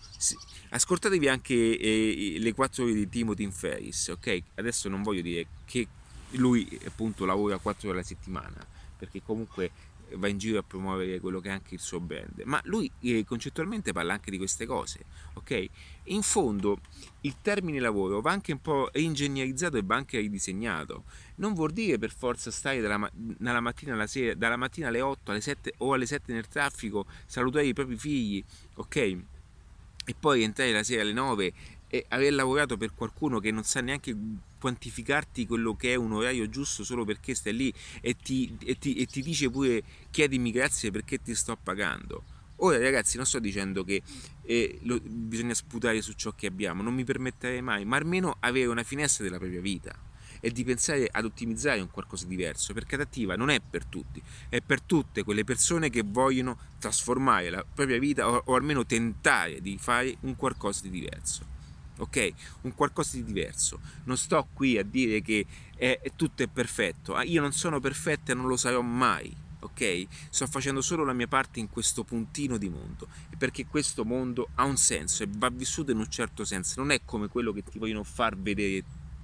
Ascoltatevi 0.70 1.28
anche 1.28 1.54
eh, 1.54 2.38
le 2.40 2.54
quattro 2.54 2.86
ore 2.86 2.94
di 2.94 3.08
Timothy 3.08 3.52
Ferris, 3.52 4.08
ok? 4.08 4.42
Adesso 4.56 4.90
non 4.90 5.04
voglio 5.04 5.22
dire 5.22 5.46
che 5.66 5.88
lui 6.32 6.68
appunto 6.86 7.24
lavora 7.24 7.60
quattro 7.60 7.90
ore 7.90 8.00
alla 8.00 8.08
settimana, 8.08 8.66
perché 8.98 9.22
comunque 9.22 9.70
va 10.16 10.28
in 10.28 10.38
giro 10.38 10.60
a 10.60 10.64
promuovere 10.64 11.20
quello 11.20 11.40
che 11.40 11.50
è 11.50 11.52
anche 11.52 11.76
il 11.76 11.80
suo 11.80 12.00
brand, 12.00 12.42
ma 12.46 12.60
lui 12.66 12.90
eh, 13.02 13.26
concettualmente 13.26 13.92
parla 13.92 14.14
anche 14.14 14.32
di 14.32 14.38
queste 14.38 14.66
cose, 14.66 15.06
ok? 15.34 15.68
In 16.06 16.22
fondo 16.22 16.80
il 17.22 17.36
termine 17.42 17.80
lavoro 17.80 18.22
va 18.22 18.32
anche 18.32 18.52
un 18.54 18.62
po' 18.62 18.90
reingegnerizzato 18.92 19.78
e 19.78 19.82
va 19.84 19.96
anche 19.96 20.20
ridisegnato. 20.20 21.04
Non 21.36 21.54
vuol 21.54 21.72
dire 21.72 21.98
per 21.98 22.12
forza 22.12 22.52
stare 22.52 22.80
dalla, 22.80 23.10
dalla, 23.14 23.60
mattina 23.60 23.94
alla 23.94 24.08
sera, 24.08 24.34
dalla 24.34 24.58
mattina 24.58 24.88
alle 24.88 25.02
8 25.02 25.32
alle 25.32 25.42
7 25.42 25.74
o 25.78 25.94
alle 25.94 26.06
7 26.06 26.34
nel 26.34 26.48
traffico, 26.48 27.06
salutare 27.26 27.66
i 27.66 27.74
propri 27.74 27.98
figli, 27.98 28.44
ok? 28.76 28.96
E 28.96 30.16
poi 30.18 30.44
entrare 30.44 30.72
la 30.72 30.84
sera 30.84 31.02
alle 31.02 31.14
9 31.14 31.54
e 31.90 32.06
aver 32.10 32.34
lavorato 32.34 32.78
per 32.78 32.94
qualcuno 32.94 33.40
che 33.40 33.52
non 33.52 33.64
sa 33.64 33.82
neanche 33.82 34.16
quantificarti 34.60 35.46
quello 35.46 35.76
che 35.76 35.94
è 35.94 35.96
un 35.96 36.12
orario 36.14 36.50
giusto 36.50 36.84
solo 36.84 37.06
perché 37.06 37.36
stai 37.36 37.56
lì 37.56 37.74
e 38.02 38.16
ti, 38.16 38.58
e 38.64 38.78
ti, 38.78 38.96
e 38.96 39.06
ti 39.06 39.22
dice 39.22 39.50
pure 39.50 39.84
chiedimi 40.12 40.52
grazie 40.52 40.92
perché 40.92 41.22
ti 41.22 41.36
sto 41.36 41.58
pagando. 41.62 42.24
Ora 42.58 42.80
ragazzi 42.80 43.18
non 43.18 43.26
sto 43.26 43.40
dicendo 43.40 43.84
che 43.84 44.02
eh, 44.44 44.80
lo, 44.84 45.00
bisogna 45.00 45.54
sputare 45.54 46.02
su 46.02 46.14
ciò 46.14 46.32
che 46.32 46.48
abbiamo, 46.48 46.82
non 46.82 46.94
mi 46.94 47.04
permetterei 47.04 47.62
mai, 47.62 47.86
ma 47.86 47.98
almeno 47.98 48.38
avere 48.40 48.68
una 48.68 48.84
finestra 48.84 49.24
della 49.24 49.38
propria 49.38 49.62
vita 49.62 49.96
e 50.40 50.52
di 50.52 50.64
pensare 50.64 51.08
ad 51.12 51.26
ottimizzare 51.26 51.80
un 51.82 51.90
qualcosa 51.92 52.26
di 52.26 52.36
diverso, 52.36 52.74
perché 52.74 52.96
adattiva 52.96 53.36
non 53.36 53.50
è 53.50 53.60
per 53.60 53.86
tutti, 53.86 54.22
è 54.50 54.62
per 54.62 54.82
tutte 54.82 55.24
quelle 55.24 55.44
persone 55.44 55.90
che 55.90 56.04
vogliono 56.04 56.58
trasformare 56.80 57.50
la 57.50 57.64
propria 57.64 58.00
vita 58.00 58.28
o, 58.28 58.42
o 58.46 58.56
almeno 58.56 58.86
tentare 58.86 59.62
di 59.62 59.78
fare 59.80 60.16
un 60.22 60.36
qualcosa 60.36 60.82
di 60.82 60.90
diverso 60.90 61.57
ok? 61.98 62.34
Un 62.62 62.74
qualcosa 62.74 63.18
di 63.18 63.24
diverso. 63.24 63.80
Non 64.06 64.18
sto 64.18 64.48
qui 64.54 64.78
a 64.78 64.84
dire 64.84 65.22
che 65.22 65.46
è, 65.76 66.00
è 66.02 66.12
tutto 66.16 66.44
è 66.44 66.48
perfetto. 66.48 67.16
Ah, 67.16 67.24
io 67.24 67.42
non 67.42 67.52
sono 67.52 67.80
perfetto 67.80 68.32
e 68.32 68.34
non 68.34 68.48
lo 68.48 68.58
sarò 68.58 68.82
mai, 68.82 69.36
ok? 69.60 70.08
Sto 70.30 70.48
facendo 70.48 70.82
solo 70.82 71.04
la 71.04 71.14
mia 71.14 71.28
parte 71.28 71.60
in 71.60 71.70
questo 71.70 72.04
puntino 72.04 72.58
di 72.58 72.70
mondo. 72.70 73.08
Perché 73.38 73.66
questo 73.66 74.06
mondo 74.06 74.50
ha 74.56 74.64
un 74.64 74.78
senso 74.78 75.24
e 75.24 75.28
va 75.30 75.50
vissuto 75.50 75.92
in 75.92 75.98
un 75.98 76.10
certo 76.10 76.46
senso. 76.46 76.80
Non 76.80 76.92
è 76.92 77.02
come 77.06 77.28
quello 77.28 77.52
che 77.52 77.64
ti 77.64 77.80
vogliono 77.80 78.04
far 78.04 78.38
vedere 78.38 78.84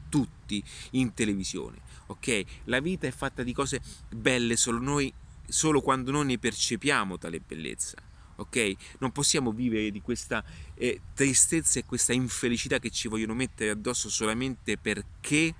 tutti 0.09 0.63
in 0.91 1.13
televisione, 1.13 1.79
ok? 2.07 2.43
La 2.65 2.79
vita 2.79 3.07
è 3.07 3.11
fatta 3.11 3.41
di 3.41 3.51
cose 3.51 3.81
belle 4.09 4.55
solo 4.55 4.77
noi, 4.77 5.11
solo 5.47 5.81
quando 5.81 6.11
noi 6.11 6.25
ne 6.25 6.37
percepiamo 6.37 7.17
tale 7.17 7.39
bellezza 7.39 8.11
ok? 8.35 8.73
Non 8.99 9.11
possiamo 9.11 9.51
vivere 9.51 9.91
di 9.91 10.01
questa 10.01 10.43
eh, 10.75 11.01
tristezza 11.13 11.79
e 11.79 11.85
questa 11.85 12.13
infelicità 12.13 12.79
che 12.79 12.89
ci 12.89 13.07
vogliono 13.07 13.33
mettere 13.33 13.71
addosso 13.71 14.09
solamente 14.09 14.77
perché, 14.77 15.53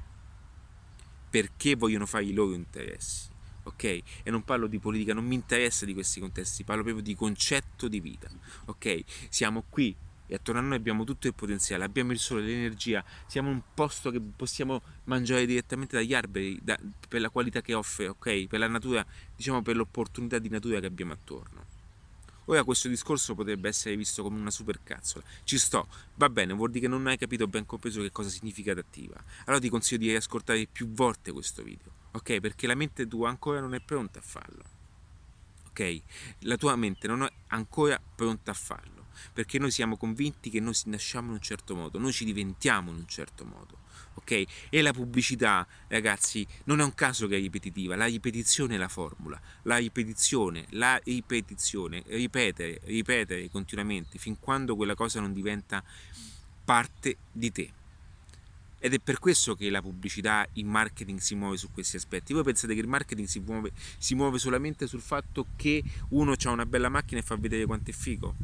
perché 1.30 1.76
vogliono 1.76 2.06
fare 2.06 2.26
i 2.26 2.34
loro 2.34 2.54
interessi, 2.54 3.30
ok? 3.64 3.84
E 3.84 4.04
non 4.26 4.44
parlo 4.44 4.68
di 4.68 4.80
politica, 4.80 5.14
non 5.14 5.26
mi 5.26 5.36
interessa 5.36 5.86
di 5.86 5.94
questi 5.94 6.20
contesti, 6.20 6.64
parlo 6.64 6.84
proprio 6.84 7.04
di 7.04 7.16
concetto 7.16 7.88
di 7.88 8.00
vita, 8.00 8.30
ok? 8.66 9.04
Siamo 9.30 9.64
qui 9.70 9.96
e 10.26 10.36
attorno 10.36 10.62
a 10.62 10.64
noi 10.64 10.78
abbiamo 10.78 11.04
tutto 11.04 11.28
il 11.28 11.34
potenziale, 11.34 11.84
abbiamo 11.84 12.12
il 12.12 12.18
sole, 12.18 12.42
l'energia, 12.42 13.04
siamo 13.28 13.50
un 13.50 13.62
posto 13.74 14.10
che 14.10 14.20
possiamo 14.20 14.82
mangiare 15.04 15.46
direttamente 15.46 15.98
dagli 15.98 16.14
alberi 16.14 16.58
da, 16.62 16.80
per 17.08 17.22
la 17.22 17.30
qualità 17.30 17.62
che 17.62 17.74
offre, 17.74 18.08
ok? 18.08 18.48
Per 18.48 18.58
la 18.58 18.68
natura, 18.68 19.06
diciamo 19.36 19.62
per 19.62 19.76
l'opportunità 19.76 20.40
di 20.40 20.50
natura 20.50 20.80
che 20.80 20.86
abbiamo 20.86 21.12
attorno. 21.12 21.73
Ora 22.46 22.64
questo 22.64 22.88
discorso 22.88 23.36
potrebbe 23.36 23.70
essere 23.70 23.96
visto 23.96 24.24
come 24.24 24.40
una 24.40 24.52
supercazzola. 24.52 25.24
Ci 25.44 25.58
sto, 25.58 25.88
va 26.16 26.30
bene, 26.30 26.54
vuol 26.54 26.70
dire 26.70 26.86
che 26.86 26.88
non 26.88 27.08
hai 27.08 27.18
capito 27.18 27.48
ben 27.48 27.66
compreso 27.66 28.02
che 28.02 28.12
cosa 28.12 28.30
significa 28.30 28.72
adattiva. 28.72 29.16
Allora 29.46 29.62
ti 29.62 29.70
consiglio 29.70 30.02
di 30.02 30.10
riascoltare 30.10 30.68
più 30.72 30.90
volte 30.92 31.32
questo 31.32 31.64
video, 31.64 31.92
ok? 32.12 32.40
Perché 32.40 32.68
la 32.68 32.76
mente 32.76 33.08
tua 33.08 33.30
ancora 33.30 33.60
non 33.60 33.74
è 33.74 33.80
pronta 33.80 34.20
a 34.20 34.22
farlo. 34.22 34.64
Ok? 35.70 36.02
La 36.40 36.58
tua 36.58 36.76
mente 36.76 37.08
non 37.08 37.24
è 37.24 37.32
ancora 37.48 38.00
pronta 38.16 38.52
a 38.52 38.54
farlo, 38.54 39.08
perché 39.34 39.58
noi 39.58 39.72
siamo 39.72 39.98
convinti 39.98 40.50
che 40.50 40.60
noi 40.60 40.76
nasciamo 40.86 41.30
in 41.30 41.34
un 41.34 41.42
certo 41.42 41.76
modo, 41.76 41.98
noi 41.98 42.12
ci 42.12 42.26
diventiamo 42.26 42.92
in 42.92 42.98
un 42.98 43.08
certo 43.08 43.46
modo 43.46 43.83
ok? 44.16 44.44
E 44.70 44.82
la 44.82 44.94
pubblicità, 44.94 45.66
ragazzi, 45.88 46.46
non 46.66 46.80
è 46.80 46.84
un 46.84 46.94
caso 46.94 47.28
che 47.28 47.38
è 47.38 47.40
ripetitiva, 47.40 47.96
la 47.96 48.06
ripetizione 48.06 48.76
è 48.76 48.78
la 48.78 48.88
formula, 48.88 49.40
la 49.64 49.78
ripetizione, 49.78 50.66
la 50.70 51.00
ripetizione, 51.04 52.04
ripetere, 52.08 52.80
ripetere 52.86 53.50
continuamente 53.50 54.18
fin 54.18 54.40
quando 54.40 54.76
quella 54.76 54.96
cosa 54.96 55.20
non 55.20 55.34
diventa 55.34 55.84
parte 56.64 57.18
di 57.32 57.52
te. 57.52 57.72
Ed 58.80 58.94
è 58.94 59.00
per 59.00 59.18
questo 59.18 59.56
che 59.56 59.70
la 59.70 59.82
pubblicità, 59.82 60.46
il 60.54 60.66
marketing 60.66 61.18
si 61.20 61.36
muove 61.36 61.56
su 61.56 61.72
questi 61.72 61.96
aspetti. 61.96 62.34
Voi 62.34 62.44
pensate 62.44 62.74
che 62.74 62.82
il 62.82 62.88
marketing 62.88 63.28
si 63.30 63.40
muove, 63.40 63.72
si 63.98 64.14
muove 64.14 64.40
solamente 64.40 64.88
sul 64.88 65.00
fatto 65.00 65.48
che 65.56 65.82
uno 66.10 66.34
ha 66.38 66.50
una 66.50 66.66
bella 66.66 66.90
macchina 66.90 67.22
e 67.22 67.24
fa 67.24 67.38
vedere 67.38 67.66
quanto 67.66 67.92
è 67.92 67.94
figo? 67.94 68.36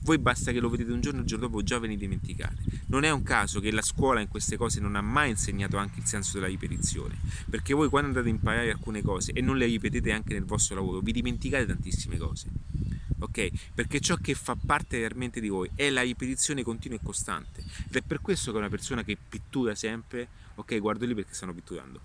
Voi 0.00 0.18
basta 0.18 0.52
che 0.52 0.60
lo 0.60 0.68
vedete 0.68 0.92
un 0.92 1.00
giorno 1.00 1.20
e 1.20 1.22
il 1.22 1.28
giorno 1.28 1.46
dopo 1.46 1.62
già 1.62 1.78
ve 1.78 1.88
ne 1.88 1.96
dimenticate. 1.96 2.62
Non 2.86 3.04
è 3.04 3.10
un 3.10 3.22
caso 3.22 3.60
che 3.60 3.70
la 3.70 3.82
scuola 3.82 4.20
in 4.20 4.28
queste 4.28 4.56
cose 4.56 4.80
non 4.80 4.96
ha 4.96 5.00
mai 5.00 5.30
insegnato 5.30 5.76
anche 5.76 6.00
il 6.00 6.06
senso 6.06 6.34
della 6.34 6.46
ripetizione, 6.46 7.16
perché 7.48 7.74
voi 7.74 7.88
quando 7.88 8.08
andate 8.08 8.28
a 8.28 8.30
imparare 8.30 8.70
alcune 8.70 9.02
cose 9.02 9.32
e 9.32 9.40
non 9.40 9.56
le 9.56 9.66
ripetete 9.66 10.12
anche 10.12 10.34
nel 10.34 10.44
vostro 10.44 10.76
lavoro, 10.76 11.00
vi 11.00 11.12
dimenticate 11.12 11.66
tantissime 11.66 12.16
cose. 12.16 12.48
Ok? 13.18 13.50
Perché 13.74 14.00
ciò 14.00 14.16
che 14.16 14.34
fa 14.34 14.56
parte 14.56 14.98
realmente 14.98 15.40
di 15.40 15.48
voi 15.48 15.70
è 15.74 15.90
la 15.90 16.02
ripetizione 16.02 16.62
continua 16.62 16.98
e 16.98 17.00
costante. 17.02 17.62
Ed 17.88 17.94
è 17.96 18.02
per 18.02 18.20
questo 18.20 18.50
che 18.50 18.58
una 18.58 18.68
persona 18.68 19.04
che 19.04 19.16
pittura 19.16 19.74
sempre, 19.76 20.28
ok, 20.56 20.78
guardo 20.80 21.06
lì 21.06 21.14
perché 21.14 21.34
stanno 21.34 21.54
pitturando 21.54 22.00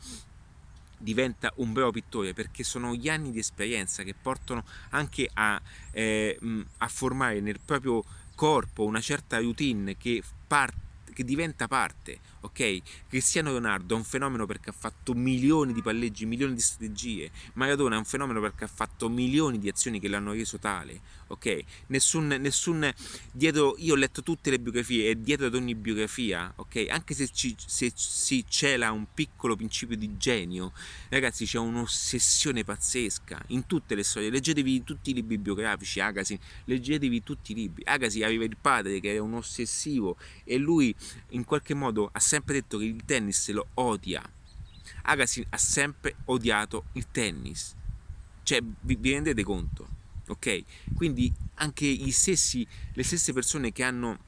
diventa 0.97 1.51
un 1.57 1.73
bravo 1.73 1.91
pittore 1.91 2.33
perché 2.33 2.63
sono 2.63 2.93
gli 2.93 3.09
anni 3.09 3.31
di 3.31 3.39
esperienza 3.39 4.03
che 4.03 4.15
portano 4.19 4.63
anche 4.89 5.29
a, 5.33 5.61
eh, 5.91 6.37
a 6.77 6.87
formare 6.87 7.39
nel 7.39 7.59
proprio 7.63 8.03
corpo 8.35 8.83
una 8.83 9.01
certa 9.01 9.39
routine 9.39 9.97
che, 9.97 10.21
part, 10.47 10.75
che 11.13 11.23
diventa 11.23 11.67
parte 11.67 12.19
ok? 12.47 12.81
Cristiano 13.07 13.51
Leonardo 13.51 13.93
è 13.93 13.97
un 13.97 14.03
fenomeno 14.03 14.45
perché 14.45 14.69
ha 14.69 14.75
fatto 14.77 15.13
milioni 15.13 15.73
di 15.73 15.81
palleggi, 15.81 16.25
milioni 16.25 16.53
di 16.53 16.61
strategie. 16.61 17.31
Maradona 17.53 17.95
è 17.95 17.97
un 17.97 18.05
fenomeno 18.05 18.39
perché 18.41 18.63
ha 18.63 18.69
fatto 18.69 19.09
milioni 19.09 19.59
di 19.59 19.69
azioni 19.69 19.99
che 19.99 20.07
l'hanno 20.07 20.31
reso 20.31 20.57
tale, 20.57 21.01
ok? 21.27 21.63
Nessun, 21.87 22.27
nessun 22.27 22.91
dietro, 23.31 23.75
io 23.77 23.93
ho 23.93 23.97
letto 23.97 24.23
tutte 24.23 24.49
le 24.49 24.59
biografie 24.59 25.09
e 25.09 25.21
dietro 25.21 25.47
ad 25.47 25.55
ogni 25.55 25.75
biografia, 25.75 26.51
ok? 26.55 26.87
Anche 26.89 27.13
se, 27.13 27.29
ci, 27.31 27.55
se 27.57 27.91
si 27.93 28.45
cela 28.47 28.91
un 28.91 29.07
piccolo 29.13 29.55
principio 29.55 29.97
di 29.97 30.17
genio, 30.17 30.71
ragazzi, 31.09 31.45
c'è 31.45 31.59
un'ossessione 31.59 32.63
pazzesca 32.63 33.43
in 33.47 33.65
tutte 33.65 33.95
le 33.95 34.03
storie. 34.03 34.29
Leggetevi 34.29 34.83
tutti 34.83 35.11
i 35.11 35.13
libri 35.13 35.37
biografici, 35.37 35.99
Agassi, 35.99 36.39
leggetevi 36.65 37.23
tutti 37.23 37.51
i 37.51 37.55
libri. 37.55 37.83
Agassi 37.85 38.23
aveva 38.23 38.45
il 38.45 38.57
padre 38.59 38.99
che 38.99 39.13
era 39.13 39.23
un 39.23 39.33
ossessivo 39.33 40.17
e 40.43 40.57
lui 40.57 40.95
in 41.29 41.43
qualche 41.43 41.73
modo 41.73 42.09
ha 42.11 42.19
sempre 42.19 42.36
detto 42.45 42.77
che 42.77 42.85
il 42.85 43.03
tennis 43.05 43.49
lo 43.51 43.67
odia. 43.75 44.21
Agassi 45.03 45.45
ha 45.49 45.57
sempre 45.57 46.15
odiato 46.25 46.85
il 46.93 47.07
tennis. 47.11 47.75
Cioè, 48.43 48.59
vi, 48.81 48.95
vi 48.95 49.11
rendete 49.11 49.43
conto? 49.43 49.87
Ok? 50.27 50.63
Quindi 50.95 51.33
anche 51.55 52.11
stessi, 52.11 52.67
le 52.93 53.03
stesse 53.03 53.33
persone 53.33 53.71
che 53.71 53.83
hanno 53.83 54.25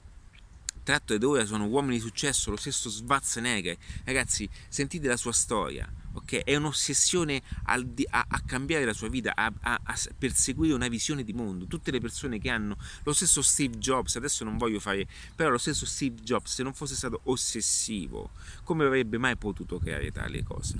tratto 0.83 1.13
ed 1.13 1.23
ora 1.23 1.45
sono 1.45 1.65
uomini 1.65 1.95
di 1.95 2.01
successo, 2.01 2.49
lo 2.49 2.57
stesso 2.57 2.89
Schwarzenegger. 2.89 3.77
Ragazzi, 4.05 4.49
sentite 4.69 5.07
la 5.07 5.17
sua 5.17 5.33
storia 5.33 5.98
ok? 6.19 6.43
È 6.43 6.55
un'ossessione 6.55 7.41
a, 7.63 7.81
a, 8.09 8.41
cambiare 8.45 8.85
la 8.85 8.93
sua 8.93 9.09
vita, 9.09 9.33
a, 9.35 9.51
a, 9.61 9.81
perseguire 10.17 10.73
una 10.73 10.87
visione 10.87 11.23
di 11.23 11.33
mondo. 11.33 11.65
Tutte 11.65 11.91
le 11.91 11.99
persone 11.99 12.39
che 12.39 12.49
hanno 12.49 12.77
lo 13.03 13.13
stesso 13.13 13.41
Steve 13.41 13.77
Jobs, 13.77 14.15
adesso 14.15 14.43
non 14.43 14.57
voglio 14.57 14.79
fare, 14.79 15.07
però 15.35 15.49
lo 15.49 15.57
stesso 15.57 15.85
Steve 15.85 16.21
Jobs, 16.21 16.53
se 16.53 16.63
non 16.63 16.73
fosse 16.73 16.95
stato 16.95 17.21
ossessivo, 17.23 18.31
come 18.63 18.85
avrebbe 18.85 19.17
mai 19.17 19.35
potuto 19.37 19.79
creare 19.79 20.11
tali 20.11 20.43
cose? 20.43 20.75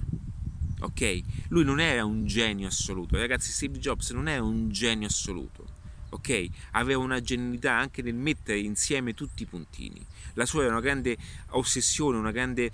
Ok? 0.81 1.21
Lui 1.49 1.63
non 1.63 1.79
era 1.79 2.05
un 2.05 2.25
genio 2.25 2.67
assoluto, 2.67 3.17
ragazzi, 3.17 3.51
Steve 3.51 3.79
Jobs 3.79 4.11
non 4.11 4.27
era 4.27 4.43
un 4.43 4.69
genio 4.69 5.07
assoluto. 5.07 5.77
Ok, 6.11 6.47
aveva 6.71 7.01
una 7.01 7.21
genialità 7.21 7.77
anche 7.77 8.01
nel 8.01 8.15
mettere 8.15 8.57
insieme 8.57 9.13
tutti 9.13 9.43
i 9.43 9.45
puntini. 9.45 10.03
La 10.33 10.47
sua 10.47 10.63
era 10.63 10.71
una 10.71 10.81
grande 10.81 11.15
ossessione, 11.49 12.17
una 12.17 12.31
grande 12.31 12.71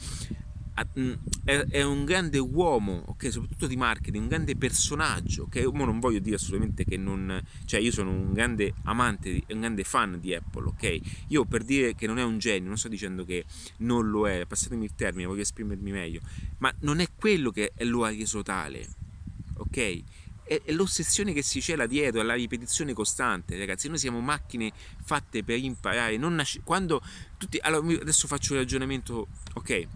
è, 1.46 1.82
un 1.84 2.04
grande 2.04 2.38
uomo, 2.38 3.04
ok, 3.06 3.32
soprattutto 3.32 3.66
di 3.66 3.78
marketing, 3.78 4.24
un 4.24 4.28
grande 4.28 4.58
personaggio, 4.58 5.44
ok, 5.44 5.70
Mo 5.72 5.86
non 5.86 6.00
voglio 6.00 6.20
dire 6.20 6.36
assolutamente 6.36 6.84
che 6.84 6.98
non, 6.98 7.42
cioè 7.64 7.80
io 7.80 7.92
sono 7.92 8.12
un 8.12 8.34
grande 8.34 8.74
amante, 8.84 9.44
un 9.50 9.60
grande 9.60 9.86
fan 9.86 10.20
di 10.20 10.34
Apple, 10.34 10.68
ok, 10.68 11.00
io 11.28 11.46
per 11.46 11.64
dire 11.64 11.96
che 11.96 12.08
non 12.08 12.20
è 12.20 12.24
un 12.24 12.40
genio, 12.40 12.68
non 12.68 12.78
sto 12.78 12.90
dicendo 12.90 13.24
che 13.24 13.46
non 13.78 14.10
lo 14.10 14.28
è, 14.28 14.46
passatemi 14.46 14.84
il 14.84 14.96
termine, 14.96 15.28
voglio 15.28 15.44
esprimermi 15.44 15.92
meglio, 15.92 16.20
ma 16.58 16.74
non 16.80 17.00
è 17.00 17.08
quello 17.16 17.52
che 17.52 17.72
lo 17.78 18.04
ha 18.04 18.10
reso 18.10 18.44
tale, 18.44 18.86
ok, 19.54 20.04
è, 20.44 20.62
l'ossessione 20.74 21.32
che 21.32 21.42
si 21.42 21.62
cela 21.62 21.86
dietro, 21.86 22.20
è 22.20 22.24
la 22.24 22.34
ripetizione 22.34 22.92
costante, 22.94 23.58
ragazzi. 23.58 23.88
Noi 23.88 23.98
siamo 23.98 24.20
macchine 24.20 24.72
fatte 25.04 25.44
per 25.44 25.58
imparare. 25.58 26.18
Non 26.18 26.36
nasce, 26.36 26.62
quando 26.64 27.02
tutti, 27.38 27.58
allora, 27.62 28.00
adesso 28.00 28.28
faccio 28.28 28.54
un 28.54 28.60
ragionamento, 28.60 29.28
ok? 29.54 29.88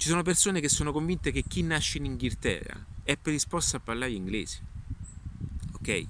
Ci 0.00 0.08
sono 0.08 0.22
persone 0.22 0.62
che 0.62 0.70
sono 0.70 0.92
convinte 0.92 1.30
che 1.30 1.44
chi 1.46 1.62
nasce 1.62 1.98
in 1.98 2.06
Inghilterra 2.06 2.82
è 3.02 3.18
predisposto 3.18 3.76
a 3.76 3.80
parlare 3.80 4.12
inglese. 4.12 4.62
Ok? 5.72 6.06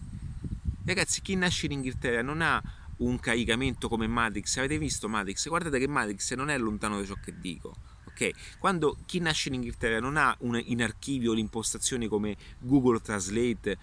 Ragazzi, 0.84 1.20
chi 1.22 1.34
nasce 1.34 1.66
in 1.66 1.72
Inghilterra 1.72 2.22
non 2.22 2.40
ha 2.40 2.62
un 2.98 3.18
caricamento 3.18 3.88
come 3.88 4.06
Matrix. 4.06 4.58
Avete 4.58 4.78
visto 4.78 5.08
Matrix? 5.08 5.48
Guardate 5.48 5.80
che 5.80 5.88
Matrix 5.88 6.34
non 6.34 6.50
è 6.50 6.58
lontano 6.58 7.00
da 7.00 7.04
ciò 7.04 7.16
che 7.20 7.34
dico. 7.40 7.74
Ok? 8.04 8.58
Quando 8.60 8.96
chi 9.06 9.18
nasce 9.18 9.48
in 9.48 9.54
Inghilterra 9.54 9.98
non 9.98 10.16
ha 10.16 10.36
una, 10.42 10.60
in 10.64 10.84
archivio 10.84 11.32
l'impostazione 11.32 12.06
come 12.06 12.36
Google 12.60 13.00
Translate 13.00 13.76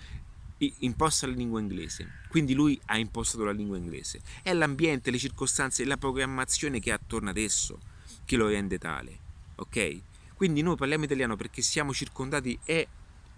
imposta 0.58 1.28
la 1.28 1.34
lingua 1.34 1.60
inglese, 1.60 2.22
quindi 2.30 2.54
lui 2.54 2.80
ha 2.86 2.98
impostato 2.98 3.43
la 3.43 3.52
lingua 3.52 3.76
inglese. 3.76 4.22
È 4.41 4.54
l'ambiente, 4.54 5.12
le 5.12 5.17
circostanze, 5.17 5.84
la 5.84 5.98
programmazione 5.98 6.80
che 6.80 6.93
ha 6.93 6.96
attorno 6.96 7.30
ad 7.30 7.38
esso 7.38 7.78
che 8.24 8.38
lo 8.38 8.48
rende 8.48 8.78
tale 8.78 9.26
ok? 9.58 10.02
Quindi 10.34 10.62
noi 10.62 10.76
parliamo 10.76 11.04
italiano 11.04 11.36
perché 11.36 11.62
siamo 11.62 11.93
circondati, 11.93 12.58
è 12.63 12.88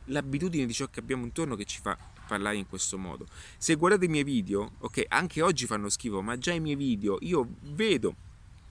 l'abitudine 0.06 0.66
di 0.66 0.74
ciò 0.74 0.88
che 0.88 1.00
abbiamo 1.00 1.24
intorno 1.24 1.56
che 1.56 1.66
ci 1.66 1.80
fa 1.82 1.98
parlare 2.28 2.58
in 2.58 2.68
questo 2.68 2.98
modo. 2.98 3.26
Se 3.58 3.76
guardate 3.76 4.06
i 4.06 4.10
miei 4.10 4.24
video, 4.24 4.74
ok, 4.80 5.06
anche 5.08 5.42
oggi 5.42 5.66
fanno 5.66 5.90
schifo, 5.90 6.22
ma 6.22 6.38
già 6.38 6.54
i 6.54 6.60
miei 6.60 6.76
video 6.76 7.18
io 7.22 7.48
vedo 7.62 8.16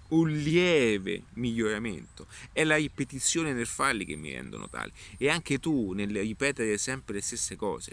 un 0.09 0.31
lieve 0.31 1.25
miglioramento. 1.35 2.27
È 2.53 2.65
la 2.65 2.77
ripetizione 2.77 3.53
nel 3.53 3.67
farli 3.67 4.05
che 4.05 4.17
mi 4.17 4.33
rendono 4.33 4.69
tali. 4.69 4.93
E 5.17 5.29
anche 5.29 5.59
tu 5.59 5.93
nel 5.93 6.17
ripetere 6.17 6.79
sempre 6.79 7.15
le 7.15 7.23
stesse 7.23 7.57
cose. 7.57 7.93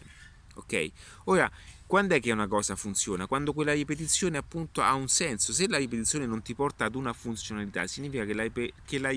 Ok? 0.56 0.92
Ora, 1.26 1.52
quando 1.88 2.16
è 2.16 2.20
che 2.20 2.32
una 2.32 2.48
cosa 2.48 2.76
funziona? 2.76 3.28
Quando 3.28 3.54
quella 3.54 3.74
ripetizione 3.74 4.38
appunto 4.38 4.82
ha 4.82 4.94
un 4.94 5.08
senso. 5.08 5.54
Se 5.54 5.68
la 5.68 5.78
ripetizione 5.78 6.26
non 6.26 6.42
ti 6.42 6.56
porta 6.56 6.86
ad 6.86 6.96
una 6.96 7.14
funzionalità, 7.14 7.86
significa 7.86 8.26
che 8.26 8.34
la, 8.34 8.50
che 8.86 9.00
la, 9.00 9.12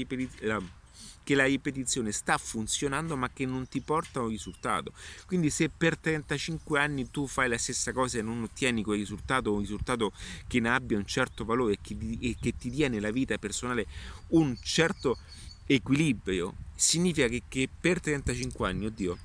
che 1.28 1.34
la 1.34 1.44
ripetizione 1.44 2.12
sta 2.12 2.38
funzionando 2.38 3.16
ma 3.16 3.30
che 3.30 3.46
non 3.46 3.68
ti 3.68 3.80
porta 3.80 4.20
a 4.20 4.22
un 4.22 4.28
risultato. 4.28 4.92
Quindi 5.26 5.50
se 5.50 5.70
per 5.70 5.96
35 5.96 6.78
anni 6.78 7.10
tu 7.10 7.26
fai 7.26 7.48
la 7.48 7.58
stessa 7.58 7.92
cosa 7.92 8.18
e 8.18 8.22
non 8.22 8.42
ottieni 8.42 8.82
quel 8.82 8.98
risultato, 8.98 9.52
un 9.52 9.60
risultato 9.60 10.12
che 10.46 10.60
ne 10.60 10.70
abbia 10.70 10.98
un 10.98 11.06
certo 11.06 11.44
valore 11.44 11.74
e 11.74 11.78
che, 11.82 11.96
e 12.20 12.36
che 12.40 12.56
ti 12.56 12.70
dia 12.70 12.88
nella 12.88 13.10
vita 13.10 13.36
personale 13.38 13.86
un 14.28 14.56
certo 14.62 15.18
equilibrio, 15.66 16.54
significa 16.74 17.28
che, 17.28 17.42
che 17.48 17.68
per 17.78 18.00
35 18.00 18.68
anni, 18.68 18.86
oddio, 18.86 19.18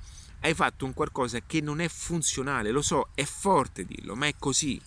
hai 0.44 0.52
fatto 0.52 0.84
un 0.84 0.92
qualcosa 0.92 1.40
che 1.40 1.62
non 1.62 1.80
è 1.80 1.88
funzionale, 1.88 2.70
lo 2.70 2.82
so, 2.82 3.08
è 3.14 3.24
forte 3.24 3.86
dirlo, 3.86 4.14
ma 4.14 4.26
è 4.26 4.34
così. 4.38 4.78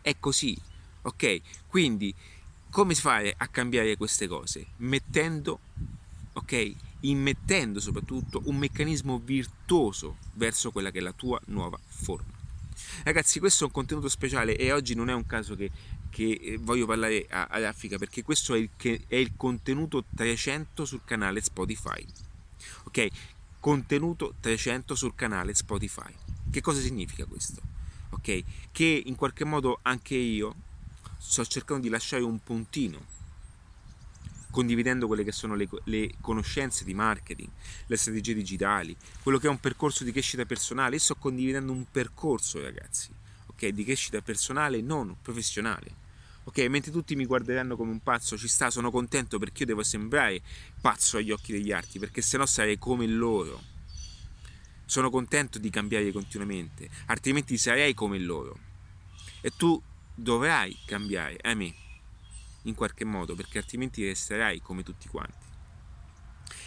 È 0.00 0.16
così, 0.18 0.60
ok? 1.02 1.40
Quindi 1.68 2.12
come 2.68 2.94
si 2.94 3.00
fa 3.00 3.22
a 3.36 3.46
cambiare 3.46 3.96
queste 3.96 4.26
cose? 4.26 4.66
Mettendo, 4.78 5.60
ok? 6.32 6.74
Immettendo 7.00 7.78
soprattutto 7.78 8.42
un 8.46 8.56
meccanismo 8.56 9.20
virtuoso 9.20 10.16
verso 10.32 10.72
quella 10.72 10.90
che 10.90 10.98
è 10.98 11.02
la 11.02 11.12
tua 11.12 11.40
nuova 11.46 11.78
forma. 11.86 12.32
Ragazzi, 13.04 13.38
questo 13.38 13.62
è 13.62 13.66
un 13.68 13.72
contenuto 13.72 14.08
speciale 14.08 14.56
e 14.56 14.72
oggi 14.72 14.94
non 14.94 15.10
è 15.10 15.14
un 15.14 15.26
caso 15.26 15.54
che, 15.54 15.70
che 16.10 16.40
eh, 16.42 16.56
voglio 16.58 16.86
parlare 16.86 17.24
ad 17.28 17.62
Africa 17.62 17.98
perché 17.98 18.24
questo 18.24 18.54
è 18.54 18.58
il, 18.58 18.70
è 19.06 19.14
il 19.14 19.34
contenuto 19.36 20.04
300 20.16 20.84
sul 20.84 21.02
canale 21.04 21.40
Spotify. 21.40 22.04
Ok? 22.84 23.08
Contenuto 23.62 24.34
300 24.40 24.96
sul 24.96 25.14
canale 25.14 25.54
Spotify. 25.54 26.12
Che 26.50 26.60
cosa 26.60 26.80
significa 26.80 27.24
questo? 27.26 27.60
Ok? 28.10 28.42
Che 28.72 29.02
in 29.06 29.14
qualche 29.14 29.44
modo 29.44 29.78
anche 29.82 30.16
io 30.16 30.52
sto 31.16 31.44
cercando 31.44 31.82
di 31.84 31.88
lasciare 31.88 32.24
un 32.24 32.42
puntino 32.42 33.06
condividendo 34.50 35.06
quelle 35.06 35.22
che 35.22 35.30
sono 35.30 35.54
le, 35.54 35.68
le, 35.84 36.10
conoscenze 36.20 36.82
di 36.84 36.92
marketing, 36.92 37.48
le 37.86 37.96
strategie 37.96 38.34
digitali, 38.34 38.96
quello 39.22 39.38
che 39.38 39.46
è 39.46 39.50
un 39.50 39.60
percorso 39.60 40.02
di 40.02 40.10
crescita 40.10 40.44
personale. 40.44 40.96
Io 40.96 41.00
sto 41.00 41.14
condividendo 41.14 41.70
un 41.70 41.86
percorso, 41.88 42.60
ragazzi, 42.60 43.10
ok? 43.46 43.68
Di 43.68 43.84
crescita 43.84 44.20
personale 44.22 44.80
non 44.80 45.16
professionale. 45.22 46.01
Ok, 46.44 46.58
mentre 46.68 46.90
tutti 46.90 47.14
mi 47.14 47.24
guarderanno 47.24 47.76
come 47.76 47.92
un 47.92 48.02
pazzo, 48.02 48.36
ci 48.36 48.48
sta, 48.48 48.68
sono 48.68 48.90
contento 48.90 49.38
perché 49.38 49.60
io 49.60 49.66
devo 49.66 49.84
sembrare 49.84 50.42
pazzo 50.80 51.18
agli 51.18 51.30
occhi 51.30 51.52
degli 51.52 51.70
altri, 51.70 52.00
perché 52.00 52.20
sennò 52.20 52.44
sarei 52.46 52.78
come 52.78 53.06
loro. 53.06 53.62
Sono 54.84 55.08
contento 55.08 55.58
di 55.58 55.70
cambiare 55.70 56.10
continuamente, 56.10 56.90
altrimenti 57.06 57.56
sarei 57.56 57.94
come 57.94 58.18
loro. 58.18 58.58
E 59.40 59.52
tu 59.56 59.80
dovrai 60.14 60.76
cambiare, 60.84 61.38
a 61.42 61.54
me, 61.54 61.72
in 62.62 62.74
qualche 62.74 63.04
modo, 63.04 63.36
perché 63.36 63.58
altrimenti 63.58 64.04
resterai 64.04 64.60
come 64.60 64.82
tutti 64.82 65.06
quanti. 65.06 65.46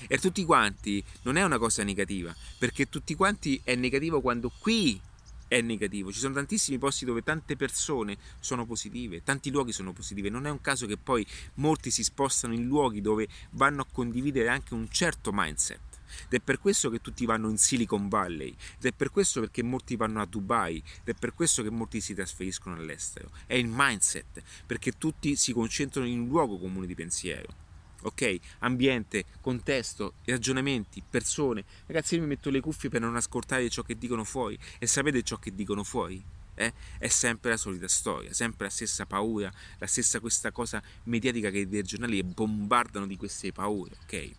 E 0.07 0.17
tutti 0.17 0.43
quanti 0.45 1.03
non 1.23 1.35
è 1.35 1.43
una 1.43 1.57
cosa 1.57 1.83
negativa, 1.83 2.33
perché 2.57 2.87
tutti 2.87 3.13
quanti 3.13 3.59
è 3.63 3.75
negativo 3.75 4.21
quando 4.21 4.49
qui 4.57 4.99
è 5.47 5.61
negativo. 5.61 6.11
Ci 6.11 6.19
sono 6.19 6.33
tantissimi 6.33 6.77
posti 6.77 7.05
dove 7.05 7.23
tante 7.23 7.55
persone 7.55 8.17
sono 8.39 8.65
positive, 8.65 9.23
tanti 9.23 9.51
luoghi 9.51 9.71
sono 9.71 9.93
positivi. 9.93 10.29
Non 10.29 10.45
è 10.45 10.49
un 10.49 10.61
caso 10.61 10.85
che 10.87 10.97
poi 10.97 11.25
molti 11.55 11.91
si 11.91 12.03
spostano 12.03 12.53
in 12.53 12.65
luoghi 12.65 13.01
dove 13.01 13.27
vanno 13.51 13.81
a 13.81 13.87
condividere 13.91 14.49
anche 14.49 14.73
un 14.73 14.89
certo 14.89 15.31
mindset. 15.33 15.81
Ed 16.25 16.33
è 16.33 16.39
per 16.39 16.59
questo 16.59 16.89
che 16.89 17.01
tutti 17.01 17.25
vanno 17.25 17.49
in 17.49 17.57
Silicon 17.57 18.07
Valley, 18.07 18.55
ed 18.77 18.85
è 18.85 18.91
per 18.93 19.11
questo 19.11 19.41
perché 19.41 19.63
molti 19.63 19.95
vanno 19.95 20.21
a 20.21 20.25
Dubai, 20.25 20.77
ed 20.77 21.15
è 21.15 21.17
per 21.17 21.33
questo 21.33 21.61
che 21.61 21.69
molti 21.69 21.99
si 21.99 22.13
trasferiscono 22.13 22.75
all'estero. 22.75 23.31
È 23.45 23.55
il 23.55 23.67
mindset, 23.67 24.41
perché 24.65 24.93
tutti 24.97 25.35
si 25.35 25.51
concentrano 25.51 26.07
in 26.07 26.21
un 26.21 26.27
luogo 26.27 26.57
comune 26.57 26.87
di 26.87 26.95
pensiero 26.95 27.63
ok? 28.05 28.37
Ambiente, 28.59 29.25
contesto, 29.41 30.15
ragionamenti, 30.25 31.03
persone. 31.07 31.63
Ragazzi, 31.85 32.15
io 32.15 32.21
mi 32.21 32.27
metto 32.27 32.49
le 32.49 32.61
cuffie 32.61 32.89
per 32.89 33.01
non 33.01 33.15
ascoltare 33.15 33.69
ciò 33.69 33.83
che 33.83 33.97
dicono 33.97 34.23
fuori. 34.23 34.57
E 34.79 34.87
sapete 34.87 35.21
ciò 35.23 35.37
che 35.37 35.53
dicono 35.53 35.83
fuori? 35.83 36.23
eh, 36.55 36.73
è 36.97 37.07
sempre 37.07 37.51
la 37.51 37.57
solita 37.57 37.87
storia, 37.87 38.33
sempre 38.33 38.65
la 38.65 38.71
stessa 38.71 39.05
paura, 39.05 39.51
la 39.77 39.87
stessa 39.87 40.19
questa 40.19 40.51
cosa 40.51 40.81
mediatica 41.03 41.49
che 41.49 41.67
dei 41.67 41.83
giornali 41.83 42.23
bombardano 42.23 43.05
di 43.05 43.17
queste 43.17 43.51
paure, 43.51 43.95
ok? 44.03 44.31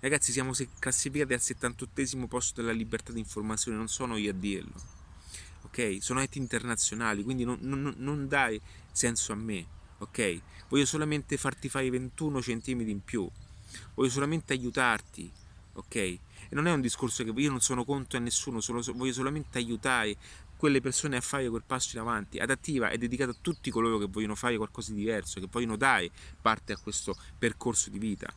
Ragazzi, 0.00 0.32
siamo 0.32 0.52
classificati 0.78 1.32
al 1.32 1.40
78 1.40 2.26
posto 2.26 2.60
della 2.60 2.72
libertà 2.72 3.12
di 3.12 3.18
informazione, 3.18 3.76
non 3.76 3.88
sono 3.88 4.16
io 4.16 4.30
a 4.30 4.34
dirlo, 4.34 4.74
ok? 5.62 5.98
Sono 6.00 6.20
enti 6.20 6.38
internazionali, 6.38 7.22
quindi 7.22 7.44
non, 7.44 7.58
non, 7.60 7.94
non 7.98 8.26
dai 8.26 8.60
senso 8.90 9.32
a 9.32 9.36
me, 9.36 9.66
ok? 9.98 10.40
Voglio 10.68 10.86
solamente 10.86 11.36
farti 11.36 11.68
fare 11.68 11.88
21 11.90 12.42
centimetri 12.42 12.92
in 12.92 13.02
più, 13.02 13.28
voglio 13.94 14.10
solamente 14.10 14.52
aiutarti, 14.52 15.30
ok? 15.74 15.94
E 15.94 16.20
non 16.50 16.66
è 16.66 16.72
un 16.72 16.80
discorso 16.80 17.24
che 17.24 17.30
io 17.30 17.50
non 17.50 17.60
sono 17.60 17.84
contro 17.84 18.18
a 18.18 18.20
nessuno, 18.20 18.60
solo, 18.60 18.82
voglio 18.94 19.12
solamente 19.12 19.58
aiutare 19.58 20.16
quelle 20.56 20.80
persone 20.80 21.16
a 21.16 21.20
fare 21.20 21.48
quel 21.48 21.62
passo 21.64 21.96
in 21.96 22.02
avanti. 22.02 22.38
Adattiva 22.38 22.90
è 22.90 22.98
dedicata 22.98 23.30
a 23.30 23.36
tutti 23.40 23.70
coloro 23.70 23.98
che 23.98 24.06
vogliono 24.06 24.34
fare 24.34 24.56
qualcosa 24.56 24.92
di 24.92 24.98
diverso, 24.98 25.40
che 25.40 25.46
vogliono 25.50 25.76
dare 25.76 26.10
parte 26.42 26.72
a 26.72 26.78
questo 26.78 27.16
percorso 27.38 27.90
di 27.90 27.98
vita. 27.98 28.32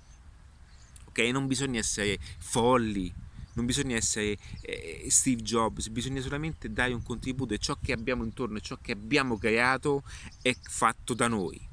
Ok? 1.05 1.20
Non 1.20 1.47
bisogna 1.47 1.80
essere 1.80 2.20
folli, 2.38 3.12
non 3.54 3.66
bisogna 3.66 3.95
essere 3.95 4.38
eh, 4.62 5.06
Steve 5.10 5.41
Jobs, 5.41 5.89
bisogna 5.89 6.22
solamente 6.22 6.72
dare 6.72 6.93
un 6.93 7.04
contributo 7.04 7.54
e 7.54 7.58
ciò 7.58 7.78
che 7.82 7.91
abbiamo 7.91 8.24
intorno 8.24 8.58
e 8.58 8.62
ciò 8.62 8.78
che 8.82 8.91
abbiamo 8.91 9.38
creato 9.38 10.04
è 10.41 10.56
fatto 10.62 11.14
da 11.14 11.28
noi. 11.28 11.70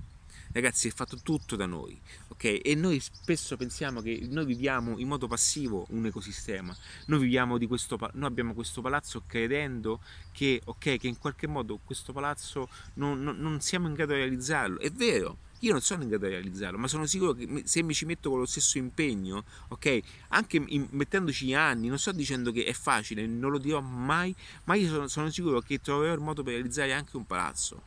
Ragazzi 0.51 0.89
è 0.89 0.91
fatto 0.91 1.19
tutto 1.23 1.57
da 1.57 1.67
noi 1.67 2.01
ok? 2.39 2.61
E 2.63 2.75
noi 2.77 3.01
spesso 3.01 3.57
pensiamo 3.57 4.01
che 4.01 4.27
noi 4.31 4.47
viviamo 4.47 4.97
in 4.99 5.09
modo 5.09 5.27
passivo 5.27 5.87
un 5.91 6.07
ecosistema. 6.07 6.75
Noi 7.07 7.19
viviamo 7.21 7.59
di 7.59 7.67
questo 7.67 7.99
noi 8.15 8.29
abbiamo 8.29 8.55
questo 8.55 8.81
palazzo 8.81 9.25
credendo 9.27 10.01
che 10.33 10.61
ok 10.65 10.97
che 10.97 11.09
in 11.09 11.19
qualche 11.19 11.49
modo 11.49 11.81
questo 11.85 12.13
palazzo 12.13 12.69
non, 12.95 13.21
non, 13.23 13.37
non 13.39 13.61
siamo 13.61 13.89
in 13.89 13.95
grado 13.95 14.13
di 14.13 14.21
realizzarlo. 14.21 14.79
È 14.79 14.91
vero 14.91 15.39
io 15.61 15.73
non 15.73 15.81
sono 15.81 16.03
in 16.03 16.09
grado 16.09 16.27
di 16.27 16.33
realizzarlo, 16.33 16.79
ma 16.79 16.89
sono 16.89 17.07
sicuro 17.07 17.33
che 17.33 17.63
se 17.65 17.83
mi 17.83 17.95
ci 17.95 18.05
metto 18.05 18.31
con 18.31 18.39
lo 18.39 18.47
stesso 18.47 18.79
impegno, 18.79 19.45
ok, 19.69 20.01
anche 20.29 20.63
in, 20.67 20.87
mettendoci 20.91 21.55
anni, 21.55 21.89
non 21.89 21.99
sto 21.99 22.13
dicendo 22.13 22.53
che 22.53 22.65
è 22.65 22.73
facile, 22.73 23.27
non 23.27 23.51
lo 23.51 23.59
dirò 23.59 23.81
mai, 23.81 24.35
ma 24.65 24.75
io 24.75 24.89
sono, 24.89 25.09
sono 25.09 25.31
sicuro 25.31 25.61
che 25.61 25.81
troverò 25.81 26.13
il 26.13 26.21
modo 26.21 26.43
per 26.43 26.55
realizzare 26.55 26.93
anche 26.93 27.17
un 27.17 27.27
palazzo, 27.27 27.83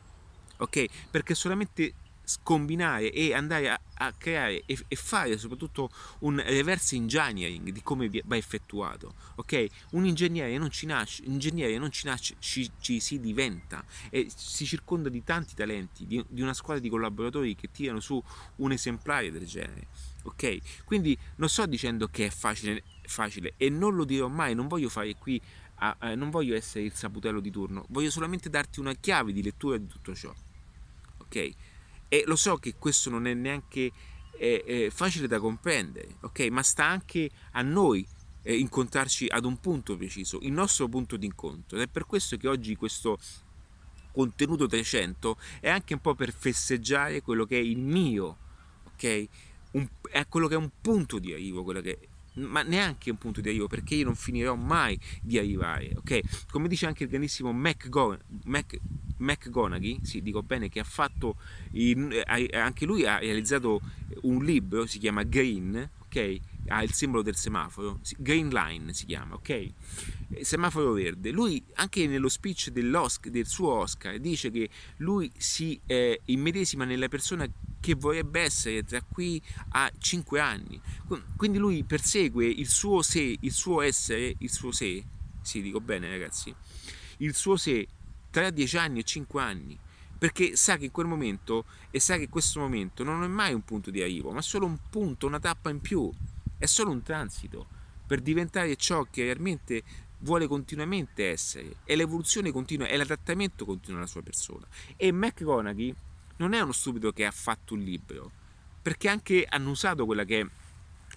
ok? 0.58 0.86
Perché 1.10 1.34
solamente 1.34 1.94
scombinare 2.32 3.12
e 3.12 3.34
andare 3.34 3.70
a, 3.70 3.80
a 3.94 4.12
creare 4.12 4.62
e, 4.64 4.78
e, 4.88 4.96
fare 4.96 5.36
soprattutto 5.36 5.90
un 6.20 6.42
reverse 6.44 6.96
engineering 6.96 7.70
di 7.70 7.82
come 7.82 8.08
va 8.24 8.36
effettuato 8.36 9.14
ok? 9.36 9.66
Un 9.90 10.06
ingegnere 10.06 10.56
non 10.56 10.70
ci 10.70 10.86
nasce 10.86 11.22
ingegnere 11.24 11.76
non 11.76 11.90
ci 11.90 12.06
nasce 12.06 12.36
ci, 12.38 12.70
ci 12.80 13.00
si 13.00 13.20
diventa 13.20 13.84
e 14.10 14.28
si 14.34 14.64
circonda 14.64 15.08
di 15.08 15.22
tanti 15.22 15.54
talenti 15.54 16.06
di, 16.06 16.24
di 16.28 16.40
una 16.40 16.54
squadra 16.54 16.82
di 16.82 16.88
collaboratori 16.88 17.54
che 17.54 17.70
tirano 17.70 18.00
su 18.00 18.22
un 18.56 18.72
esemplare 18.72 19.30
del 19.30 19.46
genere 19.46 19.88
ok? 20.24 20.84
Quindi 20.84 21.16
non 21.36 21.48
sto 21.48 21.66
dicendo 21.66 22.08
che 22.08 22.26
è 22.26 22.30
facile, 22.30 22.82
facile 23.02 23.54
e 23.56 23.68
non 23.68 23.94
lo 23.94 24.04
dirò 24.04 24.28
mai 24.28 24.54
non 24.54 24.68
voglio 24.68 24.88
fare 24.88 25.14
qui 25.16 25.40
a, 25.76 25.96
a, 25.98 26.14
non 26.14 26.30
voglio 26.30 26.54
essere 26.54 26.84
il 26.84 26.94
saputello 26.94 27.40
di 27.40 27.50
turno 27.50 27.84
voglio 27.88 28.10
solamente 28.10 28.48
darti 28.48 28.80
una 28.80 28.94
chiave 28.94 29.32
di 29.32 29.42
lettura 29.42 29.76
di 29.76 29.86
tutto 29.86 30.14
ciò 30.14 30.32
ok 31.18 31.54
e 32.12 32.24
lo 32.26 32.36
so 32.36 32.58
che 32.58 32.74
questo 32.74 33.08
non 33.08 33.26
è 33.26 33.32
neanche 33.32 33.90
eh, 34.36 34.64
eh, 34.66 34.90
facile 34.90 35.26
da 35.26 35.40
comprendere, 35.40 36.16
ok? 36.20 36.40
Ma 36.50 36.62
sta 36.62 36.84
anche 36.84 37.30
a 37.52 37.62
noi 37.62 38.06
eh, 38.42 38.54
incontrarci 38.54 39.28
ad 39.30 39.46
un 39.46 39.58
punto 39.58 39.96
preciso, 39.96 40.38
il 40.42 40.52
nostro 40.52 40.88
punto 40.88 41.16
di 41.16 41.24
incontro. 41.24 41.78
Ed 41.78 41.84
è 41.84 41.88
per 41.88 42.04
questo 42.04 42.36
che 42.36 42.48
oggi 42.48 42.76
questo 42.76 43.18
contenuto 44.12 44.66
300 44.66 45.38
è 45.60 45.70
anche 45.70 45.94
un 45.94 46.00
po' 46.00 46.14
per 46.14 46.34
festeggiare 46.34 47.22
quello 47.22 47.46
che 47.46 47.56
è 47.56 47.62
il 47.62 47.78
mio, 47.78 48.36
ok? 48.92 49.28
Un, 49.70 49.88
è 50.10 50.28
quello 50.28 50.48
che 50.48 50.54
è 50.54 50.58
un 50.58 50.70
punto 50.82 51.18
di 51.18 51.32
arrivo, 51.32 51.64
quello 51.64 51.80
che 51.80 51.98
ma 52.34 52.62
neanche 52.62 53.10
un 53.10 53.18
punto 53.18 53.40
di 53.40 53.48
arrivo 53.48 53.66
perché 53.66 53.94
io 53.96 54.04
non 54.04 54.14
finirò 54.14 54.54
mai 54.54 54.98
di 55.20 55.38
arrivare 55.38 55.92
ok? 55.96 56.46
Come 56.50 56.68
dice 56.68 56.86
anche 56.86 57.04
il 57.04 57.10
grandissimo 57.10 57.52
McGonaghy 59.18 60.00
sì 60.02 60.22
dico 60.22 60.42
bene 60.42 60.68
che 60.68 60.80
ha 60.80 60.84
fatto 60.84 61.36
in, 61.72 62.22
anche 62.52 62.86
lui 62.86 63.04
ha 63.06 63.18
realizzato 63.18 63.80
un 64.22 64.44
libro 64.44 64.86
si 64.86 64.98
chiama 64.98 65.22
Green 65.24 65.90
ok? 66.06 66.38
Ha 66.68 66.82
il 66.82 66.92
simbolo 66.92 67.22
del 67.22 67.36
semaforo 67.36 68.00
Green 68.18 68.48
Line 68.48 68.92
si 68.92 69.06
chiama 69.06 69.34
ok? 69.34 69.70
Semaforo 70.40 70.92
verde. 70.92 71.30
Lui 71.30 71.62
anche 71.74 72.06
nello 72.06 72.28
speech 72.28 72.70
del 72.70 73.46
suo 73.46 73.72
Oscar 73.74 74.18
dice 74.18 74.50
che 74.50 74.70
lui 74.98 75.30
si 75.36 75.78
eh, 75.86 76.20
immedesima 76.26 76.84
nella 76.84 77.08
persona 77.08 77.46
che 77.82 77.94
vorrebbe 77.96 78.40
essere 78.40 78.84
tra 78.84 79.02
qui 79.02 79.42
a 79.70 79.90
5 79.98 80.38
anni. 80.38 80.80
Quindi 81.36 81.58
lui 81.58 81.82
persegue 81.82 82.46
il 82.46 82.68
suo 82.68 83.02
sé, 83.02 83.36
il 83.40 83.52
suo 83.52 83.80
essere, 83.80 84.36
il 84.38 84.50
suo 84.50 84.70
sé, 84.70 85.04
sì 85.42 85.60
dico 85.60 85.80
bene 85.80 86.08
ragazzi, 86.08 86.54
il 87.18 87.34
suo 87.34 87.56
sé 87.56 87.88
tra 88.30 88.50
10 88.50 88.76
anni 88.76 89.00
e 89.00 89.02
5 89.02 89.42
anni, 89.42 89.76
perché 90.16 90.54
sa 90.54 90.76
che 90.76 90.84
in 90.84 90.90
quel 90.92 91.08
momento 91.08 91.64
e 91.90 91.98
sa 91.98 92.16
che 92.18 92.28
questo 92.28 92.60
momento 92.60 93.02
non 93.02 93.24
è 93.24 93.26
mai 93.26 93.52
un 93.52 93.64
punto 93.64 93.90
di 93.90 94.00
arrivo, 94.00 94.30
ma 94.30 94.40
solo 94.40 94.64
un 94.64 94.78
punto, 94.88 95.26
una 95.26 95.40
tappa 95.40 95.68
in 95.68 95.80
più, 95.80 96.08
è 96.56 96.66
solo 96.66 96.92
un 96.92 97.02
transito 97.02 97.66
per 98.06 98.20
diventare 98.20 98.76
ciò 98.76 99.04
che 99.10 99.24
realmente 99.24 99.82
vuole 100.20 100.46
continuamente 100.46 101.30
essere. 101.30 101.78
E 101.84 101.96
l'evoluzione 101.96 102.52
continua 102.52 102.86
e 102.86 102.96
l'adattamento 102.96 103.64
continua 103.64 103.98
alla 103.98 104.08
sua 104.08 104.22
persona. 104.22 104.64
E 104.96 105.10
McGonaghy 105.10 105.92
non 106.36 106.54
è 106.54 106.60
uno 106.60 106.72
stupido 106.72 107.12
che 107.12 107.24
ha 107.24 107.30
fatto 107.30 107.74
un 107.74 107.80
libro, 107.80 108.30
perché 108.80 109.08
anche 109.08 109.46
hanno 109.48 109.70
usato 109.70 110.04
quella 110.04 110.24
che 110.24 110.40
è 110.40 110.46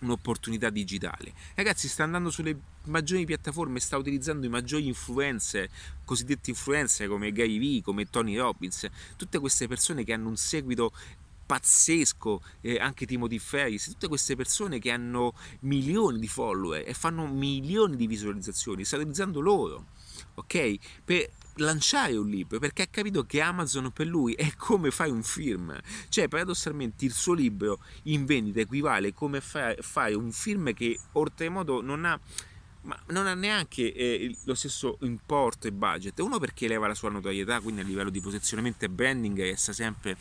un'opportunità 0.01 0.69
digitale. 0.69 1.33
Ragazzi, 1.55 1.87
sta 1.87 2.03
andando 2.03 2.29
sulle 2.29 2.57
maggiori 2.85 3.25
piattaforme, 3.25 3.79
sta 3.79 3.97
utilizzando 3.97 4.45
i 4.45 4.49
maggiori 4.49 4.87
influencer, 4.87 5.69
cosiddetti 6.03 6.51
influencer 6.51 7.07
come 7.07 7.31
Gary 7.31 7.59
Vee, 7.59 7.81
come 7.81 8.09
Tony 8.09 8.35
Robbins, 8.37 8.87
tutte 9.15 9.39
queste 9.39 9.67
persone 9.67 10.03
che 10.03 10.13
hanno 10.13 10.29
un 10.29 10.37
seguito 10.37 10.91
pazzesco, 11.45 12.41
eh, 12.61 12.77
anche 12.79 13.05
Timothy 13.05 13.37
Ferris, 13.37 13.85
tutte 13.85 14.07
queste 14.07 14.35
persone 14.35 14.79
che 14.79 14.91
hanno 14.91 15.33
milioni 15.61 16.19
di 16.19 16.27
follower 16.27 16.83
e 16.87 16.93
fanno 16.93 17.27
milioni 17.27 17.95
di 17.95 18.07
visualizzazioni, 18.07 18.83
sta 18.83 18.97
utilizzando 18.97 19.39
loro, 19.39 19.85
ok? 20.35 20.75
Per 21.03 21.29
lanciare 21.57 22.15
un 22.17 22.27
libro 22.27 22.59
perché 22.59 22.83
ha 22.83 22.87
capito 22.87 23.25
che 23.25 23.41
Amazon 23.41 23.91
per 23.91 24.07
lui 24.07 24.33
è 24.33 24.53
come 24.55 24.91
fare 24.91 25.11
un 25.11 25.23
film. 25.23 25.77
Cioè 26.09 26.27
paradossalmente 26.27 27.05
il 27.05 27.13
suo 27.13 27.33
libro 27.33 27.79
in 28.03 28.25
vendita 28.25 28.59
equivale 28.59 29.13
come 29.13 29.41
fare 29.41 30.13
un 30.13 30.31
film 30.31 30.73
che 30.73 30.97
oltremodo 31.13 31.81
non 31.81 32.05
ha 32.05 32.19
ma 32.85 32.95
non 33.07 33.25
ha 33.25 33.33
neanche 33.33 33.91
eh, 33.93 34.35
lo 34.43 34.53
stesso 34.53 34.97
importo 35.01 35.67
e 35.67 35.71
budget. 35.71 36.19
Uno 36.19 36.37
perché 36.39 36.67
leva 36.67 36.87
la 36.87 36.93
sua 36.93 37.09
notorietà 37.09 37.59
quindi 37.59 37.81
a 37.81 37.83
livello 37.83 38.09
di 38.09 38.21
posizionamento 38.21 38.85
e 38.85 38.89
branding 38.89 39.37
resta 39.39 39.73
sempre 39.73 40.17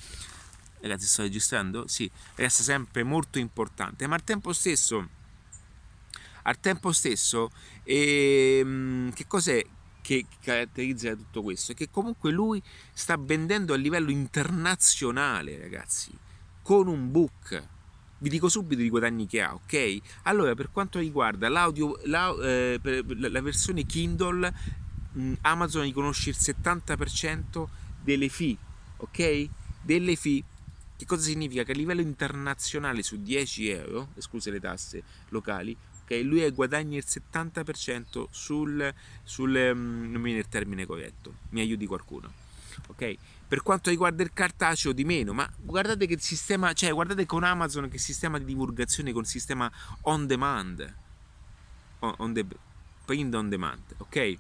ragazzi 0.81 1.07
sto 1.07 1.23
registrando? 1.23 1.87
sì 1.87 2.11
resta 2.37 2.63
sempre 2.63 3.03
molto 3.03 3.39
importante. 3.39 4.07
Ma 4.07 4.15
al 4.15 4.25
tempo 4.25 4.53
stesso 4.53 5.23
al 6.47 6.61
tempo 6.61 6.93
stesso 6.93 7.51
ehm, 7.85 9.13
che 9.13 9.27
cos'è 9.27 9.65
che 10.05 10.27
caratterizza 10.43 11.15
tutto 11.15 11.41
questo 11.41 11.73
è 11.73 11.75
che 11.75 11.89
comunque 11.91 12.31
lui 12.31 12.63
sta 12.93 13.17
vendendo 13.17 13.73
a 13.73 13.77
livello 13.79 14.11
internazionale, 14.11 15.59
ragazzi, 15.59 16.13
con 16.61 16.89
un 16.89 17.11
book. 17.11 17.69
Vi 18.19 18.29
dico 18.29 18.51
subito 18.51 18.83
i 18.83 18.91
guadagni 18.91 19.27
che 19.27 19.41
ha, 19.41 19.55
ok? 19.55 19.97
Allora, 20.25 20.55
per 20.55 20.71
quanto 20.71 20.99
riguarda 20.99 21.49
l'audio, 21.49 21.99
la, 22.05 22.35
eh, 22.43 22.79
la 23.07 23.41
versione 23.41 23.87
Kindle, 23.87 24.53
mh, 25.13 25.33
Amazon 25.41 25.85
riconosce 25.85 26.29
il 26.29 26.37
70% 26.39 27.67
delle 28.03 28.29
fee, 28.29 28.59
ok? 28.99 29.49
Delle 29.81 30.17
fee. 30.17 30.45
Che 30.97 31.07
cosa 31.07 31.23
significa? 31.23 31.63
Che 31.63 31.73
a 31.73 31.75
livello 31.75 32.03
internazionale 32.03 33.03
su 33.03 33.23
10 33.23 33.69
euro, 33.71 34.09
escluse 34.17 34.51
le 34.51 34.61
tasse 34.61 35.03
locali, 35.31 35.75
ok? 36.05 36.21
Lui 36.23 36.49
guadagna 36.51 36.97
il 36.97 37.05
70% 37.07 38.27
sul, 38.31 38.95
sul 39.23 39.71
um, 39.73 40.11
non 40.11 40.21
mi 40.21 40.25
viene 40.25 40.39
il 40.41 40.49
termine 40.49 40.87
corretto, 40.87 41.35
mi 41.51 41.61
aiuti 41.61 41.87
qualcuno, 41.87 42.33
ok? 42.89 43.17
Per 43.49 43.63
quanto 43.63 43.91
riguarda 43.91 44.23
il 44.23 44.33
cartaceo 44.33 44.93
di 44.93 45.05
meno, 45.05 45.33
ma 45.33 45.51
guardate 45.57 46.07
che 46.07 46.19
sistema, 46.19 46.73
cioè 46.73 46.93
guardate 46.93 47.25
con 47.27 47.43
Amazon 47.45 47.89
che 47.89 47.99
sistema 47.99 48.39
di 48.39 48.45
divulgazione 48.45 49.13
con 49.13 49.25
sistema 49.25 49.71
on 50.03 50.27
demand, 50.27 50.95
on, 52.01 52.15
on 52.19 52.33
the, 52.33 52.45
print 53.05 53.35
on 53.35 53.49
demand, 53.49 53.83
ok? 53.99 54.37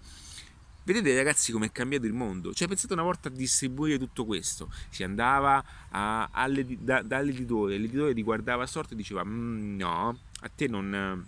Vedete 0.87 1.17
ragazzi 1.17 1.51
come 1.51 1.67
è 1.67 1.73
cambiato 1.73 2.05
il 2.05 2.13
mondo? 2.13 2.53
Cioè 2.53 2.69
pensate 2.69 2.93
una 2.93 3.03
volta 3.03 3.29
a 3.29 3.33
distribuire 3.33 3.97
tutto 3.99 4.27
questo, 4.27 4.71
si 4.91 5.03
andava 5.03 5.65
a, 5.89 6.29
alle, 6.31 6.67
da, 6.79 7.01
dall'editore, 7.01 7.79
l'editore 7.79 8.13
ti 8.13 8.23
guardava 8.23 8.65
a 8.65 8.67
sorte 8.67 8.93
e 8.93 8.97
diceva 8.97 9.25
mm, 9.25 9.79
no, 9.79 10.19
a 10.41 10.51
te 10.55 10.67
non, 10.67 11.25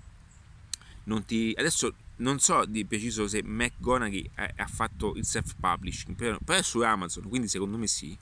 non 1.07 1.25
ti... 1.25 1.55
Adesso 1.57 1.95
non 2.19 2.39
so 2.39 2.65
di 2.65 2.85
preciso 2.87 3.27
se 3.29 3.43
McGonaghy 3.43 4.31
ha 4.35 4.67
fatto 4.67 5.15
il 5.17 5.25
self-publishing, 5.25 6.17
però, 6.17 6.39
però, 6.43 6.59
è 6.59 6.63
su 6.63 6.81
Amazon, 6.81 7.29
quindi 7.29 7.49
secondo 7.49 7.77
me 7.77 7.87
sì. 7.87 8.17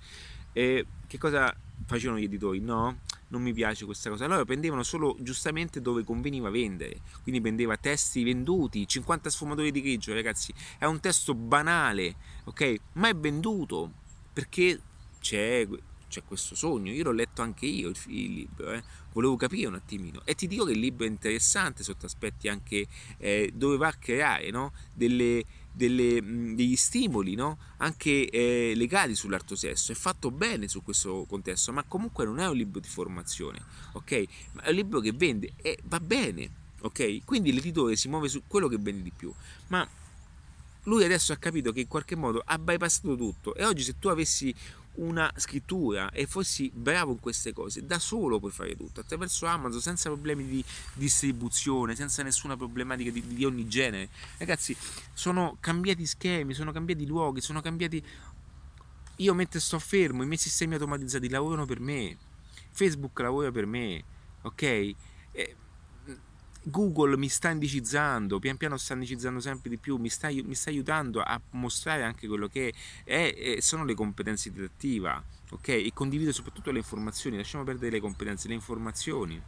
E 0.53 0.87
che 1.07 1.19
cosa 1.19 1.55
facevano 1.87 2.19
gli 2.19 2.25
editori? 2.25 2.61
No, 2.61 2.99
non 3.29 3.43
mi 3.43 3.53
piace 3.53 3.85
questa 3.85 4.11
cosa. 4.11 4.25
Allora 4.25 4.45
prendevano 4.45 4.83
solo 4.83 5.17
giustamente 5.21 5.81
dove 5.81 6.05
conveniva 6.05 6.51
vendere, 6.51 7.01
quindi 7.23 7.41
prendeva 7.41 7.77
testi 7.77 8.25
venduti, 8.25 8.87
50 8.87 9.31
sfumatori 9.31 9.71
di 9.71 9.81
grigio, 9.81 10.13
ragazzi, 10.13 10.53
è 10.79 10.87
un 10.87 11.01
testo 11.01 11.35
banale, 11.35 12.17
ok? 12.45 12.77
Ma 12.95 13.09
è 13.09 13.15
venduto 13.15 13.91
perché 14.33 14.81
c'è 15.21 15.67
c'è 16.15 16.23
questo 16.25 16.55
sogno. 16.55 16.93
Io 16.93 17.05
l'ho 17.05 17.13
letto 17.13 17.43
anche 17.43 17.67
io 17.67 17.89
il, 17.89 17.97
il 18.07 18.33
libro, 18.33 18.73
eh. 18.73 18.83
volevo 19.13 19.37
capire 19.37 19.67
un 19.67 19.75
attimino. 19.75 20.23
E 20.25 20.35
ti 20.35 20.47
dico 20.47 20.65
che 20.65 20.73
il 20.73 20.79
libro 20.79 21.05
è 21.05 21.09
interessante 21.09 21.83
sotto 21.83 22.07
aspetti 22.07 22.49
anche 22.49 22.87
eh, 23.19 23.51
dove 23.53 23.77
va 23.77 23.89
a 23.89 23.95
creare 23.95 24.51
no? 24.51 24.73
delle, 24.93 25.45
delle, 25.73 26.23
mh, 26.23 26.55
degli 26.55 26.77
stimoli 26.77 27.35
no? 27.35 27.59
anche 27.79 28.29
eh, 28.29 28.75
legati 28.77 29.17
sull'arto 29.17 29.57
sesso. 29.57 29.91
È 29.91 29.95
fatto 29.97 30.31
bene 30.31 30.69
su 30.69 30.83
questo 30.85 31.25
contesto, 31.29 31.73
ma 31.73 31.83
comunque 31.83 32.25
non 32.25 32.39
è 32.39 32.47
un 32.47 32.57
libro 32.57 32.79
di 32.79 32.89
formazione, 32.89 33.61
ok? 33.93 34.25
Ma 34.53 34.63
è 34.63 34.69
un 34.71 34.77
libro 34.77 35.01
che 35.01 35.13
vende 35.13 35.53
e 35.57 35.79
va 35.85 35.99
bene. 35.99 36.63
Ok, 36.85 37.25
quindi 37.25 37.51
l'editore 37.51 37.97
si 37.97 38.09
muove 38.09 38.29
su 38.29 38.43
quello 38.47 38.69
che 38.69 38.77
vende 38.79 39.03
di 39.03 39.11
più, 39.11 39.33
ma 39.69 39.89
lui 40.85 41.03
adesso 41.03 41.33
ha 41.33 41.37
capito 41.37 41.73
che 41.73 41.81
in 41.81 41.89
qualche 41.89 42.15
modo 42.15 42.43
ha 42.45 42.59
bypassato 42.59 43.17
tutto 43.17 43.55
e 43.55 43.65
oggi 43.65 43.83
se 43.83 43.99
tu 43.99 44.09
avessi 44.09 44.55
una 44.97 45.33
scrittura 45.37 46.11
e 46.11 46.27
fossi 46.27 46.71
bravo 46.73 47.13
in 47.13 47.21
queste 47.21 47.53
cose, 47.53 47.85
da 47.85 47.99
solo 47.99 48.39
puoi 48.39 48.53
fare 48.53 48.77
tutto, 48.77 49.01
attraverso 49.01 49.47
Amazon, 49.47 49.81
senza 49.81 50.09
problemi 50.09 50.47
di 50.47 50.65
distribuzione, 50.95 51.95
senza 51.95 52.23
nessuna 52.23 52.57
problematica 52.57 53.11
di, 53.11 53.27
di 53.27 53.45
ogni 53.45 53.67
genere. 53.67 54.09
Ragazzi, 54.39 54.77
sono 55.13 55.57
cambiati 55.61 56.07
schemi, 56.07 56.55
sono 56.55 56.73
cambiati 56.73 57.07
luoghi, 57.07 57.41
sono 57.41 57.61
cambiati... 57.61 58.03
Io 59.19 59.35
mentre 59.35 59.61
sto 59.61 59.79
fermo, 59.79 60.23
i 60.23 60.27
miei 60.27 60.39
sistemi 60.39 60.75
automatizzati 60.75 61.29
lavorano 61.29 61.67
per 61.67 61.79
me, 61.79 62.17
Facebook 62.71 63.19
lavora 63.21 63.53
per 63.53 63.67
me, 63.67 64.03
ok? 64.43 64.63
E 64.63 65.57
Google 66.65 67.17
mi 67.17 67.29
sta 67.29 67.51
indicizzando, 67.51 68.39
pian 68.39 68.57
piano 68.57 68.77
sta 68.77 68.95
indicizzando 68.95 69.41
sempre 69.41 69.69
di 69.69 69.79
più, 69.79 69.97
mi 69.97 70.09
sta, 70.09 70.29
mi 70.29 70.55
sta 70.55 70.71
aiutando 70.71 71.21
a 71.21 71.41
mostrare 71.51 72.03
anche 72.03 72.27
quello 72.27 72.49
che 72.49 72.73
è, 73.05 73.35
è, 73.35 73.61
sono 73.61 73.85
le 73.85 73.95
competenze 73.95 74.51
didattive, 74.51 75.23
ok? 75.51 75.69
E 75.69 75.91
condivido 75.93 76.33
soprattutto 76.33 76.71
le 76.71 76.79
informazioni, 76.79 77.37
lasciamo 77.37 77.65
perdere 77.65 77.93
le 77.93 78.01
competenze, 78.01 78.49
le 78.49 78.55
informazioni. 78.55 79.43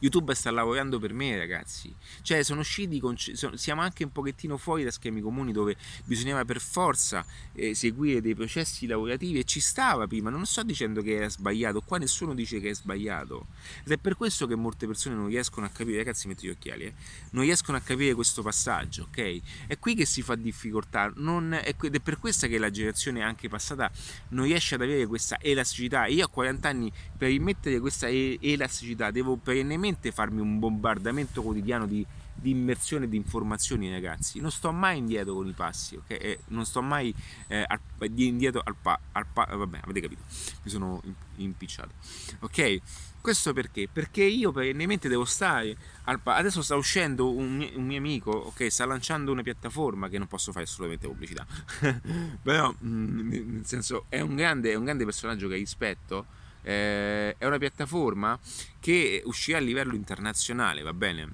YouTube 0.00 0.34
sta 0.34 0.50
lavorando 0.50 0.98
per 0.98 1.12
me, 1.12 1.36
ragazzi. 1.36 1.94
Cioè, 2.22 2.42
sono 2.42 2.60
usciti, 2.60 3.00
con, 3.00 3.16
siamo 3.16 3.80
anche 3.80 4.04
un 4.04 4.12
pochettino 4.12 4.56
fuori 4.56 4.84
da 4.84 4.90
schemi 4.90 5.20
comuni 5.20 5.52
dove 5.52 5.76
bisognava 6.04 6.44
per 6.44 6.60
forza 6.60 7.24
eh, 7.52 7.74
seguire 7.74 8.20
dei 8.20 8.34
processi 8.34 8.86
lavorativi 8.86 9.40
e 9.40 9.44
ci 9.44 9.60
stava 9.60 10.06
prima. 10.06 10.30
Non 10.30 10.46
sto 10.46 10.62
dicendo 10.62 11.02
che 11.02 11.16
era 11.16 11.28
sbagliato, 11.28 11.80
qua 11.80 11.98
nessuno 11.98 12.34
dice 12.34 12.60
che 12.60 12.70
è 12.70 12.74
sbagliato. 12.74 13.48
Ed 13.84 13.92
è 13.92 13.98
per 13.98 14.16
questo 14.16 14.46
che 14.46 14.54
molte 14.54 14.86
persone 14.86 15.14
non 15.14 15.26
riescono 15.26 15.66
a 15.66 15.68
capire, 15.70 15.98
ragazzi, 15.98 16.28
metti 16.28 16.46
gli 16.46 16.50
occhiali, 16.50 16.84
eh, 16.84 16.94
non 17.30 17.42
riescono 17.44 17.76
a 17.76 17.80
capire 17.80 18.14
questo 18.14 18.42
passaggio, 18.42 19.08
ok? 19.10 19.66
È 19.66 19.78
qui 19.78 19.94
che 19.94 20.06
si 20.06 20.22
fa 20.22 20.36
difficoltà, 20.36 21.12
non, 21.16 21.52
è, 21.52 21.74
ed 21.80 21.94
è 21.94 22.00
per 22.00 22.18
questo 22.18 22.46
che 22.46 22.58
la 22.58 22.70
generazione 22.70 23.22
anche 23.22 23.48
passata 23.48 23.90
non 24.28 24.44
riesce 24.44 24.76
ad 24.76 24.82
avere 24.82 25.06
questa 25.06 25.38
elasticità. 25.40 26.06
Io 26.06 26.24
a 26.24 26.28
40 26.28 26.68
anni 26.68 26.92
per 27.16 27.30
immettere 27.30 27.80
questa 27.80 28.08
elasticità 28.08 29.10
devo 29.10 29.36
perennemente 29.36 29.87
veramente 29.88 30.12
farmi 30.12 30.40
un 30.40 30.58
bombardamento 30.58 31.42
quotidiano 31.42 31.86
di, 31.86 32.04
di 32.34 32.50
immersione 32.50 33.06
e 33.06 33.08
di 33.08 33.16
informazioni, 33.16 33.90
ragazzi. 33.90 34.40
Non 34.40 34.50
sto 34.50 34.72
mai 34.72 34.98
indietro 34.98 35.34
con 35.34 35.46
i 35.46 35.52
passi, 35.52 35.96
ok? 35.96 36.38
Non 36.48 36.66
sto 36.66 36.82
mai 36.82 37.14
eh, 37.48 37.64
al, 37.66 37.80
indietro 38.14 38.60
al, 38.64 38.74
pa, 38.80 38.98
al 39.12 39.26
pa, 39.32 39.48
vabbè, 39.50 39.80
avete 39.82 40.00
capito, 40.00 40.22
mi 40.62 40.70
sono 40.70 41.02
impicciato, 41.36 41.92
ok? 42.40 42.80
Questo 43.20 43.52
perché? 43.52 43.88
Perché 43.92 44.22
io 44.22 44.52
perennemente 44.52 45.08
devo 45.08 45.24
stare 45.24 45.76
al 46.04 46.20
pa- 46.20 46.36
adesso 46.36 46.62
sta 46.62 46.76
uscendo 46.76 47.30
un 47.30 47.68
un 47.74 47.84
mio, 47.84 47.98
amico, 47.98 48.30
ok, 48.30 48.70
sta 48.70 48.86
lanciando 48.86 49.32
una 49.32 49.42
piattaforma 49.42 50.08
che 50.08 50.18
non 50.18 50.28
posso 50.28 50.52
fare 50.52 50.64
assolutamente 50.64 51.08
pubblicità, 51.08 51.44
però 52.40 52.72
mh, 52.78 52.88
mm, 52.88 53.30
nel 53.52 53.66
senso 53.66 54.06
è 54.08 54.20
un 54.20 54.36
grande, 54.36 54.70
è 54.70 54.74
un 54.76 54.84
grande 54.84 55.04
personaggio 55.04 55.48
che 55.48 55.56
rispetto 55.56 56.26
eh, 56.62 57.36
è 57.36 57.46
una 57.46 57.58
piattaforma 57.58 58.38
che 58.80 59.22
uscirà 59.24 59.58
a 59.58 59.60
livello 59.60 59.94
internazionale, 59.94 60.82
va 60.82 60.92
bene? 60.92 61.32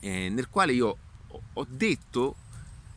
Eh, 0.00 0.28
nel 0.30 0.48
quale 0.48 0.72
io 0.72 0.96
ho 1.52 1.66
detto 1.68 2.36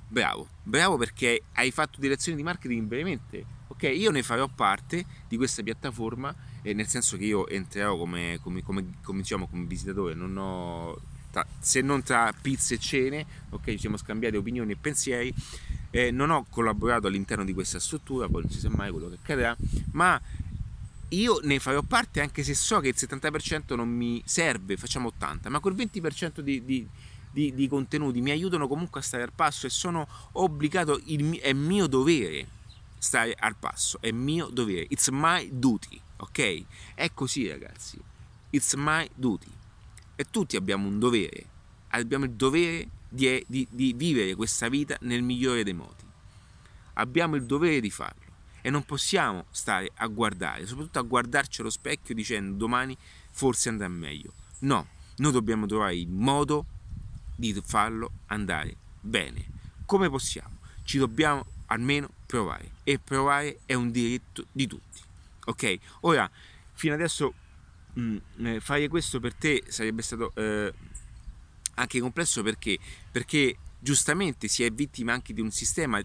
bravo, 0.07 0.47
bravo 0.61 0.97
perché 0.97 1.43
hai 1.53 1.71
fatto 1.71 1.99
direzione 1.99 2.37
di 2.37 2.43
marketing 2.43 2.87
veramente, 2.87 3.45
ok? 3.67 3.83
Io 3.83 4.11
ne 4.11 4.21
farò 4.21 4.47
parte 4.47 5.05
di 5.27 5.37
questa 5.37 5.63
piattaforma, 5.63 6.33
eh, 6.61 6.73
nel 6.73 6.87
senso 6.87 7.17
che 7.17 7.25
io 7.25 7.47
entrerò 7.47 7.97
come, 7.97 8.39
come, 8.41 8.61
come, 8.61 8.93
come, 9.01 9.21
diciamo, 9.21 9.47
come 9.47 9.65
visitatore, 9.65 10.13
non 10.13 10.37
ho, 10.37 11.01
tra, 11.31 11.45
se 11.59 11.81
non 11.81 12.03
tra 12.03 12.31
pizze 12.39 12.75
e 12.75 12.79
cene, 12.79 13.25
ok? 13.49 13.71
Ci 13.71 13.79
siamo 13.79 13.97
scambiati 13.97 14.35
opinioni 14.35 14.73
e 14.73 14.77
pensieri, 14.77 15.33
eh, 15.89 16.11
non 16.11 16.29
ho 16.29 16.45
collaborato 16.47 17.07
all'interno 17.07 17.43
di 17.43 17.53
questa 17.53 17.79
struttura, 17.79 18.27
poi 18.27 18.43
non 18.43 18.51
si 18.51 18.59
sa 18.59 18.69
mai 18.69 18.91
quello 18.91 19.09
che 19.09 19.15
accadrà, 19.15 19.55
ma 19.93 20.19
io 21.13 21.39
ne 21.43 21.59
farò 21.59 21.81
parte 21.81 22.21
anche 22.21 22.43
se 22.43 22.53
so 22.53 22.79
che 22.79 22.89
il 22.89 22.95
70% 22.97 23.75
non 23.75 23.89
mi 23.89 24.21
serve, 24.25 24.77
facciamo 24.77 25.11
80%, 25.19 25.49
ma 25.49 25.59
quel 25.59 25.75
20% 25.75 26.39
di, 26.39 26.63
di, 26.63 26.87
di, 27.31 27.53
di 27.53 27.67
contenuti 27.67 28.21
mi 28.21 28.31
aiutano 28.31 28.67
comunque 28.67 28.99
a 28.99 29.03
stare 29.03 29.23
al 29.23 29.31
passo 29.33 29.67
e 29.67 29.69
sono 29.69 30.07
obbligato, 30.33 30.99
il, 31.05 31.37
è 31.39 31.53
mio 31.53 31.87
dovere 31.87 32.47
stare 32.97 33.35
al 33.37 33.55
passo, 33.55 33.97
è 34.01 34.11
mio 34.11 34.47
dovere, 34.47 34.85
it's 34.89 35.09
my 35.09 35.49
duty, 35.51 35.99
ok? 36.17 36.63
È 36.95 37.11
così 37.13 37.47
ragazzi, 37.47 37.99
it's 38.51 38.73
my 38.75 39.07
duty. 39.13 39.51
E 40.15 40.25
tutti 40.29 40.55
abbiamo 40.55 40.87
un 40.87 40.99
dovere, 40.99 41.45
abbiamo 41.89 42.25
il 42.25 42.31
dovere 42.31 42.87
di, 43.09 43.45
di, 43.47 43.93
vivere 43.95 44.35
questa 44.35 44.69
vita 44.69 44.97
nel 45.01 45.21
migliore 45.21 45.63
dei 45.63 45.73
modi. 45.73 46.01
Abbiamo 46.93 47.35
il 47.35 47.45
dovere 47.45 47.79
di 47.79 47.89
farlo 47.89 48.22
e 48.65 48.69
non 48.69 48.85
possiamo 48.85 49.45
stare 49.51 49.91
a 49.95 50.07
guardare, 50.07 50.65
soprattutto 50.65 50.97
a 50.97 51.01
guardarci 51.01 51.59
allo 51.59 51.69
specchio 51.69 52.15
dicendo 52.15 52.55
domani 52.55 52.97
forse 53.29 53.67
andrà 53.67 53.89
meglio. 53.89 54.31
No, 54.59 54.87
noi 55.17 55.31
dobbiamo 55.33 55.65
trovare 55.65 55.97
il 55.97 56.07
modo 56.07 56.65
di 57.35 57.53
farlo 57.61 58.11
andare 58.27 58.73
bene. 59.01 59.45
Come 59.85 60.09
possiamo? 60.09 60.59
Ci 60.83 60.97
dobbiamo 60.97 61.45
almeno 61.65 62.09
provare 62.25 62.71
e 62.83 62.99
provare 62.99 63.59
è 63.65 63.73
un 63.73 63.91
diritto 63.91 64.45
di 64.49 64.65
tutti. 64.65 65.01
Ok? 65.45 65.77
Ora, 66.01 66.29
fino 66.73 66.93
adesso 66.93 67.33
mh, 67.95 68.01
mm, 68.39 68.45
eh, 68.45 68.59
fare 68.61 68.87
questo 68.87 69.19
per 69.19 69.33
te 69.33 69.61
sarebbe 69.67 70.01
stato 70.01 70.31
eh, 70.35 70.73
anche 71.73 71.99
complesso 71.99 72.41
perché? 72.43 72.79
Perché 73.11 73.57
giustamente 73.77 74.47
si 74.47 74.63
è 74.63 74.71
vittima 74.71 75.11
anche 75.11 75.33
di 75.33 75.41
un 75.41 75.51
sistema 75.51 76.01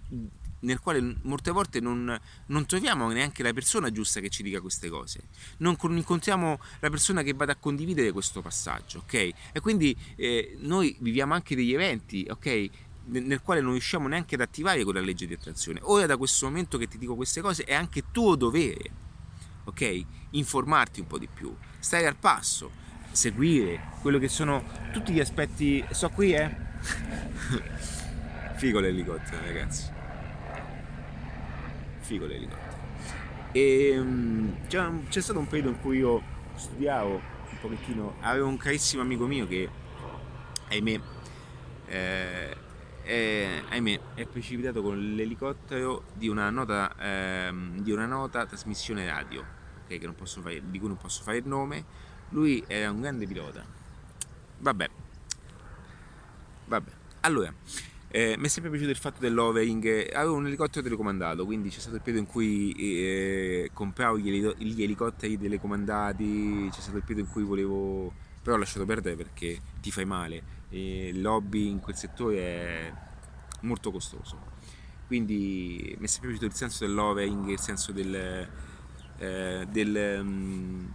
nel 0.61 0.81
quale 0.81 1.17
molte 1.23 1.51
volte 1.51 1.81
non, 1.81 2.19
non, 2.47 2.67
troviamo 2.67 3.11
neanche 3.11 3.43
la 3.43 3.53
persona 3.53 3.91
giusta 3.91 4.21
che 4.21 4.29
ci 4.29 4.43
dica 4.43 4.61
queste 4.61 4.89
cose, 4.89 5.29
non 5.59 5.77
incontriamo 5.81 6.59
la 6.81 6.91
persona 6.91 7.23
che 7.23 7.35
vada 7.35 7.53
a 7.53 7.57
condividere 7.57 8.13
questo 8.13 8.43
passaggio, 8.43 8.99
ok? 9.01 9.15
E 9.53 9.61
quindi 9.61 9.97
eh, 10.17 10.57
noi 10.61 10.97
viviamo 11.01 11.35
anche 11.35 11.55
degli 11.55 11.73
eventi, 11.73 12.27
ok? 12.29 12.69
Nel 13.07 13.41
quale 13.41 13.61
non 13.61 13.73
riusciamo 13.73 14.07
neanche 14.07 14.35
ad 14.35 14.43
attivare 14.43 14.85
quella 14.85 15.01
legge 15.01 15.27
di 15.27 15.33
attrazione. 15.33 15.81
Ora, 15.85 16.05
da 16.05 16.19
questo 16.19 16.47
momento 16.47 16.77
che 16.77 16.89
ti 16.89 16.99
dico 16.99 17.15
queste 17.15 17.41
cose, 17.41 17.65
è 17.65 17.73
anche 17.75 18.05
tuo 18.11 18.37
dovere, 18.37 18.91
ok? 19.65 20.05
Informarti 20.31 21.01
un 21.01 21.07
po' 21.07 21.19
di 21.19 21.29
più, 21.33 21.55
stare 21.79 22.07
al 22.07 22.17
passo, 22.17 22.71
seguire 23.13 23.93
quello 24.03 24.19
che 24.19 24.29
sono 24.29 24.63
tutti 24.93 25.13
gli 25.13 25.21
aspetti. 25.21 25.83
So 25.91 26.11
qui, 26.11 26.33
eh? 26.35 26.67
Figo 28.57 28.81
l'elicottero, 28.81 29.41
ragazzi 29.45 29.98
figo 32.09 32.25
l'elicottero. 32.25 32.87
E 33.53 33.99
um, 33.99 34.67
c'è, 34.67 34.89
c'è, 35.09 35.21
stato 35.21 35.39
un 35.39 35.47
periodo 35.47 35.71
in 35.71 35.81
cui 35.81 35.99
io 35.99 36.23
studiavo 36.55 37.11
un 37.13 37.59
pochettino, 37.61 38.17
avevo 38.21 38.47
un 38.47 38.57
carissimo 38.57 39.03
amico 39.03 39.27
mio 39.27 39.47
che, 39.47 39.69
ahimè, 40.71 41.01
eh, 41.87 42.57
è, 43.03 43.63
ahimè, 43.69 44.01
è 44.15 44.27
precipitato 44.27 44.83
con 44.83 44.99
l'elicottero 45.15 46.05
di 46.15 46.29
una 46.29 46.49
nota, 46.49 46.95
eh, 46.99 47.53
di 47.77 47.93
una 47.93 48.07
nota 48.07 48.47
trasmissione 48.47 49.07
radio, 49.07 49.45
okay, 49.85 49.99
fare, 50.41 50.63
di 50.71 50.79
cui 50.79 50.89
non 50.89 50.97
posso 50.97 51.23
fare 51.23 51.39
il 51.39 51.47
nome. 51.47 52.07
Lui 52.31 52.63
era 52.67 52.91
un 52.91 53.01
grande 53.01 53.27
pilota. 53.27 53.65
Vabbè. 54.59 54.89
Vabbè. 56.67 56.91
Allora, 57.21 57.53
eh, 58.11 58.37
mi 58.39 58.47
è 58.47 58.49
sempre 58.49 58.71
piaciuto 58.71 58.91
il 58.91 58.97
fatto 58.97 59.21
dell'overing, 59.21 60.13
avevo 60.15 60.35
un 60.35 60.47
elicottero 60.47 60.83
telecomandato, 60.83 61.45
quindi 61.45 61.69
c'è 61.69 61.81
stato 61.81 61.97
il 61.97 62.03
periodo 62.03 62.27
in 62.27 62.33
cui 62.33 62.73
eh, 62.73 63.71
compravo 63.73 64.19
gli, 64.19 64.31
gli, 64.57 64.83
elicotteri 64.83 65.39
telecomandati, 65.39 66.69
c'è 66.71 66.81
stato 66.81 66.97
il 66.97 67.03
periodo 67.03 67.29
in 67.29 67.33
cui 67.33 67.43
volevo 67.43 68.27
però 68.49 68.57
ho 68.57 68.59
lasciato 68.59 68.87
perdere 68.87 69.15
perché 69.15 69.61
ti 69.81 69.91
fai 69.91 70.07
male 70.07 70.43
e 70.71 71.13
lobby 71.15 71.69
in 71.69 71.81
quel 71.81 71.97
settore 71.97 72.39
è 72.39 72.93
molto 73.61 73.91
costoso. 73.91 74.57
Quindi 75.07 75.95
mi 75.99 76.05
è 76.05 76.09
sempre 76.09 76.31
piaciuto 76.31 76.47
il 76.47 76.55
senso 76.55 76.87
del 76.87 76.95
loving, 76.95 77.49
il 77.49 77.59
senso 77.59 77.93
del, 77.93 78.49
eh, 79.19 79.67
del, 79.71 80.19
um, 80.21 80.93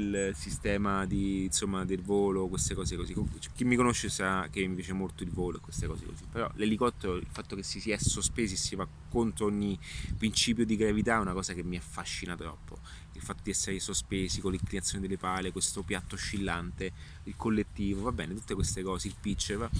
del 0.00 0.32
sistema 0.34 1.04
di, 1.04 1.44
insomma, 1.44 1.84
del 1.84 2.00
volo, 2.00 2.48
queste 2.48 2.74
cose 2.74 2.96
così. 2.96 3.14
Chi 3.54 3.64
mi 3.64 3.76
conosce 3.76 4.08
sa 4.08 4.48
che 4.50 4.66
piace 4.68 4.92
molto 4.92 5.22
il 5.22 5.30
volo 5.30 5.58
e 5.58 5.60
queste 5.60 5.86
cose 5.86 6.04
così. 6.04 6.24
Però 6.30 6.50
l'elicottero, 6.54 7.16
il 7.16 7.26
fatto 7.30 7.54
che 7.54 7.62
si 7.62 7.80
sia 7.80 7.98
sospesi 7.98 8.54
e 8.54 8.56
si 8.56 8.74
va 8.74 8.86
contro 9.10 9.46
ogni 9.46 9.78
principio 10.16 10.64
di 10.64 10.76
gravità 10.76 11.16
è 11.16 11.20
una 11.20 11.34
cosa 11.34 11.52
che 11.52 11.62
mi 11.62 11.76
affascina 11.76 12.34
troppo. 12.36 12.78
Il 13.12 13.20
fatto 13.20 13.40
di 13.44 13.50
essere 13.50 13.78
sospesi 13.78 14.40
con 14.40 14.52
l'inclinazione 14.52 15.02
delle 15.02 15.18
pale, 15.18 15.52
questo 15.52 15.82
piatto 15.82 16.14
oscillante, 16.14 16.92
il 17.24 17.34
collettivo, 17.36 18.02
va 18.02 18.12
bene, 18.12 18.34
tutte 18.34 18.54
queste 18.54 18.82
cose, 18.82 19.08
il 19.08 19.14
pitch, 19.20 19.54
va? 19.56 19.70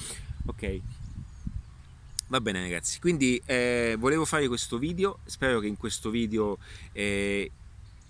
ok. 0.47 0.81
Va 2.29 2.41
bene 2.41 2.63
ragazzi, 2.63 2.99
quindi 2.99 3.41
eh, 3.45 3.95
volevo 3.99 4.25
fare 4.25 4.49
questo 4.49 4.79
video, 4.79 5.19
spero 5.27 5.61
che 5.61 5.67
in 5.67 5.77
questo 5.77 6.09
video 6.09 6.57
eh, 6.93 7.51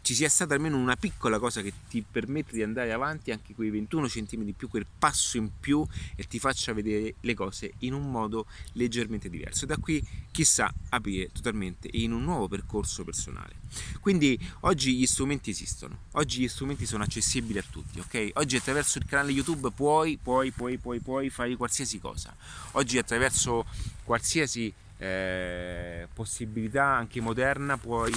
ci 0.03 0.15
sia 0.15 0.29
stata 0.29 0.55
almeno 0.55 0.77
una 0.77 0.97
piccola 0.97 1.39
cosa 1.39 1.63
che 1.63 1.73
ti 1.89 2.05
permette 2.09 2.55
di 2.55 2.63
andare 2.63 2.93
avanti, 2.93 3.31
anche 3.31 3.55
quei 3.55 3.71
21 3.71 4.09
cm 4.09 4.43
di 4.43 4.53
più, 4.53 4.69
quel 4.69 4.87
passo 4.99 5.37
in 5.37 5.49
più 5.61 5.87
e 6.17 6.25
ti 6.25 6.39
faccia 6.39 6.73
vedere 6.73 7.15
le 7.21 7.35
cose 7.35 7.73
in 7.79 7.95
un 7.95 8.11
modo 8.11 8.47
leggermente 8.73 9.31
diverso. 9.31 9.65
Da 9.65 9.77
qui 9.77 10.05
chissà 10.33 10.73
aprire 10.91 11.31
totalmente 11.33 11.89
in 11.93 12.13
un 12.13 12.25
nuovo 12.25 12.49
percorso 12.49 13.05
personale. 13.05 13.61
Quindi 14.01 14.39
oggi 14.61 14.97
gli 14.97 15.07
strumenti 15.07 15.51
esistono, 15.51 16.01
oggi 16.13 16.41
gli 16.41 16.49
strumenti 16.49 16.85
sono 16.85 17.05
accessibili 17.05 17.59
a 17.59 17.65
tutti, 17.69 18.01
ok? 18.01 18.31
Oggi 18.35 18.57
attraverso 18.57 18.99
il 18.99 19.07
canale 19.07 19.31
YouTube 19.31 19.71
puoi, 19.71 20.19
puoi, 20.21 20.51
puoi, 20.51 20.79
puoi, 20.79 20.99
puoi 20.99 21.31
fare 21.31 21.55
qualsiasi 21.57 22.01
cosa. 22.01 22.35
Oggi 22.73 22.99
attraverso 22.99 23.65
qualsiasi 24.03 24.73
eh, 25.03 26.09
possibilità 26.15 26.85
anche 26.85 27.21
moderna 27.21 27.77
puoi 27.77 28.13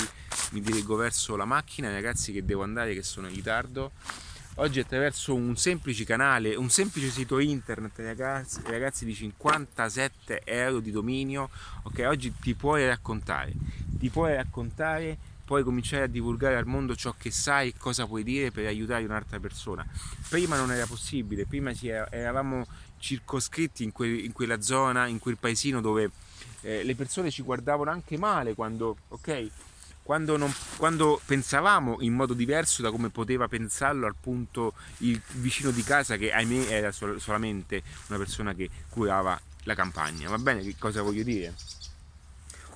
mi 0.51 0.61
dirigo 0.61 0.95
verso 0.95 1.35
la 1.35 1.45
macchina 1.45 1.91
ragazzi 1.91 2.31
che 2.31 2.45
devo 2.45 2.61
andare 2.61 2.93
che 2.93 3.01
sono 3.01 3.27
in 3.27 3.33
ritardo. 3.33 3.91
Oggi 4.57 4.79
attraverso 4.79 5.33
un 5.33 5.57
semplice 5.57 6.05
canale 6.05 6.55
un 6.55 6.69
semplice 6.69 7.09
sito 7.09 7.39
internet 7.39 7.97
ragazzi, 7.97 8.61
ragazzi 8.67 9.03
di 9.03 9.13
57 9.13 10.43
euro 10.45 10.79
di 10.79 10.91
dominio 10.91 11.49
ok 11.83 12.05
oggi 12.07 12.33
ti 12.39 12.53
puoi 12.53 12.87
raccontare 12.87 13.51
ti 13.97 14.09
puoi 14.09 14.33
raccontare 14.33 15.17
puoi 15.43 15.61
cominciare 15.63 16.03
a 16.03 16.07
divulgare 16.07 16.55
al 16.55 16.65
mondo 16.65 16.95
ciò 16.95 17.13
che 17.17 17.31
sai 17.31 17.69
e 17.69 17.73
cosa 17.77 18.05
puoi 18.07 18.23
dire 18.23 18.51
per 18.51 18.65
aiutare 18.65 19.03
un'altra 19.03 19.39
persona. 19.39 19.85
Prima 20.27 20.57
non 20.57 20.71
era 20.71 20.85
possibile 20.85 21.45
prima 21.45 21.71
eravamo 21.81 22.65
circoscritti 23.05 23.83
in, 23.83 23.91
que, 23.91 24.07
in 24.07 24.31
quella 24.31 24.61
zona 24.61 25.05
in 25.05 25.19
quel 25.19 25.37
paesino 25.37 25.79
dove 25.79 26.09
eh, 26.61 26.83
le 26.83 26.95
persone 26.95 27.29
ci 27.29 27.43
guardavano 27.43 27.91
anche 27.91 28.17
male 28.17 28.55
quando, 28.55 28.97
ok? 29.09 29.47
Quando, 30.01 30.37
non, 30.37 30.53
quando, 30.77 31.19
pensavamo 31.23 31.97
in 32.01 32.13
modo 32.13 32.33
diverso 32.33 32.83
da 32.83 32.91
come 32.91 33.09
poteva 33.09 33.47
pensarlo 33.47 34.07
appunto 34.07 34.73
il 34.99 35.19
vicino 35.33 35.71
di 35.71 35.83
casa 35.83 36.15
che 36.15 36.31
ahimè 36.31 36.67
era 36.69 36.91
sol- 36.91 37.19
solamente 37.19 37.81
una 38.09 38.17
persona 38.19 38.53
che 38.53 38.69
curava 38.89 39.39
la 39.63 39.73
campagna. 39.73 40.29
Va 40.29 40.37
bene 40.37 40.61
che 40.61 40.75
cosa 40.77 41.01
voglio 41.01 41.23
dire? 41.23 41.53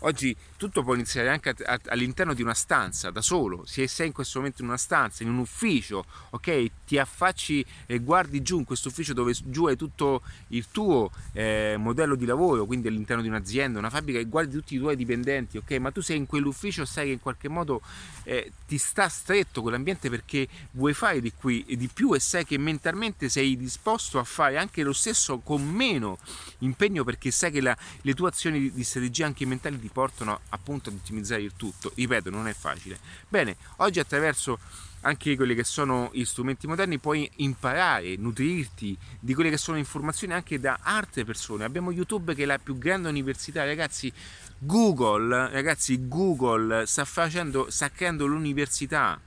Oggi 0.01 0.35
tutto 0.55 0.83
può 0.83 0.93
iniziare 0.93 1.29
anche 1.29 1.53
all'interno 1.87 2.33
di 2.33 2.41
una 2.41 2.53
stanza, 2.53 3.11
da 3.11 3.21
solo. 3.21 3.63
Se 3.65 3.87
sei 3.87 4.07
in 4.07 4.13
questo 4.13 4.37
momento 4.39 4.61
in 4.61 4.67
una 4.69 4.77
stanza, 4.77 5.23
in 5.23 5.29
un 5.29 5.39
ufficio, 5.39 6.05
ok? 6.29 6.71
Ti 6.85 6.97
affacci 6.97 7.65
e 7.85 7.99
guardi 7.99 8.41
giù 8.41 8.59
in 8.59 8.65
questo 8.65 8.87
ufficio 8.87 9.13
dove 9.13 9.33
giù 9.43 9.65
hai 9.65 9.75
tutto 9.75 10.21
il 10.49 10.65
tuo 10.71 11.11
eh, 11.33 11.75
modello 11.77 12.15
di 12.15 12.25
lavoro, 12.25 12.65
quindi 12.65 12.87
all'interno 12.87 13.21
di 13.21 13.27
un'azienda, 13.27 13.77
una 13.79 13.89
fabbrica, 13.89 14.19
e 14.19 14.25
guardi 14.25 14.55
tutti 14.55 14.75
i 14.75 14.77
tuoi 14.77 14.95
dipendenti, 14.95 15.57
ok? 15.57 15.71
Ma 15.73 15.91
tu 15.91 16.01
sei 16.01 16.17
in 16.17 16.25
quell'ufficio, 16.25 16.85
sai 16.85 17.07
che 17.07 17.11
in 17.11 17.19
qualche 17.19 17.49
modo 17.49 17.81
eh, 18.23 18.51
ti 18.67 18.77
sta 18.77 19.09
stretto 19.09 19.61
quell'ambiente 19.61 20.09
perché 20.09 20.47
vuoi 20.71 20.93
fare 20.93 21.19
di 21.19 21.33
qui 21.33 21.65
e 21.67 21.75
di 21.75 21.89
più 21.91 22.13
e 22.13 22.19
sai 22.19 22.45
che 22.45 22.57
mentalmente 22.57 23.27
sei 23.27 23.57
disposto 23.57 24.19
a 24.19 24.23
fare 24.23 24.57
anche 24.57 24.83
lo 24.83 24.93
stesso 24.93 25.39
con 25.39 25.67
meno 25.67 26.17
impegno 26.59 27.03
perché 27.03 27.31
sai 27.31 27.51
che 27.51 27.61
la, 27.61 27.75
le 28.01 28.13
tue 28.13 28.29
azioni 28.29 28.71
di, 28.71 28.83
strategia 28.83 29.25
anche 29.25 29.45
mentali 29.45 29.79
ti 29.79 29.88
portano 29.89 30.39
appunto 30.49 30.89
ad 30.89 30.95
ottimizzare 30.95 31.41
il 31.41 31.53
tutto. 31.55 31.91
Ripeto, 31.95 32.29
non 32.29 32.47
è 32.47 32.53
facile. 32.53 32.99
Bene, 33.27 33.55
oggi 33.77 33.99
attraverso 33.99 34.59
anche 35.01 35.35
quelli 35.35 35.55
che 35.55 35.63
sono 35.63 36.09
gli 36.13 36.25
strumenti 36.25 36.67
moderni 36.67 36.97
puoi 36.97 37.29
imparare, 37.37 38.17
nutrirti 38.17 38.97
di 39.19 39.33
quelle 39.33 39.49
che 39.49 39.57
sono 39.57 39.77
informazioni 39.77 40.33
anche 40.33 40.59
da 40.59 40.79
altre 40.81 41.23
persone. 41.23 41.63
Abbiamo 41.63 41.91
YouTube 41.91 42.35
che 42.35 42.43
è 42.43 42.45
la 42.45 42.59
più 42.59 42.77
grande 42.77 43.09
università, 43.09 43.63
ragazzi. 43.63 44.11
Google, 44.57 45.49
ragazzi, 45.51 46.07
Google 46.07 46.85
sta 46.85 47.05
facendo, 47.05 47.69
sta 47.69 47.89
creando 47.89 48.25
l'università. 48.25 49.19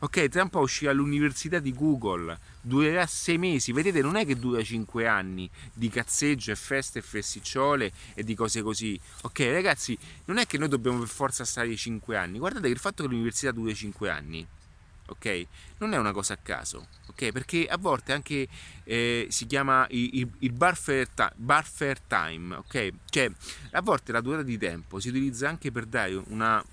Ok, 0.00 0.28
tra 0.28 0.42
un 0.42 0.48
po' 0.48 0.60
uscirà 0.60 0.92
l'università 0.92 1.58
di 1.58 1.74
Google 1.74 2.38
durerà 2.60 3.04
sei 3.06 3.36
mesi, 3.36 3.72
vedete 3.72 4.00
non 4.00 4.14
è 4.14 4.24
che 4.24 4.36
dura 4.36 4.62
cinque 4.62 5.08
anni 5.08 5.50
di 5.72 5.88
cazzeggio 5.88 6.52
e 6.52 6.54
feste 6.54 7.00
e 7.00 7.02
fessicciole 7.02 7.90
e 8.14 8.22
di 8.22 8.36
cose 8.36 8.62
così, 8.62 8.98
ok 9.22 9.40
ragazzi 9.50 9.98
non 10.26 10.38
è 10.38 10.46
che 10.46 10.56
noi 10.56 10.68
dobbiamo 10.68 11.00
per 11.00 11.08
forza 11.08 11.44
stare 11.44 11.74
cinque 11.74 12.16
anni, 12.16 12.38
guardate 12.38 12.66
che 12.66 12.72
il 12.72 12.78
fatto 12.78 13.02
che 13.02 13.08
l'università 13.08 13.50
duri 13.50 13.74
cinque 13.74 14.08
anni, 14.08 14.46
ok, 15.06 15.46
non 15.78 15.92
è 15.92 15.96
una 15.96 16.12
cosa 16.12 16.34
a 16.34 16.38
caso, 16.40 16.86
ok, 17.08 17.32
perché 17.32 17.66
a 17.66 17.76
volte 17.76 18.12
anche 18.12 18.46
eh, 18.84 19.26
si 19.30 19.46
chiama 19.46 19.84
il, 19.90 20.30
il, 20.38 20.52
buffer, 20.52 21.08
buffer 21.34 21.98
time, 22.02 22.54
ok, 22.54 22.92
cioè 23.10 23.28
a 23.72 23.82
volte 23.82 24.12
la 24.12 24.20
durata 24.20 24.44
di 24.44 24.58
tempo 24.58 25.00
si 25.00 25.08
utilizza 25.08 25.48
anche 25.48 25.72
per 25.72 25.86
dare 25.86 26.14
una 26.28 26.64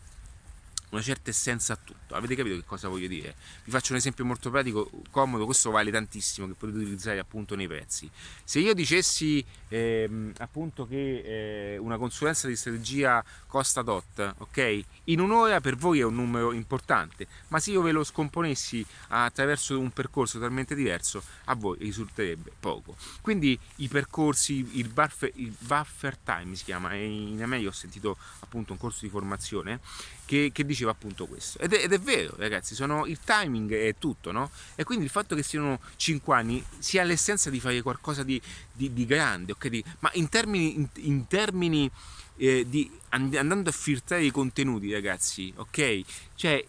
una 0.90 1.02
certa 1.02 1.30
essenza 1.30 1.74
a 1.74 1.80
tutto. 1.82 2.16
Avete 2.16 2.36
capito 2.36 2.56
che 2.56 2.64
cosa 2.66 2.88
voglio 2.88 3.08
dire? 3.08 3.36
Vi 3.64 3.72
faccio 3.72 3.92
un 3.92 3.98
esempio 3.98 4.26
molto 4.26 4.50
pratico, 4.50 4.90
comodo, 5.12 5.46
questo 5.46 5.72
vale 5.72 5.92
tantissimo, 5.92 6.48
che 6.48 6.54
potete 6.54 6.80
utilizzare 6.80 7.20
appunto 7.20 7.56
nei 7.56 7.68
prezzi. 7.68 8.10
Se 8.44 8.60
io 8.60 8.74
dicessi 8.74 9.44
ehm, 9.70 10.34
appunto 10.40 10.88
che 10.88 11.74
eh, 11.74 11.78
una 11.78 11.98
consulenza 11.98 12.48
di 12.48 12.56
strategia 12.56 13.24
costa 13.48 13.84
tot, 13.84 14.36
ok? 14.38 14.84
In 15.06 15.20
un'ora 15.20 15.62
per 15.62 15.76
voi 15.76 16.00
è 16.00 16.04
un 16.04 16.16
numero 16.16 16.52
importante, 16.52 17.28
ma 17.50 17.60
se 17.60 17.72
io 17.72 17.82
ve 17.82 17.92
lo 17.92 18.04
scomponessi 18.04 18.86
attraverso 19.10 19.80
un 19.80 19.92
percorso 19.92 20.38
totalmente 20.38 20.76
diverso, 20.76 21.24
a 21.46 21.56
voi 21.56 21.78
risulterebbe 21.80 22.52
poco. 22.60 22.96
Quindi 23.22 23.58
i 23.78 23.88
percorsi, 23.88 24.68
il 24.74 24.90
buffer, 24.90 25.32
il 25.36 25.56
buffer 25.58 26.18
time 26.18 26.56
si 26.56 26.64
chiama, 26.64 26.94
e 26.94 27.06
in 27.06 27.42
America 27.42 27.70
ho 27.70 27.74
sentito 27.74 28.18
appunto 28.40 28.74
un 28.74 28.78
corso 28.78 29.00
di 29.02 29.10
formazione 29.10 29.80
che, 30.26 30.52
che 30.54 30.66
diceva 30.66 30.92
appunto 30.92 31.26
questo. 31.26 31.60
Ed 31.60 31.74
è, 31.74 31.84
ed 31.84 31.94
è, 31.94 32.00
vero, 32.00 32.34
ragazzi, 32.38 32.76
sono, 32.76 33.06
il 33.06 33.20
timing 33.24 33.74
è 33.74 33.96
tutto, 33.98 34.32
no? 34.32 34.50
E 34.76 34.84
quindi 34.84 35.06
il 35.06 35.12
fatto 35.12 35.36
che 35.36 35.44
siano 35.44 35.80
5 35.96 36.36
anni 36.36 36.64
sia 36.80 37.04
l'essenza 37.04 37.50
di 37.50 37.60
fare 37.60 37.82
qualcosa 37.82 38.24
di, 38.24 38.42
di, 38.72 38.92
di 38.94 39.06
grande, 39.06 39.52
ok? 39.54 39.68
Di, 39.68 39.84
ma 40.00 40.10
in 40.14 40.30
termini, 40.30 40.76
in, 40.76 40.88
in 40.96 41.28
termini 41.28 41.90
eh, 42.38 42.66
di 42.68 42.92
andando 43.10 43.70
a 43.70 43.74
filtrare 43.74 44.24
i 44.24 44.32
contenuti, 44.32 44.92
ragazzi, 44.92 45.54
ok? 45.56 46.02
Cioè, 46.36 46.66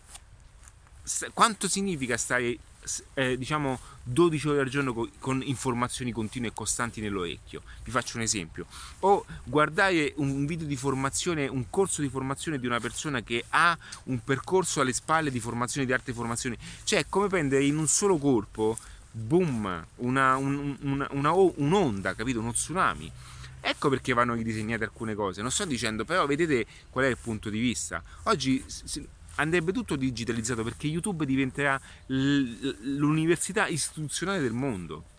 quanto 1.33 1.69
significa 1.69 2.17
stare 2.17 2.59
eh, 3.15 3.37
diciamo 3.37 3.79
12 4.05 4.49
ore 4.49 4.61
al 4.61 4.69
giorno 4.69 4.95
con, 4.95 5.11
con, 5.19 5.43
informazioni 5.45 6.13
continue 6.13 6.49
e 6.49 6.53
costanti 6.53 7.01
nell'orecchio. 7.01 7.63
Vi 7.85 7.91
faccio 7.91 8.17
un 8.17 8.23
esempio. 8.23 8.67
O 9.01 9.25
guardare 9.45 10.13
un 10.17 10.47
video 10.47 10.67
di 10.67 10.77
formazione, 10.77 11.49
un 11.49 11.69
corso 11.71 12.03
di 12.03 12.09
formazione 12.09 12.59
di 12.59 12.67
una 12.67 12.81
persona 12.81 13.23
che 13.23 13.45
ha 13.51 13.77
un 14.05 14.23
percorso 14.23 14.81
alle 14.81 14.93
spalle 14.93 15.31
di 15.31 15.41
formazione 15.41 15.87
di 15.87 15.93
altre 15.93 16.13
formazioni. 16.13 16.57
Cioè, 16.85 17.01
è 17.01 17.07
come 17.09 17.29
prendere 17.29 17.65
in 17.65 17.77
un 17.77 17.89
solo 17.89 18.17
colpo, 18.19 18.77
boom, 19.11 19.87
una, 19.97 20.37
un, 20.37 20.77
una, 20.83 21.09
una, 21.11 21.33
un'onda, 21.33 22.15
capito? 22.15 22.41
Uno 22.41 22.53
tsunami. 22.53 23.11
Ecco 23.61 23.89
perché 23.89 24.13
vanno 24.13 24.35
ridisegnate 24.35 24.85
alcune 24.85 25.15
cose. 25.15 25.43
Non 25.43 25.51
sto 25.51 25.65
dicendo, 25.65 26.05
però 26.05 26.25
vedete 26.27 26.67
qual 26.89 27.07
è 27.07 27.09
il 27.09 27.19
punto 27.21 27.51
di 27.51 27.59
vista. 27.59 28.01
Oggi 28.25 28.65
andrebbe 29.37 29.73
tutto 29.73 29.97
digitalizzato 29.97 30.63
perché 30.63 30.87
YouTube 30.87 31.25
diventerà 31.25 31.81
l'università 32.07 33.67
istituzionale 33.67 34.41
del 34.41 34.53
mondo 34.53 35.15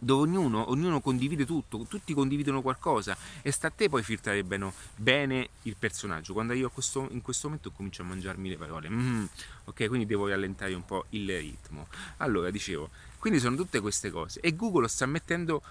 dove 0.00 0.22
ognuno, 0.22 0.70
ognuno, 0.70 1.00
condivide 1.00 1.44
tutto, 1.44 1.84
tutti 1.88 2.14
condividono 2.14 2.62
qualcosa 2.62 3.16
e 3.42 3.50
sta 3.50 3.68
a 3.68 3.70
te 3.70 3.88
poi 3.88 4.02
filtrare 4.02 4.44
bene, 4.44 4.72
bene 4.94 5.48
il 5.62 5.76
personaggio. 5.76 6.32
Quando 6.32 6.52
io 6.52 6.70
questo, 6.70 7.08
in 7.10 7.20
questo 7.20 7.48
momento 7.48 7.70
comincio 7.72 8.02
a 8.02 8.04
mangiarmi 8.04 8.48
le 8.48 8.56
parole, 8.56 8.88
mm, 8.88 9.24
ok, 9.64 9.86
quindi 9.88 10.06
devo 10.06 10.28
rallentare 10.28 10.74
un 10.74 10.84
po' 10.84 11.06
il 11.10 11.26
ritmo. 11.26 11.88
Allora, 12.18 12.50
dicevo, 12.50 12.90
quindi 13.18 13.40
sono 13.40 13.56
tutte 13.56 13.80
queste 13.80 14.10
cose 14.10 14.40
e 14.40 14.54
Google 14.54 14.88
sta 14.88 15.06
mettendo 15.06 15.62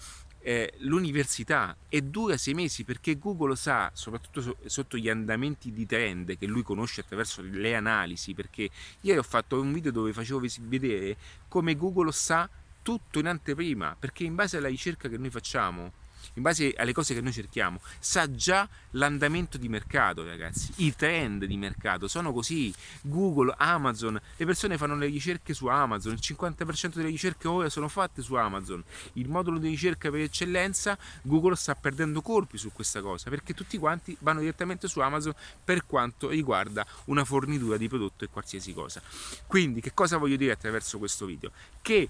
eh, 0.48 0.72
l'università 0.78 1.76
e 1.90 2.04
dura 2.04 2.38
sei 2.38 2.54
mesi 2.54 2.86
perché 2.86 3.18
Google 3.18 3.58
sa, 3.58 3.92
soprattutto 3.94 4.40
so, 4.42 4.56
sotto 4.66 4.96
gli 4.96 5.10
andamenti 5.10 5.74
di 5.74 5.86
trend 5.86 6.38
che 6.38 6.46
lui 6.46 6.64
conosce 6.64 7.02
attraverso 7.02 7.42
le 7.42 7.76
analisi, 7.76 8.34
perché 8.34 8.70
ieri 9.02 9.20
ho 9.20 9.24
fatto 9.24 9.60
un 9.60 9.74
video 9.74 9.92
dove 9.92 10.14
facevo 10.14 10.42
vedere 10.62 11.18
come 11.50 11.76
Google 11.76 12.14
sa 12.14 12.50
tutto 12.82 13.20
in 13.20 13.28
anteprima, 13.28 13.98
perché 14.00 14.24
in 14.24 14.36
base 14.36 14.56
alla 14.56 14.70
ricerca 14.70 15.10
che 15.10 15.18
noi 15.18 15.30
facciamo, 15.30 15.92
in 16.34 16.44
base 16.44 16.74
alle 16.78 16.94
cose 16.94 17.14
che 17.14 17.22
noi 17.22 17.34
cerchiamo, 17.34 17.82
sa 18.00 18.34
già 18.34 18.68
l'andamento 18.92 19.58
di 19.58 19.70
mercato, 19.70 20.24
ragazzi. 20.24 20.72
I 20.78 20.96
trend 20.96 21.46
di 21.46 21.58
mercato 21.58 22.08
sono 22.08 22.34
così. 22.34 22.74
Google, 23.02 23.54
Amazon, 23.58 24.20
le 24.36 24.46
persone 24.46 24.78
fanno 24.78 24.96
le 24.96 25.08
ricerche 25.08 25.54
su 25.54 25.68
Amazon, 25.68 26.14
il 26.14 26.20
50% 26.22 26.96
delle 26.96 27.10
ricerche 27.10 27.48
ora 27.48 27.70
sono 27.70 27.88
fatte 27.88 28.22
su 28.22 28.36
Amazon. 28.36 28.84
Il 29.14 29.30
modulo 29.30 29.58
di 29.58 29.70
ricerca 29.70 30.10
per 30.10 30.22
eccellenza, 30.22 30.98
Google 31.24 31.56
sta 31.56 31.76
perdendo 31.76 32.22
colpi 32.22 32.58
su 32.58 32.72
questa 32.72 33.02
cosa, 33.02 33.30
perché 33.30 33.54
tutti 33.54 33.78
quanti 33.78 34.16
vanno 34.20 34.40
direttamente 34.40 34.88
su 34.88 35.00
Amazon 35.00 35.34
per 35.64 35.86
quanto 35.86 36.30
riguarda 36.30 36.86
una 37.06 37.26
fornitura 37.26 37.78
di 37.78 37.88
prodotto 37.88 38.24
e 38.24 38.30
qualsiasi 38.30 38.74
cosa. 38.74 39.02
Quindi, 39.46 39.82
che 39.82 39.94
cosa 39.94 40.18
voglio 40.18 40.36
dire 40.36 40.52
attraverso 40.52 40.98
questo 40.98 41.26
video? 41.26 41.52
Che 41.82 42.10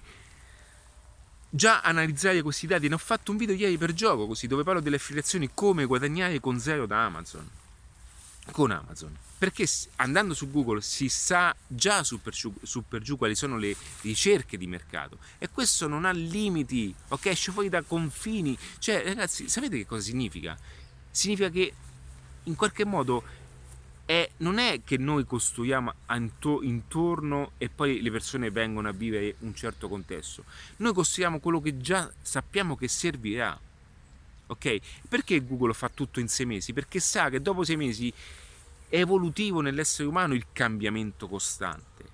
già 1.48 1.80
analizzare 1.80 2.42
questi 2.42 2.66
dati. 2.66 2.88
Ne 2.88 2.94
ho 2.94 2.98
fatto 2.98 3.30
un 3.30 3.36
video 3.36 3.54
ieri 3.54 3.78
per 3.78 3.92
gioco, 3.92 4.26
così, 4.26 4.46
dove 4.46 4.62
parlo 4.62 4.80
delle 4.80 4.96
affiliazioni, 4.96 5.50
come 5.54 5.84
guadagnare 5.84 6.40
con 6.40 6.58
zero 6.58 6.86
da 6.86 7.04
Amazon. 7.04 7.48
Con 8.50 8.70
Amazon. 8.70 9.16
Perché 9.38 9.68
andando 9.96 10.34
su 10.34 10.50
Google 10.50 10.80
si 10.80 11.08
sa 11.08 11.54
già 11.66 12.02
su 12.02 12.20
per, 12.20 12.32
giù, 12.32 12.52
su 12.62 12.82
per 12.88 13.02
giù 13.02 13.16
quali 13.16 13.34
sono 13.36 13.56
le 13.56 13.76
ricerche 14.00 14.56
di 14.58 14.66
mercato. 14.66 15.18
E 15.38 15.48
questo 15.48 15.86
non 15.86 16.04
ha 16.04 16.10
limiti, 16.10 16.94
ok? 17.08 17.26
Esce 17.26 17.52
fuori 17.52 17.68
da 17.68 17.82
confini. 17.82 18.58
Cioè, 18.78 19.04
ragazzi, 19.04 19.48
sapete 19.48 19.76
che 19.76 19.86
cosa 19.86 20.02
significa? 20.02 20.58
Significa 21.10 21.50
che 21.50 21.72
in 22.44 22.56
qualche 22.56 22.84
modo 22.84 23.22
è, 24.08 24.26
non 24.38 24.56
è 24.56 24.80
che 24.84 24.96
noi 24.96 25.26
costruiamo 25.26 25.92
intorno 26.62 27.50
e 27.58 27.68
poi 27.68 28.00
le 28.00 28.10
persone 28.10 28.50
vengono 28.50 28.88
a 28.88 28.92
vivere 28.92 29.34
un 29.40 29.54
certo 29.54 29.86
contesto, 29.86 30.44
noi 30.76 30.94
costruiamo 30.94 31.40
quello 31.40 31.60
che 31.60 31.76
già 31.76 32.10
sappiamo 32.22 32.74
che 32.74 32.88
servirà. 32.88 33.60
Ok? 34.46 34.78
Perché 35.06 35.44
Google 35.44 35.74
fa 35.74 35.90
tutto 35.90 36.20
in 36.20 36.28
sei 36.28 36.46
mesi? 36.46 36.72
Perché 36.72 37.00
sa 37.00 37.28
che 37.28 37.42
dopo 37.42 37.64
sei 37.64 37.76
mesi 37.76 38.10
è 38.88 38.96
evolutivo 38.96 39.60
nell'essere 39.60 40.08
umano 40.08 40.32
il 40.32 40.46
cambiamento 40.54 41.28
costante. 41.28 42.04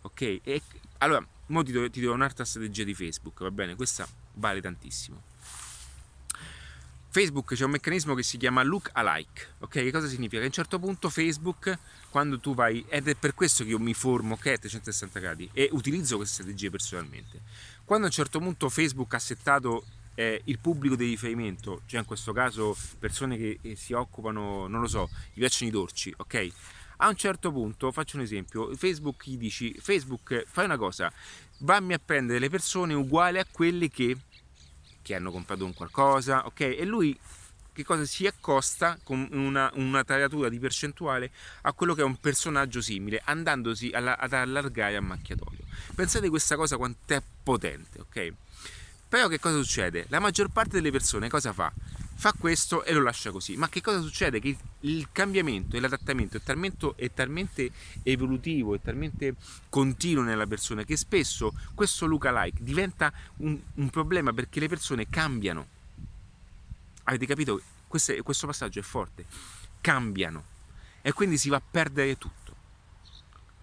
Ok? 0.00 0.40
E 0.42 0.62
allora, 0.98 1.22
mo 1.48 1.62
ti 1.62 1.72
do, 1.72 1.90
ti 1.90 2.00
do 2.00 2.14
un'altra 2.14 2.46
strategia 2.46 2.84
di 2.84 2.94
Facebook, 2.94 3.42
va 3.42 3.50
bene? 3.50 3.74
Questa 3.74 4.08
vale 4.36 4.62
tantissimo 4.62 5.33
Facebook 7.14 7.54
c'è 7.54 7.64
un 7.64 7.70
meccanismo 7.70 8.12
che 8.14 8.24
si 8.24 8.36
chiama 8.38 8.64
look 8.64 8.90
alike, 8.92 9.54
ok? 9.60 9.70
Che 9.70 9.92
cosa 9.92 10.08
significa? 10.08 10.38
Che 10.38 10.42
a 10.42 10.46
un 10.46 10.52
certo 10.52 10.80
punto 10.80 11.08
Facebook, 11.08 11.78
quando 12.10 12.40
tu 12.40 12.56
vai, 12.56 12.84
ed 12.88 13.06
è 13.06 13.14
per 13.14 13.34
questo 13.34 13.62
che 13.62 13.70
io 13.70 13.78
mi 13.78 13.94
formo 13.94 14.34
ok 14.34 14.46
a 14.46 14.58
360 14.58 15.20
gradi 15.20 15.48
e 15.52 15.68
utilizzo 15.70 16.16
queste 16.16 16.42
strategie 16.42 16.70
personalmente, 16.70 17.42
quando 17.84 18.06
a 18.06 18.08
un 18.08 18.14
certo 18.14 18.40
punto 18.40 18.68
Facebook 18.68 19.14
ha 19.14 19.20
settato 19.20 19.84
eh, 20.16 20.40
il 20.46 20.58
pubblico 20.58 20.96
di 20.96 21.04
riferimento, 21.04 21.82
cioè 21.86 22.00
in 22.00 22.06
questo 22.06 22.32
caso 22.32 22.76
persone 22.98 23.36
che 23.36 23.76
si 23.76 23.92
occupano, 23.92 24.66
non 24.66 24.80
lo 24.80 24.88
so, 24.88 25.08
gli 25.34 25.38
piacciono 25.38 25.70
i 25.70 25.72
dolci, 25.72 26.12
ok? 26.16 26.48
A 26.96 27.08
un 27.08 27.14
certo 27.14 27.52
punto, 27.52 27.92
faccio 27.92 28.16
un 28.16 28.24
esempio, 28.24 28.74
Facebook 28.74 29.22
gli 29.26 29.36
dici, 29.36 29.72
Facebook 29.80 30.46
fai 30.48 30.64
una 30.64 30.76
cosa, 30.76 31.12
vammi 31.58 31.92
a 31.92 32.00
prendere 32.04 32.40
le 32.40 32.50
persone 32.50 32.92
uguali 32.92 33.38
a 33.38 33.46
quelle 33.48 33.88
che 33.88 34.16
che 35.04 35.14
hanno 35.14 35.30
comprato 35.30 35.66
un 35.66 35.74
qualcosa, 35.74 36.46
ok? 36.46 36.60
E 36.60 36.84
lui 36.84 37.16
che 37.74 37.84
cosa 37.84 38.06
si 38.06 38.26
accosta 38.26 38.98
con 39.02 39.28
una, 39.32 39.70
una 39.74 40.02
taratura 40.04 40.48
di 40.48 40.58
percentuale 40.58 41.30
a 41.62 41.72
quello 41.72 41.92
che 41.94 42.00
è 42.00 42.04
un 42.04 42.18
personaggio 42.18 42.80
simile, 42.80 43.20
andandosi 43.22 43.90
alla, 43.92 44.16
ad 44.16 44.32
allargare 44.32 44.96
a 44.96 45.00
macchiatoio. 45.00 45.58
Pensate 45.94 46.28
questa 46.30 46.56
cosa 46.56 46.76
quanto 46.76 47.12
è 47.12 47.22
potente, 47.42 48.00
ok? 48.00 48.32
Però 49.08 49.28
che 49.28 49.38
cosa 49.38 49.56
succede? 49.60 50.06
La 50.08 50.20
maggior 50.20 50.48
parte 50.48 50.76
delle 50.76 50.90
persone 50.90 51.28
cosa 51.28 51.52
fa? 51.52 51.70
Fa 52.14 52.32
questo 52.32 52.84
e 52.84 52.92
lo 52.92 53.02
lascia 53.02 53.30
così. 53.30 53.56
Ma 53.56 53.68
che 53.68 53.80
cosa 53.80 54.00
succede? 54.00 54.40
Che 54.40 54.56
il 54.80 55.08
cambiamento 55.12 55.76
e 55.76 55.80
l'adattamento 55.80 56.36
è 56.36 56.42
talmente, 56.42 56.92
è 56.96 57.12
talmente 57.12 57.70
evolutivo, 58.02 58.74
è 58.74 58.80
talmente 58.80 59.34
continuo 59.68 60.22
nella 60.22 60.46
persona 60.46 60.84
che 60.84 60.96
spesso 60.96 61.52
questo 61.74 62.06
Luca-like 62.06 62.62
diventa 62.62 63.12
un, 63.36 63.58
un, 63.74 63.90
problema 63.90 64.32
perché 64.32 64.60
le 64.60 64.68
persone 64.68 65.08
cambiano. 65.08 65.66
Avete 67.04 67.26
capito? 67.26 67.60
Questo, 67.86 68.14
questo 68.22 68.46
passaggio 68.46 68.78
è 68.78 68.82
forte. 68.82 69.26
Cambiano 69.80 70.52
e 71.02 71.12
quindi 71.12 71.36
si 71.36 71.48
va 71.48 71.56
a 71.56 71.62
perdere 71.68 72.16
tutto. 72.16 72.54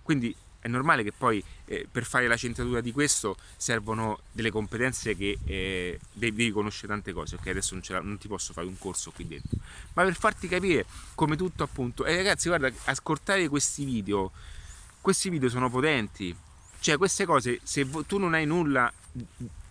Quindi 0.03 0.35
è 0.61 0.67
normale 0.67 1.03
che 1.03 1.11
poi 1.11 1.43
eh, 1.65 1.87
per 1.91 2.05
fare 2.05 2.27
la 2.27 2.37
centratura 2.37 2.81
di 2.81 2.91
questo 2.91 3.35
servono 3.57 4.19
delle 4.31 4.51
competenze 4.51 5.17
che 5.17 5.39
eh, 5.43 5.99
devi 6.13 6.51
conoscere 6.51 6.87
tante 6.89 7.13
cose, 7.13 7.35
ok? 7.35 7.47
Adesso 7.47 7.73
non, 7.73 7.83
la, 7.87 7.99
non, 8.01 8.17
ti 8.19 8.27
posso 8.27 8.53
fare 8.53 8.67
un 8.67 8.77
corso 8.77 9.09
qui 9.11 9.27
dentro, 9.27 9.57
ma 9.93 10.03
per 10.03 10.15
farti 10.15 10.47
capire 10.47 10.85
come 11.15 11.35
tutto 11.35 11.63
appunto... 11.63 12.05
E 12.05 12.15
ragazzi, 12.15 12.47
guarda, 12.47 12.71
ascoltare 12.85 13.47
questi 13.47 13.83
video, 13.85 14.31
questi 15.01 15.29
video 15.29 15.49
sono 15.49 15.67
potenti, 15.67 16.35
cioè 16.79 16.95
queste 16.97 17.25
cose, 17.25 17.59
se 17.63 17.89
tu 18.05 18.19
non 18.19 18.35
hai 18.35 18.45
nulla 18.45 18.91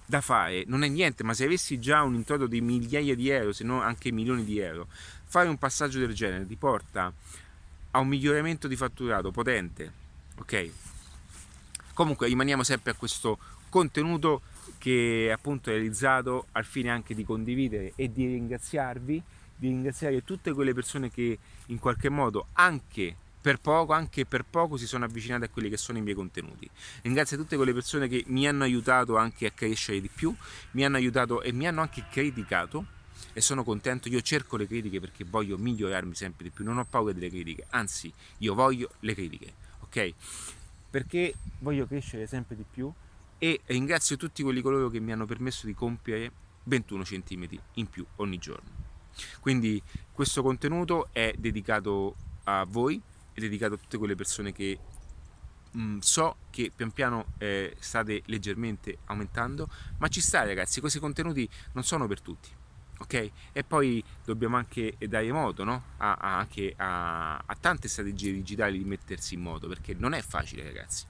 da 0.05 0.20
fare, 0.20 0.64
non 0.66 0.82
è 0.82 0.88
niente, 0.88 1.22
ma 1.22 1.34
se 1.34 1.45
avessi 1.45 1.78
già 1.78 2.03
un 2.03 2.14
introito 2.14 2.49
di 2.49 2.61
migliaia 2.61 3.14
di 3.14 3.28
euro, 3.28 3.53
se 3.53 3.62
non 3.62 3.80
anche 3.80 4.11
milioni 4.11 4.45
di 4.45 4.59
euro, 4.59 4.88
fare 5.24 5.49
un 5.49 5.57
passaggio 5.57 6.01
del 6.01 6.14
genere 6.14 6.49
ti 6.49 6.57
porta 6.57 7.12
a 7.93 7.99
un 8.01 8.09
miglioramento 8.09 8.66
di 8.66 8.74
fatturato 8.74 9.30
potente 9.30 9.99
ok? 10.41 10.70
Comunque 11.95 12.28
rimaniamo 12.28 12.62
sempre 12.62 12.93
a 12.93 12.95
questo 12.95 13.38
contenuto 13.68 14.43
che 14.78 15.30
appunto 15.32 15.70
è 15.70 15.74
realizzato 15.74 16.47
al 16.53 16.64
fine 16.64 16.91
anche 16.91 17.14
di 17.14 17.24
condividere 17.24 17.93
e 17.95 18.11
di 18.11 18.26
ringraziarvi, 18.26 19.22
di 19.57 19.68
ringraziare 19.68 20.24
tutte 20.24 20.53
quelle 20.53 20.72
persone 20.72 21.11
che 21.11 21.38
in 21.66 21.78
qualche 21.78 22.09
modo 22.09 22.47
anche 22.55 23.14
per 23.41 23.59
poco, 23.59 23.93
anche 23.93 24.26
per 24.26 24.45
poco 24.49 24.76
si 24.76 24.86
sono 24.86 25.05
avvicinate 25.05 25.47
a 25.47 25.49
quelli 25.49 25.68
che 25.68 25.76
sono 25.76 25.99
i 25.99 26.03
miei 26.03 26.14
contenuti. 26.14 26.68
Ringrazio 27.03 27.36
tutte 27.36 27.57
quelle 27.57 27.72
persone 27.72 28.09
che 28.09 28.24
mi 28.26 28.47
hanno 28.47 28.64
aiutato 28.64 29.16
anche 29.16 29.47
a 29.47 29.51
crescere 29.51 30.01
di 30.01 30.11
più, 30.12 30.34
mi 30.72 30.84
hanno 30.84 30.97
aiutato 30.97 31.43
e 31.43 31.53
mi 31.53 31.66
hanno 31.66 31.80
anche 31.80 32.05
criticato 32.11 32.99
e 33.32 33.41
sono 33.41 33.62
contento, 33.62 34.09
io 34.09 34.20
cerco 34.22 34.57
le 34.57 34.66
critiche 34.66 35.01
perché 35.01 35.24
voglio 35.24 35.57
migliorarmi 35.57 36.14
sempre 36.14 36.45
di 36.45 36.51
più, 36.51 36.64
non 36.64 36.78
ho 36.78 36.84
paura 36.84 37.12
delle 37.12 37.28
critiche, 37.28 37.66
anzi 37.70 38.12
io 38.38 38.55
voglio 38.55 38.91
le 39.01 39.14
critiche 39.14 39.53
ok? 39.91 40.14
Perché 40.88 41.34
voglio 41.59 41.86
crescere 41.86 42.26
sempre 42.26 42.57
di 42.57 42.64
più 42.68 42.91
e 43.38 43.61
ringrazio 43.66 44.16
tutti 44.16 44.43
quelli 44.43 44.61
coloro 44.61 44.88
che 44.88 45.01
mi 45.01 45.12
hanno 45.12 45.26
permesso 45.26 45.66
di 45.66 45.74
compiere 45.74 46.30
21 46.64 47.03
cm 47.03 47.49
in 47.74 47.88
più 47.88 48.07
ogni 48.16 48.38
giorno. 48.38 48.88
Quindi 49.41 49.82
questo 50.12 50.43
contenuto 50.43 51.09
è 51.12 51.34
dedicato 51.36 52.14
a 52.45 52.64
voi, 52.68 53.01
è 53.32 53.41
dedicato 53.41 53.74
a 53.74 53.76
tutte 53.76 53.99
quelle 53.99 54.14
persone 54.14 54.53
che 54.53 54.78
mh, 55.72 55.80
mm, 55.80 55.99
so 55.99 56.36
che 56.51 56.70
pian 56.74 56.93
piano 56.93 57.32
eh, 57.38 57.74
state 57.78 58.22
leggermente 58.26 58.99
aumentando, 59.07 59.68
ma 59.99 60.09
ci 60.09 60.20
sta 60.20 60.45
ragazzi, 60.45 60.80
questi 60.80 60.99
contenuti 60.99 61.49
non 61.72 61.82
sono 61.82 62.07
per 62.07 62.20
tutti 62.20 62.59
ok? 63.01 63.30
E 63.53 63.64
poi 63.64 64.03
dobbiamo 64.24 64.57
anche 64.57 64.96
dare 64.98 65.32
modo 65.32 65.64
no? 65.64 65.82
a, 65.98 66.14
a, 66.14 66.38
anche 66.38 66.74
a, 66.76 67.36
a, 67.38 67.57
tante 67.59 67.88
strategie 67.88 68.32
digitali 68.32 68.78
di 68.78 68.84
mettersi 68.84 69.34
in 69.34 69.40
moto 69.40 69.68
perché 69.68 69.94
non 69.98 70.12
è 70.12 70.22
facile 70.22 70.62
ragazzi. 70.62 71.07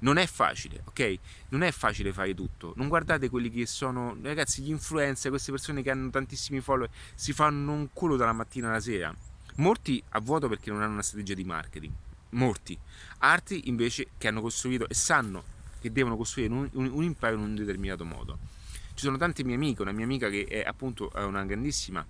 Non 0.00 0.16
è 0.16 0.26
facile 0.26 0.82
ok? 0.84 1.18
Non 1.50 1.62
è 1.62 1.70
facile 1.70 2.12
fare 2.12 2.34
tutto. 2.34 2.72
Non 2.76 2.88
guardate 2.88 3.28
quelli 3.28 3.50
che 3.50 3.66
sono 3.66 4.16
ragazzi 4.22 4.62
gli 4.62 4.70
influencer 4.70 5.30
queste 5.30 5.50
persone 5.50 5.82
che 5.82 5.90
hanno 5.90 6.10
tantissimi 6.10 6.60
follower 6.60 6.90
si 7.14 7.32
fanno 7.32 7.72
un 7.72 7.88
culo 7.92 8.16
dalla 8.16 8.32
mattina 8.32 8.68
alla 8.68 8.80
sera. 8.80 9.14
Molti 9.56 10.02
a 10.10 10.20
vuoto 10.20 10.48
perché 10.48 10.70
non 10.70 10.82
hanno 10.82 10.94
una 10.94 11.02
strategia 11.02 11.34
di 11.34 11.44
marketing. 11.44 11.92
Molti. 12.30 12.76
Altri 13.18 13.68
invece 13.68 14.08
che 14.18 14.28
hanno 14.28 14.40
costruito 14.40 14.88
e 14.88 14.94
sanno 14.94 15.52
che 15.80 15.92
devono 15.92 16.16
costruire 16.16 16.52
un, 16.52 16.68
un, 16.72 16.90
un 16.90 17.02
impero 17.02 17.36
in 17.36 17.42
un 17.42 17.54
determinato 17.54 18.04
modo 18.04 18.53
ci 18.94 19.04
sono 19.04 19.16
tante 19.16 19.44
mie 19.44 19.56
amiche, 19.56 19.82
una 19.82 19.92
mia 19.92 20.04
amica 20.04 20.28
che 20.28 20.44
è 20.44 20.62
appunto 20.64 21.10
una 21.14 21.44
grandissima, 21.44 22.04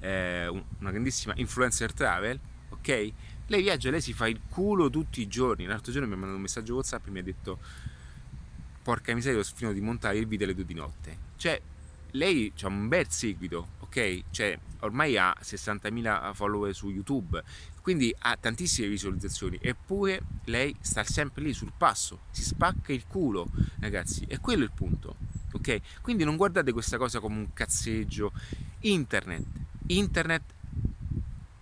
eh, 0.00 0.48
una 0.48 0.90
grandissima 0.90 1.32
influencer 1.36 1.92
travel, 1.92 2.38
ok? 2.70 3.12
Lei 3.46 3.62
viaggia, 3.62 3.90
lei 3.90 4.00
si 4.00 4.12
fa 4.12 4.28
il 4.28 4.40
culo 4.48 4.90
tutti 4.90 5.20
i 5.20 5.28
giorni. 5.28 5.64
L'altro 5.64 5.92
giorno 5.92 6.06
mi 6.06 6.14
ha 6.14 6.16
mandato 6.16 6.36
un 6.36 6.42
messaggio 6.42 6.74
WhatsApp 6.74 7.06
e 7.06 7.10
mi 7.10 7.18
ha 7.20 7.22
detto: 7.22 7.58
Porca 8.82 9.14
miseria, 9.14 9.40
ho 9.40 9.44
finito 9.44 9.72
di 9.76 9.80
montare 9.80 10.18
il 10.18 10.26
video 10.26 10.46
alle 10.46 10.54
due 10.54 10.64
di 10.64 10.74
notte. 10.74 11.18
Cioè, 11.36 11.60
lei 12.12 12.52
ha 12.60 12.66
un 12.66 12.88
bel 12.88 13.08
seguito, 13.08 13.70
ok? 13.80 14.24
Cioè, 14.30 14.58
ormai 14.80 15.16
ha 15.16 15.36
60.000 15.40 16.32
follower 16.34 16.74
su 16.74 16.90
YouTube, 16.90 17.42
quindi 17.82 18.14
ha 18.20 18.36
tantissime 18.36 18.88
visualizzazioni, 18.88 19.58
eppure 19.60 20.20
lei 20.44 20.74
sta 20.80 21.04
sempre 21.04 21.42
lì 21.42 21.52
sul 21.52 21.72
passo, 21.76 22.22
si 22.30 22.42
spacca 22.42 22.92
il 22.92 23.06
culo, 23.06 23.50
ragazzi, 23.80 24.24
e 24.28 24.38
quello 24.38 24.62
è 24.62 24.64
il 24.64 24.72
punto 24.72 25.16
ok? 25.52 25.80
Quindi 26.00 26.24
non 26.24 26.36
guardate 26.36 26.72
questa 26.72 26.96
cosa 26.96 27.20
come 27.20 27.36
un 27.36 27.52
cazzeggio. 27.52 28.32
Internet, 28.80 29.46
internet 29.86 30.42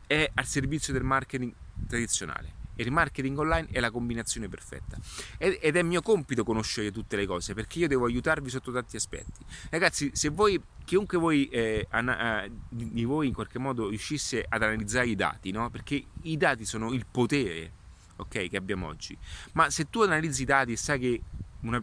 è 0.06 0.30
al 0.34 0.46
servizio 0.46 0.92
del 0.92 1.02
marketing 1.02 1.52
tradizionale. 1.86 2.56
e 2.80 2.84
il 2.84 2.92
marketing 2.92 3.36
online 3.36 3.66
è 3.72 3.80
la 3.80 3.90
combinazione 3.90 4.48
perfetta. 4.48 4.96
Ed 5.36 5.74
è 5.74 5.82
mio 5.82 6.00
compito 6.00 6.44
conoscere 6.44 6.92
tutte 6.92 7.16
le 7.16 7.26
cose 7.26 7.52
perché 7.52 7.80
io 7.80 7.88
devo 7.88 8.06
aiutarvi 8.06 8.48
sotto 8.50 8.70
tanti 8.70 8.94
aspetti. 8.94 9.44
Ragazzi, 9.68 10.12
se 10.14 10.28
voi, 10.28 10.62
chiunque 10.84 11.18
voi, 11.18 11.48
eh, 11.48 11.88
ana- 11.90 12.44
eh, 12.44 12.52
di 12.68 13.02
voi 13.02 13.26
in 13.26 13.34
qualche 13.34 13.58
modo 13.58 13.88
riuscisse 13.88 14.44
ad 14.48 14.62
analizzare 14.62 15.08
i 15.08 15.16
dati, 15.16 15.50
no? 15.50 15.68
perché 15.70 16.04
i 16.22 16.36
dati 16.36 16.64
sono 16.64 16.92
il 16.92 17.04
potere 17.10 17.72
okay, 18.18 18.48
che 18.48 18.56
abbiamo 18.56 18.86
oggi, 18.86 19.16
ma 19.52 19.70
se 19.70 19.88
tu 19.90 20.02
analizzi 20.02 20.42
i 20.42 20.44
dati 20.44 20.72
e 20.72 20.76
sai 20.76 20.98
che 20.98 21.22
una, 21.62 21.82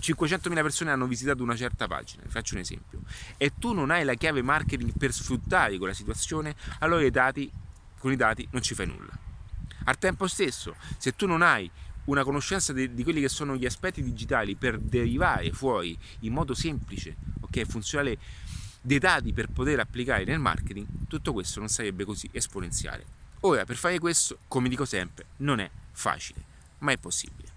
500.000 0.00 0.54
persone 0.54 0.90
hanno 0.90 1.06
visitato 1.06 1.42
una 1.42 1.56
certa 1.56 1.86
pagina, 1.86 2.22
faccio 2.26 2.54
un 2.54 2.60
esempio, 2.60 3.00
e 3.36 3.52
tu 3.58 3.72
non 3.72 3.90
hai 3.90 4.04
la 4.04 4.14
chiave 4.14 4.42
marketing 4.42 4.92
per 4.96 5.12
sfruttare 5.12 5.78
quella 5.78 5.94
situazione, 5.94 6.54
allora 6.80 7.04
i 7.04 7.10
dati, 7.10 7.50
con 7.98 8.12
i 8.12 8.16
dati 8.16 8.46
non 8.50 8.62
ci 8.62 8.74
fai 8.74 8.86
nulla. 8.86 9.12
Al 9.84 9.98
tempo 9.98 10.26
stesso, 10.26 10.76
se 10.98 11.14
tu 11.16 11.26
non 11.26 11.42
hai 11.42 11.70
una 12.04 12.24
conoscenza 12.24 12.72
di, 12.72 12.92
di 12.92 13.02
quelli 13.02 13.20
che 13.20 13.28
sono 13.28 13.56
gli 13.56 13.66
aspetti 13.66 14.02
digitali 14.02 14.56
per 14.56 14.78
derivare 14.78 15.52
fuori 15.52 15.96
in 16.20 16.32
modo 16.32 16.54
semplice, 16.54 17.16
ok, 17.40 17.64
funzionale, 17.64 18.18
dei 18.80 18.98
dati 18.98 19.32
per 19.32 19.48
poter 19.48 19.78
applicare 19.80 20.24
nel 20.24 20.38
marketing, 20.38 20.86
tutto 21.06 21.32
questo 21.32 21.60
non 21.60 21.68
sarebbe 21.68 22.04
così 22.04 22.28
esponenziale. 22.32 23.18
Ora, 23.40 23.64
per 23.64 23.76
fare 23.76 23.98
questo, 23.98 24.38
come 24.48 24.68
dico 24.68 24.84
sempre, 24.84 25.26
non 25.38 25.60
è 25.60 25.70
facile, 25.92 26.44
ma 26.78 26.92
è 26.92 26.98
possibile. 26.98 27.48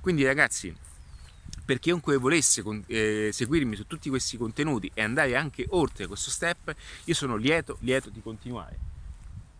Quindi 0.00 0.24
ragazzi, 0.24 0.74
per 1.68 1.80
chiunque 1.80 2.16
volesse 2.16 2.64
eh, 2.86 3.28
seguirmi 3.30 3.76
su 3.76 3.86
tutti 3.86 4.08
questi 4.08 4.38
contenuti 4.38 4.90
e 4.94 5.02
andare 5.02 5.36
anche 5.36 5.66
oltre 5.68 6.06
questo 6.06 6.30
step, 6.30 6.74
io 7.04 7.12
sono 7.12 7.36
lieto, 7.36 7.76
lieto 7.80 8.08
di 8.08 8.22
continuare. 8.22 8.78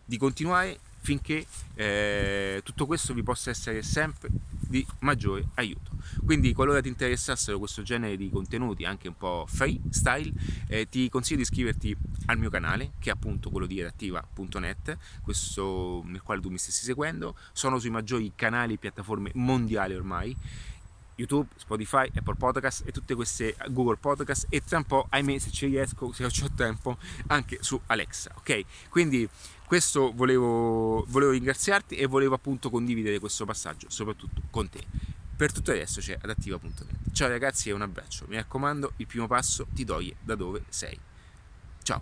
Di 0.05 0.17
continuare 0.17 0.79
finché 1.01 1.45
eh, 1.75 2.61
tutto 2.63 2.87
questo 2.87 3.13
vi 3.13 3.21
possa 3.21 3.51
essere 3.51 3.83
sempre 3.83 4.29
di 4.49 4.83
maggiore 5.01 5.49
aiuto. 5.53 5.91
Quindi 6.25 6.51
qualora 6.51 6.81
ti 6.81 6.87
interessassero 6.87 7.59
questo 7.59 7.83
genere 7.83 8.17
di 8.17 8.31
contenuti 8.31 8.85
anche 8.85 9.07
un 9.07 9.15
po' 9.15 9.45
freestyle, 9.47 10.33
eh, 10.67 10.89
ti 10.89 11.09
consiglio 11.09 11.37
di 11.37 11.43
iscriverti 11.43 11.95
al 12.25 12.39
mio 12.39 12.49
canale 12.49 12.93
che 12.97 13.11
è 13.11 13.13
appunto 13.13 13.51
quello 13.51 13.67
di 13.67 13.77
redattiva.net, 13.77 14.97
questo 15.21 16.01
nel 16.07 16.23
quale 16.23 16.41
tu 16.41 16.49
mi 16.49 16.57
stessi 16.57 16.85
seguendo, 16.85 17.35
sono 17.53 17.77
sui 17.77 17.91
maggiori 17.91 18.31
canali 18.33 18.73
e 18.73 18.77
piattaforme 18.77 19.29
mondiali 19.35 19.93
ormai 19.93 20.35
YouTube, 21.19 21.49
Spotify, 21.57 22.09
Apple 22.15 22.35
Podcast 22.35 22.87
e 22.87 22.91
tutte 22.91 23.13
queste 23.13 23.55
Google 23.67 23.97
Podcast 23.97 24.47
e 24.49 24.63
tra 24.63 24.77
un 24.77 24.85
po', 24.85 25.05
ahimè, 25.09 25.37
se 25.37 25.51
ci 25.51 25.65
riesco, 25.67 26.11
se 26.13 26.23
ho 26.23 26.29
tempo, 26.55 26.97
anche 27.27 27.57
su 27.61 27.79
Alexa, 27.87 28.31
ok? 28.37 28.63
Quindi 28.89 29.27
questo 29.65 30.11
volevo, 30.13 31.03
volevo 31.09 31.31
ringraziarti 31.31 31.95
e 31.95 32.07
volevo 32.07 32.35
appunto 32.35 32.69
condividere 32.69 33.19
questo 33.19 33.45
passaggio, 33.45 33.87
soprattutto 33.89 34.41
con 34.49 34.69
te. 34.69 34.83
Per 35.35 35.51
tutto 35.51 35.71
adesso 35.71 35.99
c'è 35.99 36.17
adattiva.net. 36.19 37.13
Ciao 37.13 37.27
ragazzi 37.27 37.69
e 37.69 37.73
un 37.73 37.81
abbraccio. 37.81 38.25
Mi 38.27 38.35
raccomando, 38.35 38.93
il 38.97 39.07
primo 39.07 39.27
passo 39.27 39.67
ti 39.73 39.85
toglie 39.85 40.15
da 40.21 40.35
dove 40.35 40.63
sei. 40.69 40.97
Ciao. 41.83 42.01